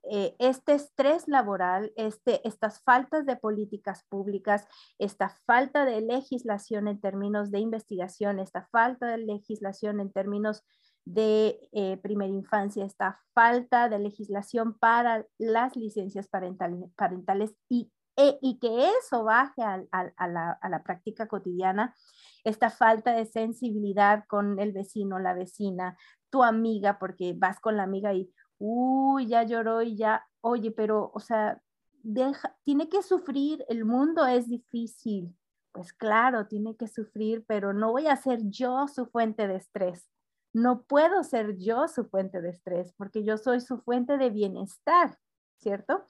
Eh, 0.09 0.35
este 0.39 0.73
estrés 0.73 1.27
laboral, 1.27 1.91
este, 1.95 2.45
estas 2.47 2.81
faltas 2.83 3.25
de 3.25 3.35
políticas 3.35 4.03
públicas, 4.09 4.65
esta 4.97 5.29
falta 5.45 5.85
de 5.85 6.01
legislación 6.01 6.87
en 6.87 6.99
términos 6.99 7.51
de 7.51 7.59
investigación, 7.59 8.39
esta 8.39 8.67
falta 8.71 9.07
de 9.07 9.19
legislación 9.19 9.99
en 9.99 10.11
términos 10.11 10.63
de 11.05 11.59
eh, 11.71 11.97
primera 11.97 12.31
infancia, 12.31 12.85
esta 12.85 13.19
falta 13.33 13.89
de 13.89 13.99
legislación 13.99 14.77
para 14.77 15.25
las 15.37 15.75
licencias 15.75 16.27
parentales 16.27 17.55
y, 17.69 17.91
e, 18.17 18.37
y 18.41 18.59
que 18.59 18.89
eso 18.99 19.23
baje 19.23 19.61
a, 19.61 19.77
la, 19.77 20.59
a 20.61 20.69
la 20.69 20.83
práctica 20.83 21.27
cotidiana, 21.27 21.95
esta 22.43 22.69
falta 22.69 23.13
de 23.13 23.25
sensibilidad 23.25 24.25
con 24.27 24.59
el 24.59 24.71
vecino, 24.71 25.19
la 25.19 25.33
vecina, 25.33 25.97
tu 26.31 26.43
amiga, 26.43 26.97
porque 26.97 27.33
vas 27.35 27.59
con 27.59 27.77
la 27.77 27.83
amiga 27.83 28.13
y, 28.13 28.31
uy, 28.61 29.27
ya 29.27 29.43
lloró 29.43 29.81
y 29.81 29.97
ya, 29.97 30.27
oye, 30.41 30.71
pero, 30.71 31.11
o 31.13 31.19
sea, 31.19 31.61
deja, 32.03 32.55
tiene 32.63 32.89
que 32.89 33.01
sufrir, 33.01 33.65
el 33.69 33.85
mundo 33.85 34.25
es 34.27 34.47
difícil, 34.47 35.35
Pues 35.73 35.93
claro, 35.93 36.47
tiene 36.47 36.75
que 36.75 36.87
sufrir, 36.87 37.45
pero 37.47 37.73
no 37.73 37.91
voy 37.91 38.07
a 38.07 38.15
ser 38.17 38.39
yo 38.49 38.87
su 38.87 39.05
fuente 39.07 39.47
de 39.47 39.55
estrés. 39.55 40.09
No 40.53 40.83
puedo 40.83 41.23
ser 41.23 41.57
yo 41.57 41.87
su 41.87 42.05
fuente 42.05 42.41
de 42.41 42.49
estrés 42.49 42.93
porque 42.97 43.23
yo 43.23 43.37
soy 43.37 43.61
su 43.61 43.79
fuente 43.79 44.17
de 44.17 44.29
bienestar, 44.31 45.17
¿cierto? 45.59 46.05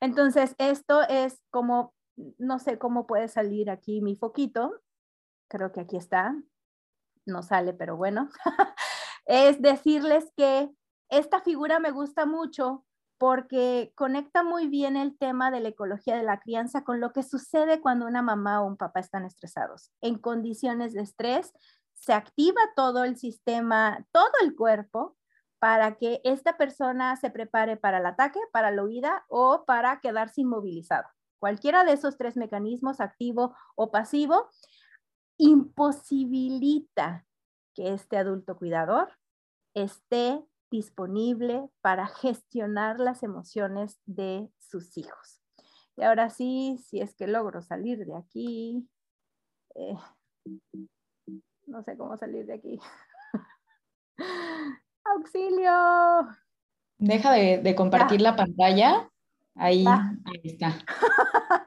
Entonces, 0.00 0.56
esto 0.58 1.02
es 1.08 1.40
como, 1.50 1.94
no 2.38 2.58
sé 2.58 2.78
cómo 2.78 3.06
puede 3.06 3.28
salir 3.28 3.70
aquí 3.70 4.00
mi 4.02 4.16
foquito. 4.16 4.82
Creo 5.48 5.72
que 5.72 5.80
aquí 5.80 5.96
está. 5.96 6.34
No 7.26 7.42
sale, 7.42 7.74
pero 7.74 7.96
bueno. 7.96 8.28
es 9.26 9.62
decirles 9.62 10.32
que 10.36 10.70
esta 11.08 11.40
figura 11.40 11.78
me 11.78 11.90
gusta 11.90 12.26
mucho 12.26 12.84
porque 13.18 13.92
conecta 13.94 14.42
muy 14.42 14.68
bien 14.68 14.96
el 14.96 15.16
tema 15.16 15.50
de 15.50 15.60
la 15.60 15.68
ecología 15.68 16.16
de 16.16 16.22
la 16.22 16.40
crianza 16.40 16.84
con 16.84 17.00
lo 17.00 17.12
que 17.12 17.22
sucede 17.22 17.80
cuando 17.80 18.06
una 18.06 18.22
mamá 18.22 18.62
o 18.62 18.66
un 18.66 18.76
papá 18.76 19.00
están 19.00 19.24
estresados. 19.24 19.90
En 20.00 20.18
condiciones 20.18 20.92
de 20.92 21.02
estrés, 21.02 21.52
se 21.94 22.12
activa 22.12 22.60
todo 22.74 23.04
el 23.04 23.16
sistema, 23.16 24.06
todo 24.12 24.30
el 24.42 24.54
cuerpo, 24.54 25.16
para 25.58 25.96
que 25.96 26.20
esta 26.24 26.58
persona 26.58 27.16
se 27.16 27.30
prepare 27.30 27.76
para 27.76 27.98
el 27.98 28.06
ataque, 28.06 28.38
para 28.52 28.70
la 28.70 28.84
huida 28.84 29.24
o 29.28 29.64
para 29.64 30.00
quedarse 30.00 30.42
inmovilizado. 30.42 31.08
Cualquiera 31.38 31.84
de 31.84 31.92
esos 31.92 32.18
tres 32.18 32.36
mecanismos, 32.36 33.00
activo 33.00 33.56
o 33.74 33.90
pasivo, 33.90 34.48
imposibilita 35.38 37.26
que 37.74 37.92
este 37.92 38.16
adulto 38.16 38.56
cuidador 38.56 39.10
esté 39.74 40.44
disponible 40.70 41.68
para 41.80 42.06
gestionar 42.06 43.00
las 43.00 43.22
emociones 43.22 43.98
de 44.04 44.48
sus 44.58 44.96
hijos. 44.96 45.40
Y 45.96 46.02
ahora 46.02 46.30
sí, 46.30 46.78
si 46.86 47.00
es 47.00 47.14
que 47.14 47.26
logro 47.26 47.62
salir 47.62 48.04
de 48.04 48.16
aquí, 48.16 48.88
eh, 49.74 49.94
no 51.66 51.82
sé 51.82 51.96
cómo 51.96 52.16
salir 52.16 52.46
de 52.46 52.54
aquí. 52.54 52.80
¡Auxilio! 55.04 56.28
Deja 56.98 57.32
de, 57.32 57.74
compartir 57.74 58.20
la 58.20 58.36
pantalla. 58.36 59.10
Ahí, 59.54 59.84
ahí 59.86 60.40
está. 60.44 60.74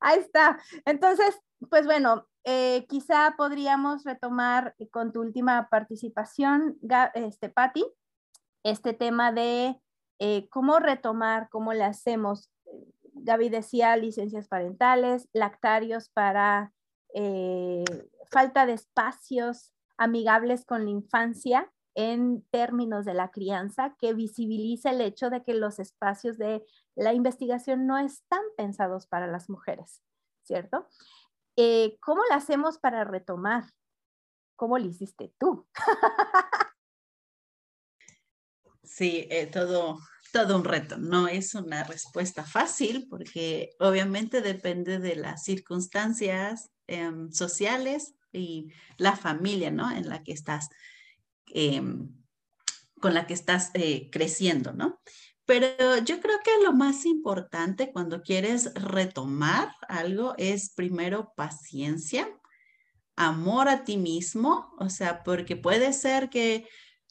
ahí 0.00 0.18
está. 0.20 0.58
Entonces, 0.84 1.38
pues 1.68 1.84
bueno, 1.84 2.26
eh, 2.44 2.86
quizá 2.88 3.34
podríamos 3.36 4.04
retomar 4.04 4.74
con 4.90 5.12
tu 5.12 5.20
última 5.20 5.68
participación, 5.68 6.78
este, 7.14 7.50
Patti, 7.50 7.84
este 8.62 8.92
tema 8.92 9.32
de 9.32 9.80
eh, 10.18 10.48
cómo 10.50 10.78
retomar, 10.78 11.48
cómo 11.50 11.72
le 11.72 11.84
hacemos. 11.84 12.50
Gaby 13.12 13.48
decía 13.48 13.96
licencias 13.96 14.48
parentales, 14.48 15.28
lactarios 15.32 16.08
para 16.10 16.72
eh, 17.14 17.84
falta 18.30 18.66
de 18.66 18.74
espacios 18.74 19.72
amigables 19.96 20.64
con 20.64 20.84
la 20.84 20.90
infancia 20.90 21.70
en 21.94 22.42
términos 22.50 23.04
de 23.04 23.14
la 23.14 23.30
crianza, 23.30 23.96
que 23.98 24.14
visibiliza 24.14 24.90
el 24.90 25.00
hecho 25.00 25.28
de 25.28 25.42
que 25.42 25.54
los 25.54 25.78
espacios 25.78 26.38
de 26.38 26.64
la 26.94 27.12
investigación 27.12 27.86
no 27.86 27.98
están 27.98 28.42
pensados 28.56 29.06
para 29.06 29.26
las 29.26 29.50
mujeres, 29.50 30.02
¿cierto? 30.44 30.86
Eh, 31.56 31.98
¿Cómo 32.00 32.22
lo 32.28 32.34
hacemos 32.34 32.78
para 32.78 33.04
retomar? 33.04 33.64
¿Cómo 34.56 34.78
lo 34.78 34.86
hiciste 34.86 35.34
tú? 35.38 35.66
Sí, 38.90 39.28
eh, 39.30 39.46
todo, 39.46 40.00
todo 40.32 40.56
un 40.56 40.64
reto. 40.64 40.98
No 40.98 41.28
es 41.28 41.54
una 41.54 41.84
respuesta 41.84 42.44
fácil 42.44 43.06
porque 43.08 43.70
obviamente 43.78 44.42
depende 44.42 44.98
de 44.98 45.14
las 45.14 45.44
circunstancias 45.44 46.70
em, 46.88 47.30
sociales 47.30 48.14
y 48.32 48.72
la 48.96 49.16
familia, 49.16 49.70
¿no? 49.70 49.90
En 49.92 50.08
la 50.08 50.24
que 50.24 50.32
estás, 50.32 50.68
em, 51.46 52.08
con 53.00 53.14
la 53.14 53.28
que 53.28 53.34
estás 53.34 53.70
eh, 53.74 54.10
creciendo, 54.10 54.72
¿no? 54.72 55.00
Pero 55.46 55.98
yo 55.98 56.20
creo 56.20 56.40
que 56.44 56.62
lo 56.64 56.72
más 56.72 57.06
importante 57.06 57.92
cuando 57.92 58.22
quieres 58.22 58.74
retomar 58.74 59.72
algo 59.88 60.34
es 60.36 60.74
primero 60.74 61.32
paciencia, 61.36 62.28
amor 63.14 63.68
a 63.68 63.84
ti 63.84 63.96
mismo, 63.96 64.74
o 64.78 64.90
sea, 64.90 65.22
porque 65.22 65.56
puede 65.56 65.92
ser 65.92 66.28
que 66.28 66.66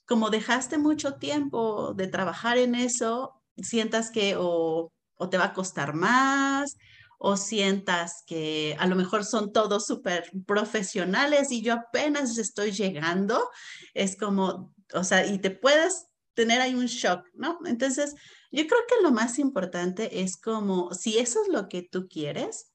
como 0.09 0.31
dejaste 0.31 0.79
mucho 0.79 1.13
tiempo 1.13 1.93
de 1.93 2.07
trabajar 2.07 2.57
en 2.57 2.73
eso, 2.73 3.39
sientas 3.57 4.09
que 4.09 4.35
o, 4.35 4.91
te 5.29 5.37
va 5.37 5.45
a 5.45 5.53
costar 5.53 5.93
más 5.93 6.77
o 7.19 7.37
sientas 7.37 8.23
que 8.25 8.75
a 8.79 8.87
lo 8.87 8.95
mejor 8.95 9.23
son 9.23 9.53
todos 9.53 9.85
súper 9.85 10.31
profesionales 10.47 11.51
y 11.51 11.61
yo 11.61 11.73
apenas 11.73 12.37
estoy 12.39 12.71
llegando, 12.71 13.49
es 13.93 14.15
como, 14.17 14.73
o 14.93 15.03
sea, 15.03 15.27
y 15.27 15.37
te 15.37 15.51
puedes 15.51 16.07
tener 16.33 16.59
ahí 16.59 16.73
un 16.73 16.87
shock, 16.87 17.25
¿no? 17.35 17.59
Entonces, 17.65 18.15
yo 18.51 18.65
creo 18.65 18.79
que 18.87 19.03
lo 19.03 19.11
más 19.11 19.37
importante 19.37 20.21
es 20.21 20.37
como, 20.37 20.91
si 20.93 21.19
eso 21.19 21.39
es 21.43 21.49
lo 21.49 21.67
que 21.67 21.83
tú 21.83 22.07
quieres, 22.07 22.71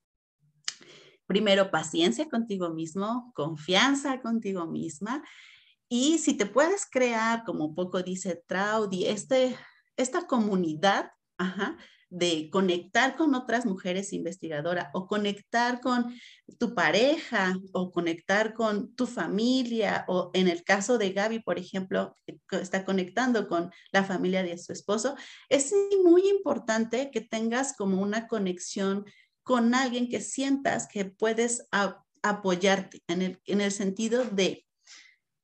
primero 1.27 1.71
paciencia 1.71 2.29
contigo 2.29 2.71
mismo, 2.71 3.33
confianza 3.35 4.21
contigo 4.21 4.67
misma, 4.67 5.25
y 5.89 6.19
si 6.19 6.35
te 6.35 6.47
puedes 6.47 6.87
crear, 6.87 7.45
como 7.45 7.75
poco 7.75 8.03
dice 8.03 8.43
Traudy, 8.47 9.07
este, 9.07 9.57
esta 9.97 10.27
comunidad, 10.27 11.11
de 12.11 12.49
conectar 12.51 13.17
con 13.17 13.35
otras 13.35 13.67
mujeres 13.67 14.13
investigadoras 14.13 14.87
o 14.93 15.09
conectar 15.09 15.81
con 15.81 16.15
tu 16.59 16.73
pareja 16.73 17.57
o 17.73 17.91
conectar 17.91 18.55
con 18.55 18.95
tu 18.95 19.07
familia 19.09 20.05
o 20.07 20.31
en 20.33 20.47
el 20.47 20.63
caso 20.63 20.97
de 20.97 21.11
Gaby, 21.11 21.41
por 21.41 21.59
ejemplo, 21.59 22.17
está 22.53 22.85
conectando 22.85 23.49
con 23.49 23.73
la 23.91 24.05
familia 24.05 24.45
de 24.45 24.59
su 24.59 24.73
esposo, 24.73 25.17
es 25.49 25.75
muy 26.05 26.29
importante 26.29 27.11
que 27.11 27.21
tengas 27.21 27.75
como 27.77 28.01
una 28.01 28.29
conexión 28.29 29.05
con 29.43 29.75
alguien 29.75 30.09
que 30.09 30.21
sientas 30.21 30.87
que 30.87 31.07
puedes 31.07 31.67
apoyarte 32.23 33.03
en 33.09 33.23
el, 33.23 33.41
en 33.47 33.61
el 33.61 33.73
sentido 33.73 34.25
de 34.25 34.64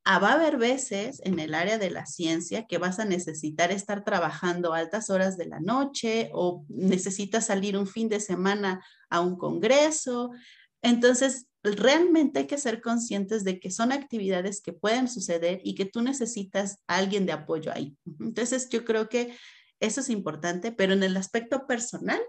Ah, 0.05 0.19
va 0.19 0.31
a 0.31 0.35
haber 0.35 0.57
veces 0.57 1.21
en 1.25 1.39
el 1.39 1.55
área 1.55 1.77
de 1.77 1.91
la 1.91 2.07
ciencia 2.07 2.67
que 2.67 2.79
vas 2.79 2.99
a 2.99 3.05
necesitar 3.05 3.71
estar 3.71 4.03
trabajando 4.03 4.73
altas 4.73 5.11
horas 5.11 5.37
de 5.37 5.45
la 5.47 5.61
noche 5.61 6.31
o 6.33 6.65
necesitas 6.69 7.47
salir 7.47 7.77
un 7.77 7.87
fin 7.87 8.09
de 8.09 8.21
semana 8.21 8.83
a 9.11 9.21
un 9.21 9.37
congreso. 9.37 10.31
Entonces, 10.81 11.49
realmente 11.63 12.41
hay 12.41 12.47
que 12.47 12.57
ser 12.57 12.81
conscientes 12.81 13.45
de 13.45 13.61
que 13.61 13.71
son 13.71 13.93
actividades 13.93 14.63
que 14.63 14.73
pueden 14.73 15.07
suceder 15.07 15.61
y 15.65 15.75
que 15.75 15.85
tú 15.85 16.01
necesitas 16.01 16.79
a 16.87 16.97
alguien 16.97 17.27
de 17.27 17.33
apoyo 17.33 17.71
ahí. 17.71 17.95
Entonces, 18.21 18.71
yo 18.71 18.87
creo 18.87 19.11
que 19.11 19.37
eso 19.81 20.01
es 20.01 20.09
importante, 20.09 20.73
pero 20.73 20.95
en 20.95 21.03
el 21.03 21.17
aspecto 21.19 21.67
personal, 21.67 22.21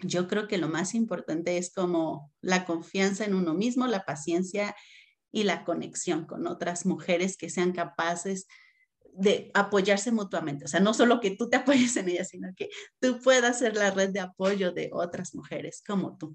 yo 0.00 0.28
creo 0.28 0.48
que 0.48 0.58
lo 0.58 0.68
más 0.68 0.94
importante 0.94 1.56
es 1.56 1.72
como 1.72 2.30
la 2.40 2.64
confianza 2.64 3.24
en 3.24 3.34
uno 3.34 3.54
mismo, 3.54 3.86
la 3.86 4.04
paciencia 4.04 4.74
y 5.32 5.44
la 5.44 5.64
conexión 5.64 6.26
con 6.26 6.46
otras 6.46 6.86
mujeres 6.86 7.36
que 7.36 7.50
sean 7.50 7.72
capaces 7.72 8.46
de 9.14 9.50
apoyarse 9.54 10.12
mutuamente. 10.12 10.64
O 10.64 10.68
sea, 10.68 10.80
no 10.80 10.94
solo 10.94 11.20
que 11.20 11.36
tú 11.36 11.48
te 11.48 11.56
apoyes 11.56 11.96
en 11.96 12.08
ellas, 12.08 12.28
sino 12.28 12.48
que 12.54 12.68
tú 13.00 13.18
puedas 13.20 13.58
ser 13.58 13.76
la 13.76 13.90
red 13.90 14.10
de 14.10 14.20
apoyo 14.20 14.72
de 14.72 14.90
otras 14.92 15.34
mujeres 15.34 15.82
como 15.86 16.16
tú. 16.16 16.34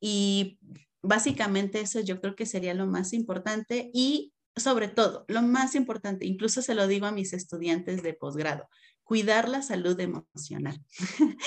Y 0.00 0.58
básicamente 1.02 1.80
eso 1.80 2.00
yo 2.00 2.20
creo 2.20 2.36
que 2.36 2.46
sería 2.46 2.74
lo 2.74 2.86
más 2.86 3.12
importante 3.12 3.90
y 3.92 4.32
sobre 4.56 4.88
todo, 4.88 5.24
lo 5.28 5.42
más 5.42 5.74
importante, 5.74 6.26
incluso 6.26 6.62
se 6.62 6.74
lo 6.74 6.86
digo 6.88 7.06
a 7.06 7.12
mis 7.12 7.32
estudiantes 7.32 8.02
de 8.02 8.14
posgrado, 8.14 8.68
cuidar 9.04 9.48
la 9.48 9.62
salud 9.62 9.98
emocional. 10.00 10.82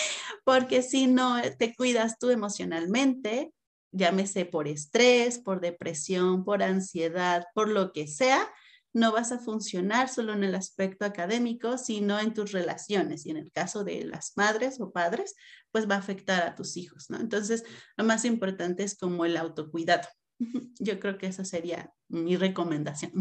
Porque 0.45 0.81
si 0.81 1.07
no 1.07 1.35
te 1.57 1.75
cuidas 1.75 2.17
tú 2.19 2.29
emocionalmente, 2.29 3.51
llámese 3.91 4.45
por 4.45 4.67
estrés, 4.67 5.39
por 5.39 5.61
depresión, 5.61 6.43
por 6.43 6.63
ansiedad, 6.63 7.45
por 7.53 7.69
lo 7.69 7.91
que 7.91 8.07
sea, 8.07 8.49
no 8.93 9.11
vas 9.11 9.31
a 9.31 9.39
funcionar 9.39 10.09
solo 10.09 10.33
en 10.33 10.43
el 10.43 10.55
aspecto 10.55 11.05
académico, 11.05 11.77
sino 11.77 12.19
en 12.19 12.33
tus 12.33 12.51
relaciones. 12.51 13.25
Y 13.25 13.31
en 13.31 13.37
el 13.37 13.51
caso 13.51 13.83
de 13.83 14.03
las 14.05 14.33
madres 14.35 14.79
o 14.81 14.91
padres, 14.91 15.35
pues 15.71 15.89
va 15.89 15.95
a 15.95 15.99
afectar 15.99 16.43
a 16.43 16.55
tus 16.55 16.75
hijos, 16.77 17.09
¿no? 17.09 17.19
Entonces, 17.19 17.63
lo 17.95 18.03
más 18.03 18.25
importante 18.25 18.83
es 18.83 18.97
como 18.97 19.25
el 19.25 19.37
autocuidado. 19.37 20.07
Yo 20.79 20.99
creo 20.99 21.17
que 21.17 21.27
esa 21.27 21.45
sería 21.45 21.93
mi 22.09 22.35
recomendación. 22.35 23.13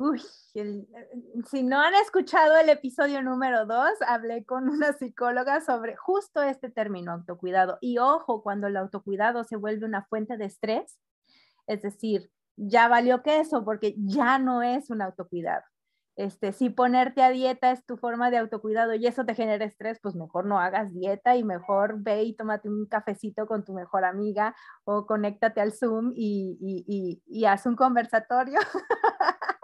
Uy, 0.00 0.18
si 1.44 1.62
no 1.62 1.78
han 1.78 1.94
escuchado 1.96 2.56
el 2.56 2.70
episodio 2.70 3.22
número 3.22 3.66
dos, 3.66 3.90
hablé 4.08 4.46
con 4.46 4.70
una 4.70 4.94
psicóloga 4.94 5.60
sobre 5.60 5.94
justo 5.94 6.40
este 6.40 6.70
término, 6.70 7.12
autocuidado. 7.12 7.76
Y 7.82 7.98
ojo, 7.98 8.42
cuando 8.42 8.68
el 8.68 8.78
autocuidado 8.78 9.44
se 9.44 9.56
vuelve 9.56 9.84
una 9.84 10.06
fuente 10.06 10.38
de 10.38 10.46
estrés, 10.46 10.98
es 11.66 11.82
decir, 11.82 12.30
ya 12.56 12.88
valió 12.88 13.22
que 13.22 13.40
eso 13.40 13.62
porque 13.62 13.94
ya 13.98 14.38
no 14.38 14.62
es 14.62 14.88
un 14.88 15.02
autocuidado. 15.02 15.64
Este, 16.16 16.52
si 16.52 16.70
ponerte 16.70 17.22
a 17.22 17.28
dieta 17.28 17.70
es 17.70 17.84
tu 17.84 17.98
forma 17.98 18.30
de 18.30 18.38
autocuidado 18.38 18.94
y 18.94 19.06
eso 19.06 19.26
te 19.26 19.34
genera 19.34 19.66
estrés, 19.66 20.00
pues 20.02 20.14
mejor 20.14 20.46
no 20.46 20.58
hagas 20.58 20.94
dieta 20.94 21.36
y 21.36 21.44
mejor 21.44 21.96
ve 21.98 22.22
y 22.22 22.34
tómate 22.34 22.70
un 22.70 22.86
cafecito 22.86 23.46
con 23.46 23.66
tu 23.66 23.74
mejor 23.74 24.06
amiga 24.06 24.56
o 24.84 25.04
conéctate 25.04 25.60
al 25.60 25.72
Zoom 25.72 26.14
y, 26.16 26.56
y, 26.58 27.22
y 27.26 27.44
haz 27.44 27.66
un 27.66 27.76
conversatorio. 27.76 28.60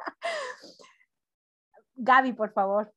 Gaby, 1.97 2.33
por 2.33 2.53
favor. 2.53 2.93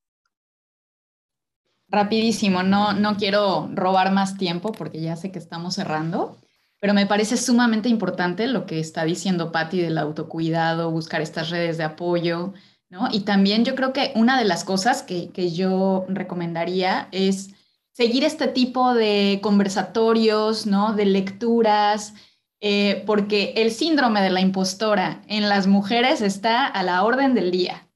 Rapidísimo, 1.87 2.61
no, 2.61 2.93
no 2.93 3.17
quiero 3.17 3.69
robar 3.73 4.11
más 4.11 4.37
tiempo 4.37 4.71
porque 4.71 5.01
ya 5.01 5.15
sé 5.15 5.31
que 5.31 5.39
estamos 5.39 5.73
cerrando, 5.73 6.37
pero 6.79 6.93
me 6.93 7.07
parece 7.07 7.35
sumamente 7.35 7.89
importante 7.89 8.45
lo 8.47 8.67
que 8.67 8.79
está 8.79 9.05
diciendo 9.05 9.51
Patti 9.51 9.81
del 9.81 9.97
autocuidado, 9.97 10.91
buscar 10.91 11.21
estas 11.21 11.49
redes 11.49 11.77
de 11.77 11.85
apoyo, 11.85 12.53
¿no? 12.89 13.07
Y 13.11 13.21
también 13.21 13.65
yo 13.65 13.73
creo 13.73 13.91
que 13.91 14.11
una 14.15 14.37
de 14.37 14.45
las 14.45 14.63
cosas 14.63 15.01
que, 15.01 15.29
que 15.29 15.51
yo 15.51 16.05
recomendaría 16.09 17.07
es 17.11 17.55
seguir 17.91 18.23
este 18.23 18.47
tipo 18.47 18.93
de 18.93 19.39
conversatorios, 19.41 20.67
¿no? 20.67 20.93
De 20.93 21.05
lecturas, 21.05 22.13
eh, 22.61 23.03
porque 23.05 23.53
el 23.57 23.71
síndrome 23.71 24.21
de 24.21 24.29
la 24.29 24.41
impostora 24.41 25.21
en 25.27 25.49
las 25.49 25.65
mujeres 25.65 26.21
está 26.21 26.65
a 26.65 26.83
la 26.83 27.03
orden 27.03 27.33
del 27.33 27.51
día. 27.51 27.88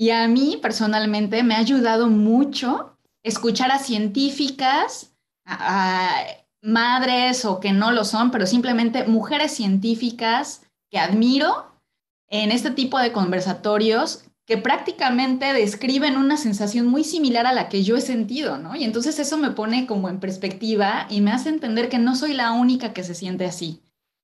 Y 0.00 0.10
a 0.10 0.28
mí 0.28 0.60
personalmente 0.62 1.42
me 1.42 1.54
ha 1.54 1.58
ayudado 1.58 2.06
mucho 2.06 2.96
escuchar 3.24 3.72
a 3.72 3.80
científicas, 3.80 5.12
a, 5.44 6.24
madres 6.62 7.44
o 7.44 7.58
que 7.58 7.72
no 7.72 7.90
lo 7.90 8.04
son, 8.04 8.30
pero 8.30 8.46
simplemente 8.46 9.04
mujeres 9.04 9.52
científicas 9.52 10.62
que 10.90 10.98
admiro 10.98 11.80
en 12.28 12.52
este 12.52 12.70
tipo 12.70 12.98
de 12.98 13.10
conversatorios 13.10 14.24
que 14.46 14.56
prácticamente 14.56 15.52
describen 15.52 16.16
una 16.16 16.36
sensación 16.36 16.86
muy 16.86 17.04
similar 17.04 17.46
a 17.46 17.52
la 17.52 17.68
que 17.68 17.82
yo 17.82 17.96
he 17.96 18.00
sentido, 18.00 18.56
¿no? 18.56 18.76
Y 18.76 18.84
entonces 18.84 19.18
eso 19.18 19.36
me 19.36 19.50
pone 19.50 19.86
como 19.86 20.08
en 20.08 20.20
perspectiva 20.20 21.06
y 21.10 21.20
me 21.20 21.32
hace 21.32 21.48
entender 21.48 21.88
que 21.88 21.98
no 21.98 22.14
soy 22.14 22.34
la 22.34 22.52
única 22.52 22.92
que 22.92 23.04
se 23.04 23.14
siente 23.14 23.44
así, 23.44 23.82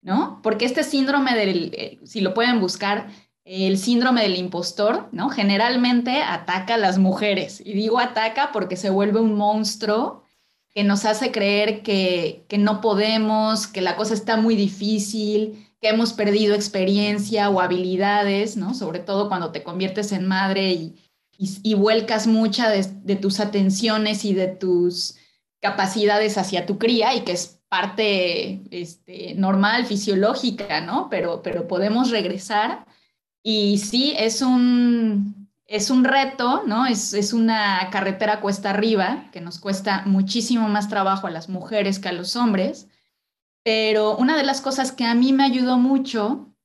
¿no? 0.01 0.39
Porque 0.41 0.65
este 0.65 0.83
síndrome 0.83 1.35
del, 1.35 1.71
eh, 1.73 1.99
si 2.03 2.21
lo 2.21 2.33
pueden 2.33 2.61
buscar, 2.61 3.07
el 3.45 3.77
síndrome 3.77 4.23
del 4.23 4.37
impostor, 4.37 5.07
¿no? 5.11 5.29
Generalmente 5.29 6.21
ataca 6.23 6.75
a 6.75 6.79
las 6.79 6.97
mujeres. 6.97 7.61
Y 7.63 7.73
digo 7.73 7.99
ataca 7.99 8.51
porque 8.51 8.75
se 8.75 8.89
vuelve 8.89 9.19
un 9.21 9.35
monstruo 9.35 10.23
que 10.73 10.83
nos 10.83 11.05
hace 11.05 11.31
creer 11.31 11.83
que, 11.83 12.43
no 12.57 12.81
podemos, 12.81 13.67
que 13.67 13.81
la 13.81 13.95
cosa 13.95 14.13
está 14.13 14.35
muy 14.35 14.55
difícil, 14.55 15.69
que 15.79 15.89
hemos 15.89 16.11
perdido 16.11 16.55
experiencia 16.55 17.49
o 17.49 17.61
habilidades, 17.61 18.57
¿no? 18.57 18.73
Sobre 18.73 18.99
todo 18.99 19.29
cuando 19.29 19.51
te 19.51 19.63
conviertes 19.63 20.11
en 20.11 20.27
madre 20.27 20.73
y, 20.73 20.95
y, 21.37 21.73
vuelcas 21.75 22.27
mucha 22.27 22.69
de, 22.69 23.15
tus 23.15 23.39
atenciones 23.39 24.25
y 24.25 24.33
de 24.33 24.47
tus 24.47 25.15
capacidades 25.61 26.37
hacia 26.37 26.65
tu 26.65 26.77
cría 26.77 27.15
y 27.15 27.21
que 27.21 27.33
es 27.33 27.61
parte 27.69 28.61
este, 28.71 29.33
normal, 29.35 29.85
fisiológica, 29.85 30.81
¿no? 30.81 31.09
Pero, 31.09 31.41
pero 31.41 31.67
podemos 31.67 32.09
regresar 32.09 32.85
y 33.47 33.77
sí, 33.77 34.15
es 34.17 34.41
un, 34.41 35.47
es 35.67 35.91
un 35.91 36.03
reto, 36.03 36.63
¿no? 36.65 36.87
Es, 36.87 37.13
es 37.13 37.31
una 37.31 37.91
carretera 37.91 38.41
cuesta 38.41 38.71
arriba 38.71 39.29
que 39.31 39.39
nos 39.39 39.59
cuesta 39.59 40.01
muchísimo 40.07 40.67
más 40.67 40.89
trabajo 40.89 41.27
a 41.27 41.29
las 41.29 41.47
mujeres 41.47 41.99
que 41.99 42.09
a 42.09 42.11
los 42.11 42.35
hombres. 42.35 42.87
Pero 43.63 44.17
una 44.17 44.35
de 44.35 44.43
las 44.43 44.61
cosas 44.61 44.91
que 44.91 45.05
a 45.05 45.13
mí 45.13 45.31
me 45.31 45.43
ayudó 45.43 45.77
mucho 45.77 46.55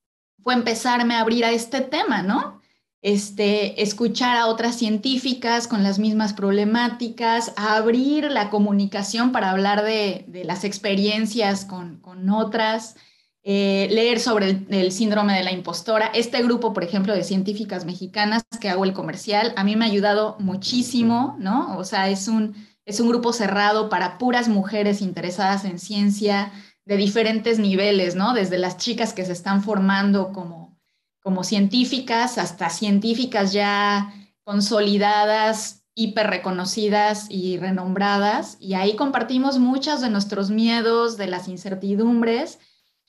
fue 0.43 0.55
empezarme 0.55 1.17
a 1.17 1.21
abrir 1.21 1.45
a 1.45 1.51
este 1.51 1.83
tema, 1.83 2.23
¿no? 2.23 2.63
Este, 3.03 3.83
escuchar 3.83 4.39
a 4.39 4.47
otras 4.47 4.75
científicas 4.77 5.69
con 5.69 5.83
las 5.83 5.99
mismas 5.99 6.33
problemáticas, 6.33 7.53
abrir 7.57 8.31
la 8.31 8.49
comunicación 8.49 9.33
para 9.33 9.51
hablar 9.51 9.85
de, 9.85 10.25
de 10.29 10.45
las 10.45 10.65
experiencias 10.65 11.67
con, 11.67 12.01
con 12.01 12.31
otras, 12.31 12.97
eh, 13.43 13.89
leer 13.91 14.21
sobre 14.21 14.67
el, 14.69 14.93
síndrome 14.93 15.35
de 15.35 15.43
la 15.43 15.53
impostora. 15.53 16.11
Este 16.13 16.43
grupo, 16.43 16.75
por 16.75 16.85
ejemplo, 16.85 17.15
de 17.15 17.25
científicas 17.25 17.87
mexicanas 17.87 18.43
que 18.61 18.69
hago 18.69 18.85
el 18.85 18.93
comercial, 18.93 19.55
a 19.57 19.65
mí 19.65 19.77
me 19.77 19.87
ha 19.87 19.89
ayudado 19.89 20.37
muchísimo, 20.41 21.37
¿no? 21.39 21.79
O 21.79 21.85
sea, 21.85 22.11
es 22.11 22.29
un, 22.29 22.55
es 22.85 23.01
un 23.01 23.09
grupo 23.09 23.33
cerrado 23.33 23.89
para 23.89 24.19
puras 24.19 24.49
mujeres 24.49 25.01
interesadas 25.01 25.65
en 25.65 25.79
ciencia 25.79 26.53
de 26.85 26.99
diferentes 26.99 27.59
niveles, 27.59 28.15
¿no? 28.15 28.35
Desde 28.35 28.59
las 28.59 28.77
chicas 28.77 29.15
que 29.15 29.25
se 29.25 29.33
están 29.33 29.63
formando 29.63 30.33
como, 30.33 30.79
como 31.23 31.43
científicas 31.43 32.37
hasta 32.37 32.69
científicas 32.69 33.55
ya 33.55 34.13
consolidadas, 34.45 35.85
hiper 35.95 36.27
reconocidas 36.27 37.25
y 37.31 37.57
renombradas. 37.57 38.59
Y 38.61 38.75
ahí 38.75 38.97
compartimos 38.97 39.59
muchos 39.59 40.03
de 40.03 40.11
nuestros 40.11 40.51
miedos, 40.51 41.17
de 41.17 41.27
las 41.27 41.49
incertidumbres 41.49 42.59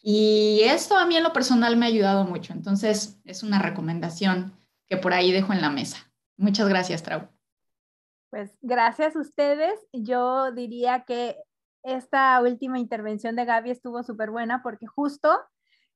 y 0.03 0.61
esto 0.63 0.97
a 0.97 1.05
mí 1.05 1.15
en 1.15 1.23
lo 1.23 1.33
personal 1.33 1.77
me 1.77 1.85
ha 1.85 1.89
ayudado 1.89 2.23
mucho. 2.23 2.53
Entonces, 2.53 3.19
es 3.23 3.43
una 3.43 3.59
recomendación 3.59 4.57
que 4.87 4.97
por 4.97 5.13
ahí 5.13 5.31
dejo 5.31 5.53
en 5.53 5.61
la 5.61 5.69
mesa. 5.69 6.11
Muchas 6.37 6.67
gracias, 6.67 7.03
Trau. 7.03 7.29
Pues 8.31 8.57
gracias 8.61 9.15
a 9.15 9.19
ustedes. 9.19 9.79
Yo 9.93 10.51
diría 10.51 11.03
que 11.05 11.37
esta 11.83 12.41
última 12.41 12.79
intervención 12.79 13.35
de 13.35 13.45
Gaby 13.45 13.71
estuvo 13.71 14.03
súper 14.03 14.31
buena 14.31 14.63
porque 14.63 14.87
justo 14.87 15.39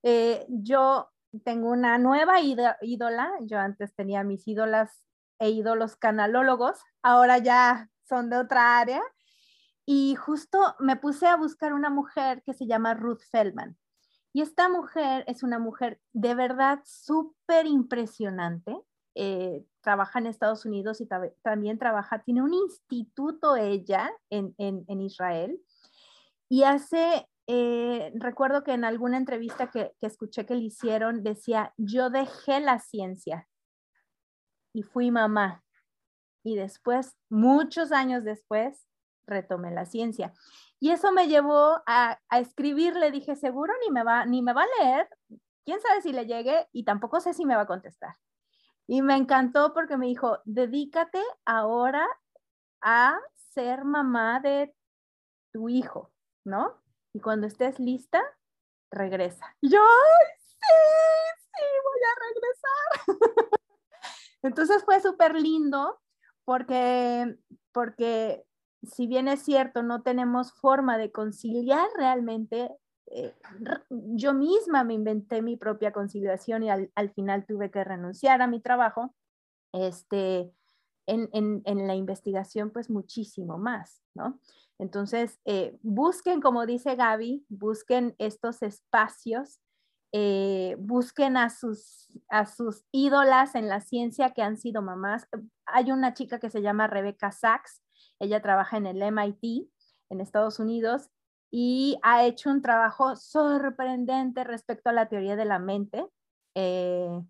eh, 0.04 0.46
yo 0.50 1.10
tengo 1.44 1.72
una 1.72 1.98
nueva 1.98 2.42
ídola. 2.42 3.32
Yo 3.42 3.58
antes 3.58 3.96
tenía 3.96 4.24
mis 4.24 4.48
ídolas 4.48 5.02
e 5.40 5.50
ídolos 5.50 5.96
canalólogos, 5.98 6.80
ahora 7.02 7.40
ya 7.40 7.90
son 8.08 8.30
de 8.30 8.38
otra 8.38 8.80
área. 8.80 9.02
Y 9.86 10.16
justo 10.16 10.76
me 10.80 10.96
puse 10.96 11.28
a 11.28 11.36
buscar 11.36 11.74
una 11.74 11.90
mujer 11.90 12.44
que 12.44 12.54
se 12.54 12.66
llama 12.66 12.94
Ruth 12.94 13.22
Feldman. 13.32 13.78
Y 14.36 14.42
esta 14.42 14.68
mujer 14.68 15.24
es 15.28 15.44
una 15.44 15.60
mujer 15.60 16.02
de 16.12 16.36
verdad 16.36 16.82
súper 16.84 17.68
impresionante. 17.68 18.78
Eh, 19.16 19.64
trabaja 19.80 20.20
en 20.20 20.26
Estados 20.26 20.66
Unidos 20.66 21.00
y 21.00 21.08
también 21.42 21.80
trabaja, 21.80 22.22
tiene 22.22 22.42
un 22.42 22.54
instituto 22.54 23.56
ella 23.56 24.12
en, 24.30 25.00
Israel. 25.00 25.58
Y 26.50 26.64
hace, 26.64 27.30
eh, 27.48 28.12
recuerdo 28.16 28.66
que 28.66 28.74
en 28.74 28.84
alguna 28.84 29.16
entrevista 29.16 29.72
que, 29.72 29.94
que 30.02 30.08
escuché 30.08 30.46
que 30.46 30.56
le 30.56 30.66
hicieron, 30.66 31.24
decía, 31.24 31.74
yo 31.78 32.10
dejé 32.10 32.60
la 32.60 32.80
ciencia 32.80 33.48
y 34.74 34.84
fui 34.84 35.12
mamá. 35.12 35.64
Y 36.44 36.58
después, 36.58 37.16
muchos 37.30 37.94
años 37.94 38.26
después, 38.26 38.86
retomé 39.28 39.72
la 39.72 39.86
ciencia. 39.86 40.34
Y 40.80 40.92
eso 40.92 41.12
me 41.12 41.28
llevó 41.28 41.82
a, 41.86 42.20
a 42.30 42.40
escribir, 42.40 42.96
le 42.96 43.12
dije, 43.12 43.36
seguro 43.36 43.74
ni 43.84 43.92
me, 43.92 44.04
va, 44.04 44.26
ni 44.26 44.42
me 44.42 44.54
va 44.54 44.64
a 44.64 44.84
leer, 44.84 45.10
quién 45.66 45.82
sabe 45.82 46.02
si 46.02 46.14
le 46.14 46.26
llegue 46.26 46.68
y 46.72 46.86
tampoco 46.86 47.20
sé 47.20 47.34
si 47.34 47.46
me 47.46 47.56
va 47.56 47.64
a 47.64 47.68
contestar. 47.68 48.16
Y 48.88 49.02
me 49.02 49.16
encantó 49.16 49.74
porque 49.74 49.98
me 49.98 50.06
dijo, 50.06 50.40
dedícate 50.46 51.22
ahora 51.44 52.08
a 52.82 53.20
ser 53.54 53.84
mamá 53.84 54.40
de 54.40 54.76
tu 55.52 55.70
hijo, 55.70 56.12
¿no? 56.44 56.82
Y 57.14 57.20
cuando 57.20 57.48
estés 57.48 57.80
lista, 57.80 58.22
regresa. 58.92 59.56
Yo, 59.62 59.82
sí, 60.46 60.56
sí, 61.40 61.64
voy 61.84 62.02
a 62.06 62.14
regresar. 62.28 63.60
Entonces 64.44 64.84
fue 64.84 65.00
súper 65.02 65.34
lindo 65.34 66.00
porque, 66.44 67.36
porque 67.72 68.46
si 68.86 69.08
bien 69.08 69.28
es 69.28 69.42
cierto, 69.42 69.84
no 69.84 70.02
tenemos 70.02 70.54
forma 70.54 70.98
de 70.98 71.12
conciliar 71.12 71.88
realmente, 71.96 72.72
eh, 73.08 73.36
yo 73.90 74.34
misma 74.34 74.84
me 74.84 74.94
inventé 74.94 75.42
mi 75.42 75.58
propia 75.58 75.92
conciliación 75.92 76.64
y 76.64 76.70
al, 76.70 77.10
final 77.14 77.46
tuve 77.46 77.72
que 77.72 77.84
renunciar 77.84 78.42
a 78.42 78.48
mi 78.48 78.60
trabajo, 78.60 79.14
este, 79.74 80.52
en, 81.08 81.62
la 81.66 81.96
investigación 81.96 82.72
pues 82.72 82.90
muchísimo 82.90 83.58
más, 83.58 84.02
¿no? 84.16 84.40
Entonces, 84.80 85.40
eh, 85.46 85.78
busquen, 85.84 86.42
como 86.42 86.66
dice 86.66 86.96
Gaby, 86.96 87.46
busquen 87.48 88.16
estos 88.18 88.62
espacios, 88.62 89.62
eh, 90.12 90.76
busquen 90.80 91.38
a 91.38 91.50
sus, 91.50 92.10
a 92.30 92.46
sus 92.46 92.86
ídolas 92.92 93.56
en 93.56 93.70
la 93.70 93.82
ciencia 93.82 94.32
que 94.32 94.42
han 94.42 94.58
sido 94.58 94.82
mamás. 94.82 95.28
Hay 95.66 95.92
una 95.92 96.14
chica 96.14 96.40
que 96.40 96.50
se 96.50 96.62
llama 96.62 96.88
Rebecca 96.88 97.32
Sachs, 97.32 97.82
ella 98.20 98.42
trabaja 98.42 98.78
en 98.78 98.86
el 98.86 99.02
MIT 99.02 99.70
en 100.10 100.22
Estados 100.22 100.60
Unidos 100.60 101.10
y 101.52 101.98
ha 102.04 102.26
hecho 102.26 102.50
un 102.50 102.62
trabajo 102.62 103.16
sorprendente 103.16 104.44
respecto 104.44 104.90
a 104.90 104.94
la 104.94 105.08
teoría 105.08 105.36
de 105.36 105.46
la 105.46 105.60
mente. 105.60 106.06
Eh, 106.56 107.22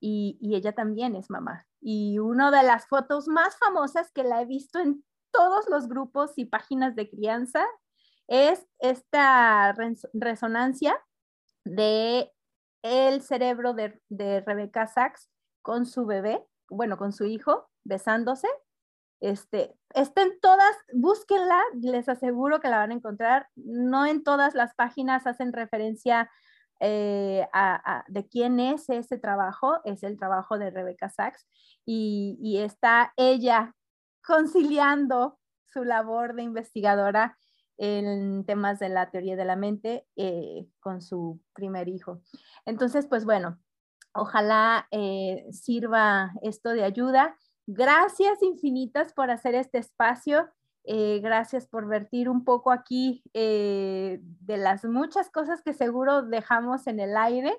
y, 0.00 0.38
ella 0.54 0.72
también 0.74 1.16
es 1.16 1.30
mamá. 1.30 1.66
Y 1.80 2.18
una 2.18 2.50
de 2.50 2.62
las 2.62 2.86
fotos 2.86 3.28
más 3.28 3.56
famosas 3.58 4.10
que 4.12 4.24
la 4.24 4.42
he 4.42 4.46
visto 4.46 4.78
en 4.78 5.04
todos 5.30 5.68
los 5.68 5.88
grupos 5.88 6.32
y 6.36 6.46
páginas 6.46 6.94
de 6.96 7.08
crianza 7.08 7.64
es 8.28 8.66
esta 8.78 9.74
resonancia 10.12 10.98
de 11.64 12.32
el 12.82 13.22
cerebro 13.22 13.74
de, 13.74 14.00
de 14.08 14.40
Rebecca 14.40 14.86
Sachs 14.86 15.28
con 15.62 15.86
su 15.86 16.06
bebé 16.06 16.46
bueno, 16.70 16.96
con 16.96 17.12
su 17.12 17.24
hijo, 17.26 17.68
besándose. 17.84 18.48
Este, 19.20 19.74
estén 19.94 20.40
todas, 20.40 20.74
búsquenla, 20.94 21.60
les 21.80 22.08
aseguro 22.08 22.60
que 22.60 22.68
la 22.68 22.78
van 22.78 22.90
a 22.90 22.94
encontrar. 22.94 23.48
No 23.54 24.06
en 24.06 24.24
todas 24.24 24.54
las 24.54 24.74
páginas 24.74 25.26
hacen 25.26 25.52
referencia 25.52 26.30
eh, 26.80 27.46
de 28.08 28.28
quién 28.28 28.58
es 28.58 28.88
ese 28.88 29.18
trabajo, 29.18 29.80
es 29.84 30.02
el 30.02 30.18
trabajo 30.18 30.58
de 30.58 30.70
Rebecca 30.70 31.10
Sachs, 31.10 31.46
y, 31.84 32.58
está 32.58 33.12
ella 33.16 33.74
conciliando 34.24 35.38
su 35.66 35.84
labor 35.84 36.34
de 36.34 36.42
investigadora 36.42 37.36
en 37.76 38.44
temas 38.44 38.78
de 38.78 38.88
la 38.88 39.10
teoría 39.10 39.36
de 39.36 39.44
la 39.44 39.56
mente 39.56 40.06
eh, 40.16 40.66
con 40.80 41.00
su 41.02 41.40
primer 41.52 41.88
hijo. 41.88 42.22
Entonces, 42.64 43.06
pues 43.06 43.24
bueno, 43.24 43.58
ojalá 44.12 44.86
eh, 44.90 45.46
sirva 45.52 46.32
esto 46.42 46.70
de 46.70 46.84
ayuda. 46.84 47.36
Gracias 47.72 48.42
infinitas 48.42 49.12
por 49.12 49.30
hacer 49.30 49.54
este 49.54 49.78
espacio. 49.78 50.48
Eh, 50.82 51.20
gracias 51.22 51.68
por 51.68 51.86
vertir 51.86 52.28
un 52.28 52.42
poco 52.42 52.72
aquí 52.72 53.22
eh, 53.32 54.18
de 54.22 54.56
las 54.56 54.84
muchas 54.84 55.30
cosas 55.30 55.62
que 55.62 55.72
seguro 55.72 56.22
dejamos 56.22 56.88
en 56.88 56.98
el 56.98 57.16
aire, 57.16 57.56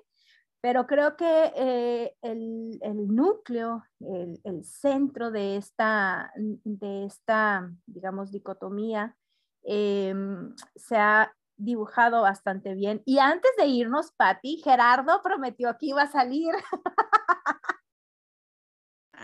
pero 0.60 0.86
creo 0.86 1.16
que 1.16 1.52
eh, 1.56 2.14
el, 2.20 2.78
núcleo, 3.08 3.84
el, 4.00 4.64
centro 4.64 5.30
de 5.30 5.56
esta, 5.56 6.30
de 6.36 7.06
esta, 7.06 7.72
digamos, 7.86 8.30
dicotomía 8.30 9.16
se 9.64 10.96
ha 10.96 11.34
dibujado 11.56 12.20
bastante 12.20 12.74
bien. 12.74 13.00
Y 13.06 13.18
antes 13.18 13.50
de 13.56 13.64
irnos, 13.64 14.12
Patti, 14.12 14.60
Gerardo 14.62 15.22
prometió 15.22 15.78
que 15.78 15.86
iba 15.86 16.02
a 16.02 16.12
salir. 16.12 16.52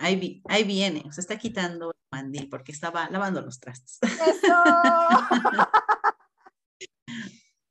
Ahí, 0.00 0.42
ahí, 0.48 0.64
viene, 0.64 1.04
se 1.12 1.20
está 1.20 1.36
quitando 1.38 1.90
el 1.90 1.96
mandil 2.10 2.48
porque 2.48 2.72
estaba 2.72 3.10
lavando 3.10 3.40
los 3.42 3.58
trastes. 3.58 3.98
¡Eso! 4.02 4.54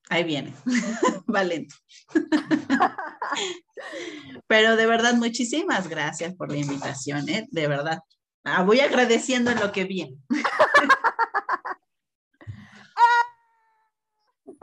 Ahí 0.09 0.23
viene, 0.23 0.53
va 1.33 1.43
lento. 1.43 1.75
Pero 4.47 4.77
de 4.77 4.85
verdad, 4.85 5.15
muchísimas 5.15 5.89
gracias 5.89 6.33
por 6.35 6.49
la 6.49 6.57
invitación, 6.57 7.27
¿eh? 7.27 7.45
de 7.51 7.67
verdad. 7.67 7.99
Ah, 8.45 8.63
voy 8.63 8.79
agradeciendo 8.79 9.51
en 9.51 9.59
lo 9.59 9.73
que 9.73 9.83
viene. 9.83 10.17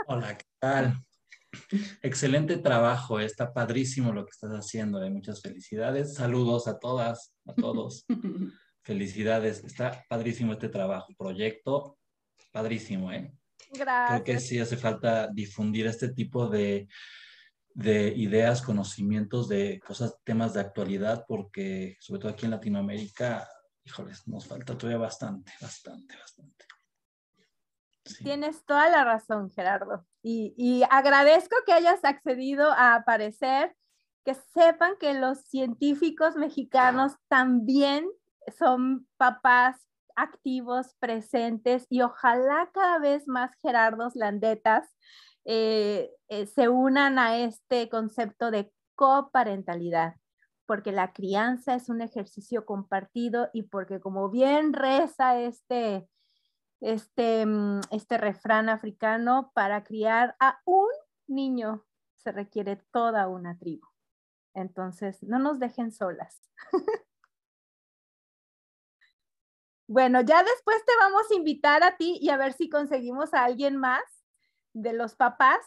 Hola, 0.07 0.39
¿qué 0.39 0.45
tal? 0.59 1.05
Excelente 2.03 2.57
trabajo, 2.59 3.20
está 3.20 3.53
padrísimo 3.53 4.12
lo 4.12 4.24
que 4.24 4.31
estás 4.31 4.53
haciendo, 4.53 5.01
muchas 5.11 5.41
felicidades. 5.41 6.15
Saludos 6.15 6.69
a 6.69 6.78
todas, 6.78 7.35
a 7.47 7.55
todos. 7.55 8.05
felicidades, 8.82 9.65
está 9.65 10.05
padrísimo 10.09 10.53
este 10.53 10.69
trabajo, 10.69 11.12
proyecto, 11.16 11.99
padrísimo, 12.53 13.11
¿eh? 13.11 13.32
Gracias. 13.73 14.23
Creo 14.23 14.24
que 14.24 14.41
sí 14.41 14.61
hace 14.61 14.77
falta 14.77 15.28
difundir 15.28 15.86
este 15.86 16.11
tipo 16.11 16.49
de, 16.49 16.86
de 17.70 18.09
ideas, 18.15 18.62
conocimientos 18.62 19.49
de 19.49 19.81
cosas, 19.85 20.16
temas 20.23 20.53
de 20.53 20.61
actualidad, 20.61 21.24
porque 21.27 21.97
sobre 21.99 22.20
todo 22.20 22.32
aquí 22.32 22.45
en 22.45 22.53
Latinoamérica, 22.53 23.49
híjoles, 23.85 24.28
nos 24.28 24.47
falta 24.47 24.77
todavía 24.77 24.99
bastante, 24.99 25.51
bastante, 25.61 26.16
bastante. 26.16 26.65
Tienes 28.23 28.65
toda 28.65 28.91
la 28.91 29.03
razón, 29.05 29.51
Gerardo. 29.51 30.07
Y, 30.27 30.83
agradezco 30.91 31.55
que 31.67 31.75
hayas 31.75 32.03
accedido 32.03 32.71
a 32.73 32.95
aparecer, 32.95 33.77
que 34.25 34.35
sepan 34.55 34.95
que 34.99 35.13
los 35.13 35.43
científicos 35.43 36.35
mexicanos 36.37 37.13
también 37.29 38.09
son 38.59 39.07
papás 39.19 39.77
activos, 40.17 40.95
presentes 40.99 41.87
y 41.91 42.01
ojalá 42.01 42.71
cada 42.73 42.99
vez 43.01 43.29
más 43.29 43.51
Gerardos 43.61 44.15
Landetas 44.17 44.89
eh, 45.45 46.11
eh, 46.29 46.47
se 46.47 46.71
unan 46.71 47.19
a 47.19 47.37
este 47.37 47.91
concepto 47.91 48.51
de 48.51 48.73
coparentalidad, 48.95 50.15
porque 50.65 50.93
la 50.93 51.13
crianza 51.13 51.75
es 51.75 51.91
un 51.91 52.01
ejercicio 52.01 52.65
compartido 52.65 53.51
y 53.53 53.65
porque 53.65 54.01
como 54.01 54.31
bien 54.31 54.73
reza 54.73 55.39
este, 55.39 56.09
este, 56.81 57.47
mm, 57.47 57.81
este 57.91 58.19
refrán 58.19 58.69
africano, 58.69 59.53
para 59.55 59.85
criar 59.85 60.37
a 60.41 60.61
un 60.65 60.89
niño 61.27 61.85
se 62.17 62.33
requiere 62.33 62.77
toda 62.91 63.29
una 63.29 63.59
tribu. 63.59 63.87
Entonces, 64.55 65.23
no 65.23 65.39
nos 65.39 65.59
dejen 65.59 65.93
solas. 65.93 66.41
bueno, 69.87 70.21
ya 70.23 70.43
después 70.43 70.85
te 70.87 70.93
vamos 71.01 71.31
a 71.31 71.35
invitar 71.35 71.83
a 71.83 71.97
ti 71.97 72.19
y 72.21 72.31
a 72.31 72.37
ver 72.37 72.53
si 72.55 72.69
conseguimos 72.69 73.35
a 73.35 73.45
alguien 73.45 73.77
más 73.77 74.03
de 74.73 74.93
los 74.93 75.15
papás 75.17 75.59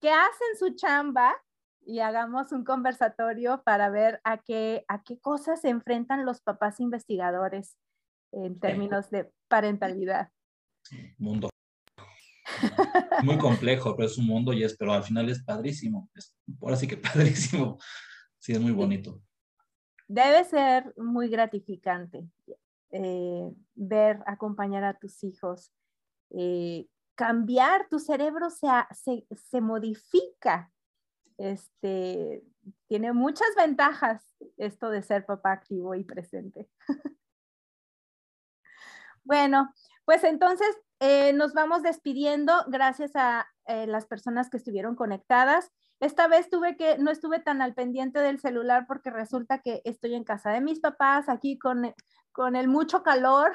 que 0.00 0.10
hacen 0.10 0.56
su 0.58 0.74
chamba 0.74 1.34
y 1.80 2.00
hagamos 2.00 2.52
un 2.52 2.64
conversatorio 2.64 3.62
para 3.62 3.90
ver 3.90 4.20
a 4.24 4.38
qué, 4.38 4.84
a 4.88 5.02
qué 5.02 5.20
cosas 5.20 5.60
se 5.60 5.68
enfrentan 5.68 6.24
los 6.24 6.40
papás 6.40 6.80
investigadores 6.80 7.76
en 8.32 8.58
términos 8.58 9.10
de 9.10 9.32
parentalidad 9.48 10.30
mundo 11.18 11.48
muy 13.22 13.38
complejo, 13.38 13.96
pero 13.96 14.06
es 14.06 14.18
un 14.18 14.26
mundo 14.26 14.52
y 14.52 14.62
es, 14.62 14.76
pero 14.76 14.92
al 14.92 15.02
final 15.02 15.28
es 15.28 15.42
padrísimo. 15.42 16.10
Es, 16.14 16.34
ahora 16.60 16.76
sí 16.76 16.86
que 16.86 16.96
padrísimo. 16.96 17.78
Sí, 18.38 18.52
es 18.52 18.60
muy 18.60 18.72
bonito. 18.72 19.22
Debe 20.08 20.44
ser 20.44 20.94
muy 20.96 21.28
gratificante 21.28 22.24
eh, 22.90 23.52
ver, 23.74 24.22
acompañar 24.26 24.84
a 24.84 24.98
tus 24.98 25.22
hijos, 25.24 25.72
eh, 26.30 26.86
cambiar, 27.14 27.88
tu 27.88 27.98
cerebro 27.98 28.50
se, 28.50 28.68
se, 28.92 29.26
se, 29.36 29.60
modifica. 29.60 30.72
Este, 31.36 32.42
tiene 32.88 33.12
muchas 33.12 33.48
ventajas 33.56 34.24
esto 34.56 34.88
de 34.90 35.02
ser 35.02 35.26
papá 35.26 35.52
activo 35.52 35.94
y 35.94 36.04
presente. 36.04 36.68
bueno, 39.24 39.74
pues 40.06 40.24
entonces 40.24 40.68
eh, 41.00 41.34
nos 41.34 41.52
vamos 41.52 41.82
despidiendo. 41.82 42.64
Gracias 42.68 43.14
a 43.16 43.46
eh, 43.66 43.86
las 43.86 44.06
personas 44.06 44.48
que 44.48 44.56
estuvieron 44.56 44.94
conectadas. 44.94 45.70
Esta 46.00 46.28
vez 46.28 46.48
tuve 46.48 46.76
que, 46.76 46.96
no 46.98 47.10
estuve 47.10 47.40
tan 47.40 47.60
al 47.60 47.74
pendiente 47.74 48.20
del 48.20 48.38
celular 48.40 48.86
porque 48.86 49.10
resulta 49.10 49.58
que 49.58 49.82
estoy 49.84 50.14
en 50.14 50.24
casa 50.24 50.50
de 50.52 50.60
mis 50.60 50.80
papás, 50.80 51.28
aquí 51.28 51.58
con, 51.58 51.92
con 52.32 52.54
el 52.54 52.68
mucho 52.68 53.02
calor 53.02 53.52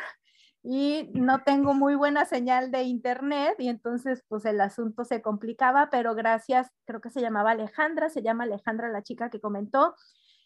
y 0.64 1.10
no 1.14 1.44
tengo 1.44 1.74
muy 1.74 1.96
buena 1.96 2.26
señal 2.26 2.70
de 2.70 2.84
internet 2.84 3.56
y 3.58 3.70
entonces 3.70 4.24
pues 4.28 4.46
el 4.46 4.60
asunto 4.60 5.06
se 5.06 5.22
complicaba, 5.22 5.90
pero 5.90 6.14
gracias, 6.14 6.70
creo 6.86 7.00
que 7.02 7.10
se 7.10 7.22
llamaba 7.22 7.52
Alejandra, 7.52 8.10
se 8.10 8.22
llama 8.22 8.44
Alejandra 8.44 8.90
la 8.90 9.04
chica 9.04 9.30
que 9.30 9.40
comentó. 9.40 9.96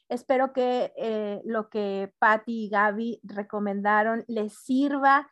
Espero 0.07 0.53
que 0.53 0.94
eh, 0.98 1.41
lo 1.45 1.69
que 1.69 2.14
Patti 2.19 2.65
y 2.65 2.69
Gaby 2.69 3.22
recomendaron 3.23 4.23
les 4.27 4.53
sirva 4.53 5.27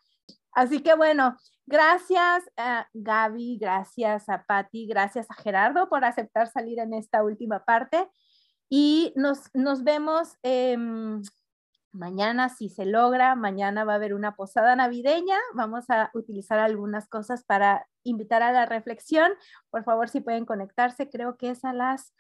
Así 0.55 0.81
que 0.81 0.93
bueno, 0.95 1.38
gracias 1.65 2.43
a 2.57 2.88
Gaby, 2.93 3.57
gracias 3.59 4.30
a 4.30 4.43
Patti, 4.43 4.85
gracias 4.88 5.30
a 5.30 5.35
Gerardo 5.35 5.89
por 5.89 6.05
aceptar 6.05 6.47
salir 6.47 6.80
en 6.80 6.93
esta 6.93 7.23
última 7.23 7.63
parte. 7.65 8.09
Y 8.69 9.13
nos, 9.15 9.49
nos 9.53 9.84
vemos 9.84 10.38
em, 10.41 11.21
mañana 11.93 12.49
si 12.49 12.69
se 12.69 12.85
logra. 12.85 13.35
Mañana 13.35 13.84
va 13.84 13.93
a 13.93 13.95
haber 13.95 14.13
una 14.13 14.35
posada 14.35 14.75
navideña. 14.75 15.38
Vamos 15.53 15.89
a 15.89 16.09
utilizar 16.13 16.59
algunas 16.59 17.07
cosas 17.07 17.43
para 17.43 17.88
invitar 18.03 18.41
a 18.41 18.51
la 18.51 18.65
reflexión. 18.65 19.31
Por 19.69 19.84
favor, 19.84 20.09
si 20.09 20.21
pueden 20.21 20.45
conectarse, 20.45 21.09
creo 21.09 21.38
que 21.38 21.51
es 21.51 21.63
a 21.63 21.73
las 21.73 22.13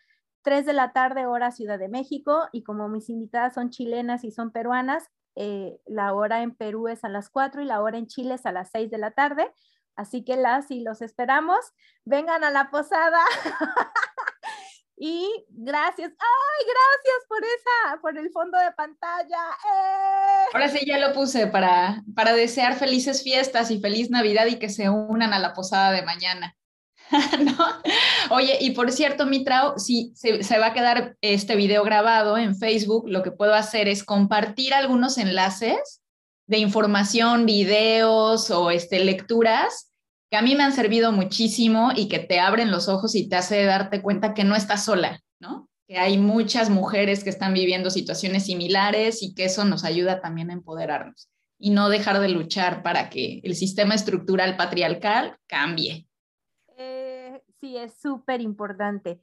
3 0.43 0.65
de 0.65 0.73
la 0.73 0.93
tarde 0.93 1.25
hora 1.25 1.51
Ciudad 1.51 1.79
de 1.79 1.89
México. 1.89 2.47
Y 2.51 2.63
como 2.63 2.87
mis 2.87 3.09
invitadas 3.09 3.55
son 3.55 3.69
chilenas 3.69 4.23
y 4.23 4.31
son 4.31 4.51
peruanas, 4.51 5.09
eh, 5.35 5.77
la 5.85 6.13
hora 6.13 6.43
en 6.43 6.55
Perú 6.55 6.87
es 6.87 7.03
a 7.03 7.09
las 7.09 7.29
4 7.29 7.61
y 7.61 7.65
la 7.65 7.81
hora 7.81 7.97
en 7.97 8.07
Chile 8.07 8.35
es 8.35 8.45
a 8.45 8.51
las 8.51 8.69
6 8.71 8.89
de 8.89 8.97
la 8.97 9.11
tarde. 9.11 9.51
Así 9.95 10.23
que 10.23 10.35
las 10.35 10.71
y 10.71 10.81
los 10.81 11.01
esperamos. 11.01 11.59
Vengan 12.03 12.43
a 12.43 12.49
la 12.49 12.69
posada. 12.71 13.19
y 14.97 15.45
gracias. 15.49 16.11
Ay, 16.11 16.65
gracias 16.65 17.27
por 17.27 17.43
esa, 17.43 18.01
por 18.01 18.17
el 18.17 18.31
fondo 18.31 18.57
de 18.57 18.71
pantalla. 18.71 19.41
¡Eh! 19.71 20.45
Ahora 20.53 20.69
sí 20.69 20.85
ya 20.85 20.97
lo 20.97 21.13
puse 21.13 21.47
para, 21.47 22.03
para 22.15 22.33
desear 22.33 22.75
felices 22.75 23.23
fiestas 23.23 23.71
y 23.71 23.79
feliz 23.79 24.09
Navidad 24.09 24.47
y 24.47 24.57
que 24.57 24.69
se 24.69 24.89
unan 24.89 25.33
a 25.33 25.39
la 25.39 25.53
posada 25.53 25.91
de 25.91 26.01
mañana. 26.01 26.55
Oye, 28.29 28.57
y 28.59 28.71
por 28.71 28.91
cierto, 28.91 29.25
Mitrao, 29.25 29.77
si 29.77 30.11
se, 30.15 30.59
va 30.59 30.67
a 30.67 30.73
quedar 30.73 31.15
este 31.21 31.55
video 31.55 31.83
grabado 31.83 32.37
en 32.37 32.55
Facebook, 32.55 33.05
lo 33.07 33.23
que 33.23 33.31
puedo 33.31 33.53
hacer 33.53 33.87
es 33.87 34.03
compartir 34.03 34.73
algunos 34.73 35.17
enlaces 35.17 36.01
de 36.47 36.57
información, 36.57 37.45
videos 37.45 38.51
o 38.51 38.71
este, 38.71 39.03
lecturas 39.03 39.91
que 40.29 40.37
a 40.37 40.41
mí 40.41 40.55
me 40.55 40.63
han 40.63 40.73
servido 40.73 41.11
muchísimo 41.11 41.91
y 41.95 42.07
que 42.07 42.19
te 42.19 42.39
abren 42.39 42.71
los 42.71 42.89
ojos 42.89 43.15
y 43.15 43.29
te 43.29 43.35
hace 43.35 43.63
darte 43.65 44.01
cuenta 44.01 44.33
que 44.33 44.43
no 44.43 44.55
estás 44.55 44.85
sola, 44.85 45.21
¿no? 45.39 45.69
que 45.87 45.97
hay 45.97 46.17
muchas 46.17 46.69
mujeres 46.69 47.23
que 47.23 47.29
están 47.29 47.53
viviendo 47.53 47.89
situaciones 47.89 48.45
similares 48.45 49.21
y 49.21 49.33
que 49.33 49.45
eso 49.45 49.65
nos 49.65 49.83
ayuda 49.83 50.21
también 50.21 50.49
a 50.49 50.53
empoderarnos 50.53 51.29
y 51.59 51.69
no 51.71 51.89
dejar 51.89 52.19
de 52.19 52.29
luchar 52.29 52.83
para 52.83 53.09
que 53.09 53.41
el 53.43 53.55
sistema 53.55 53.95
estructural 53.95 54.57
patriarcal 54.57 55.37
cambie. 55.47 56.07
Sí, 57.63 57.77
es 57.77 57.93
súper 57.97 58.41
importante. 58.41 59.21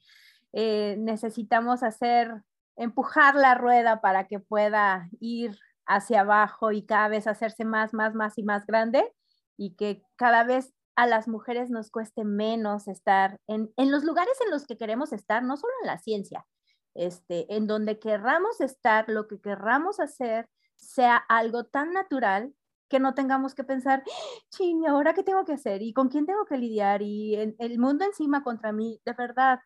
Eh, 0.55 0.97
necesitamos 0.99 1.83
hacer, 1.83 2.43
empujar 2.75 3.35
la 3.35 3.55
rueda 3.55 4.01
para 4.01 4.29
que 4.29 4.41
pueda 4.41 5.11
ir 5.21 5.59
hacia 5.85 6.23
abajo 6.23 6.73
y 6.73 6.87
cada 6.87 7.09
vez 7.09 7.27
hacerse 7.27 7.67
más, 7.67 7.93
más, 7.93 8.15
más 8.15 8.39
y 8.39 8.43
más 8.43 8.65
grande 8.65 9.13
y 9.59 9.75
que 9.77 10.03
cada 10.17 10.43
vez 10.45 10.73
a 10.97 11.07
las 11.07 11.29
mujeres 11.29 11.69
nos 11.69 11.91
cueste 11.91 12.25
menos 12.25 12.89
estar 12.89 13.39
en, 13.47 13.71
en, 13.77 13.91
los 13.91 14.05
lugares 14.05 14.39
en 14.43 14.51
los 14.51 14.67
que 14.67 14.79
queremos 14.79 15.13
estar, 15.13 15.43
no 15.43 15.59
solo 15.59 15.75
en 15.83 15.89
la 15.89 15.99
ciencia, 15.99 16.47
este, 16.95 17.45
en 17.55 17.67
donde 17.67 17.99
querramos 17.99 18.63
estar, 18.63 19.07
lo 19.11 19.29
que 19.29 19.39
querramos 19.39 20.01
hacer, 20.01 20.49
sea 20.77 21.17
algo 21.17 21.65
tan 21.65 21.93
natural 21.93 22.55
que 22.91 23.01
no 23.01 23.15
tengamos 23.15 23.55
que 23.55 23.65
pensar, 23.65 24.03
ching, 24.51 24.87
¿ahora 24.87 25.15
qué 25.15 25.23
tengo 25.23 25.45
que 25.45 25.53
hacer? 25.53 25.81
¿Y 25.81 25.95
con 25.95 26.09
quién 26.09 26.27
tengo 26.27 26.45
que 26.45 26.59
lidiar? 26.59 27.01
Y 27.03 27.37
el 27.37 27.79
mundo 27.79 28.05
encima 28.05 28.43
contra 28.43 28.73
mí, 28.73 29.01
de 29.07 29.13
verdad, 29.15 29.61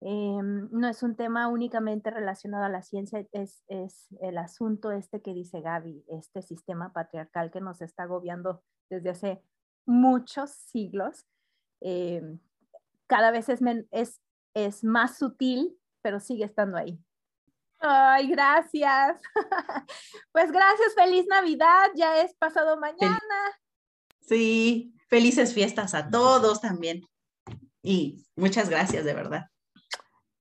em, 0.00 0.68
no 0.72 0.88
es 0.88 1.02
un 1.02 1.16
tema 1.16 1.48
únicamente 1.48 2.10
relacionado 2.10 2.64
a 2.64 2.68
la 2.68 2.82
ciencia, 2.82 3.24
es, 3.32 3.62
es, 3.68 4.08
el 4.20 4.36
asunto 4.38 4.90
este 4.90 5.22
que 5.22 5.32
dice 5.32 5.60
Gaby, 5.60 6.04
este 6.08 6.42
sistema 6.42 6.92
patriarcal 6.92 7.50
que 7.50 7.60
nos 7.60 7.80
está 7.80 8.02
agobiando 8.02 8.62
desde 8.90 9.10
hace 9.10 9.42
muchos 9.86 10.50
siglos, 10.50 11.26
eh, 11.80 12.22
cada 13.06 13.30
vez 13.30 13.48
es, 13.48 13.60
es, 13.92 14.20
es 14.54 14.82
más 14.84 15.16
sutil, 15.16 15.78
pero 16.02 16.18
sigue 16.18 16.44
estando 16.44 16.76
ahí. 16.76 16.98
Ay, 17.86 18.28
gracias. 18.28 19.20
Pues 20.32 20.50
gracias, 20.50 20.94
feliz 20.96 21.26
Navidad, 21.28 21.90
ya 21.94 22.20
es 22.22 22.34
pasado 22.34 22.76
mañana. 22.76 23.20
Sí, 24.20 24.92
felices 25.08 25.54
fiestas 25.54 25.94
a 25.94 26.10
todos 26.10 26.60
también. 26.60 27.06
Y 27.82 28.24
muchas 28.34 28.68
gracias, 28.68 29.04
de 29.04 29.14
verdad. 29.14 29.44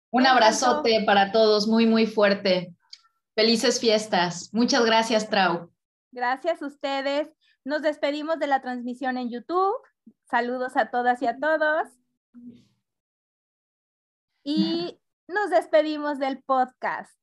Un 0.10 0.26
abrazote 0.26 1.03
para 1.06 1.32
todos, 1.32 1.68
muy, 1.68 1.86
muy 1.86 2.07
fuerte. 2.07 2.74
Felices 3.36 3.80
fiestas. 3.80 4.49
Muchas 4.52 4.84
gracias, 4.84 5.30
Trau. 5.30 5.72
Gracias 6.11 6.64
a 6.64 6.68
ustedes. 6.68 7.30
Nos 7.64 7.84
despedimos 7.84 8.40
de 8.40 8.48
la 8.48 8.61
transmisión 8.61 9.18
en 9.18 9.30
YouTube. 9.30 9.76
Saludos 10.28 10.76
a 10.76 10.90
todas 10.90 11.22
y 11.22 11.28
a 11.28 11.38
todos. 11.38 11.88
Y 14.44 14.99
nos 15.28 15.52
despedimos 15.52 16.18
del 16.18 16.41
podcast. 16.41 17.23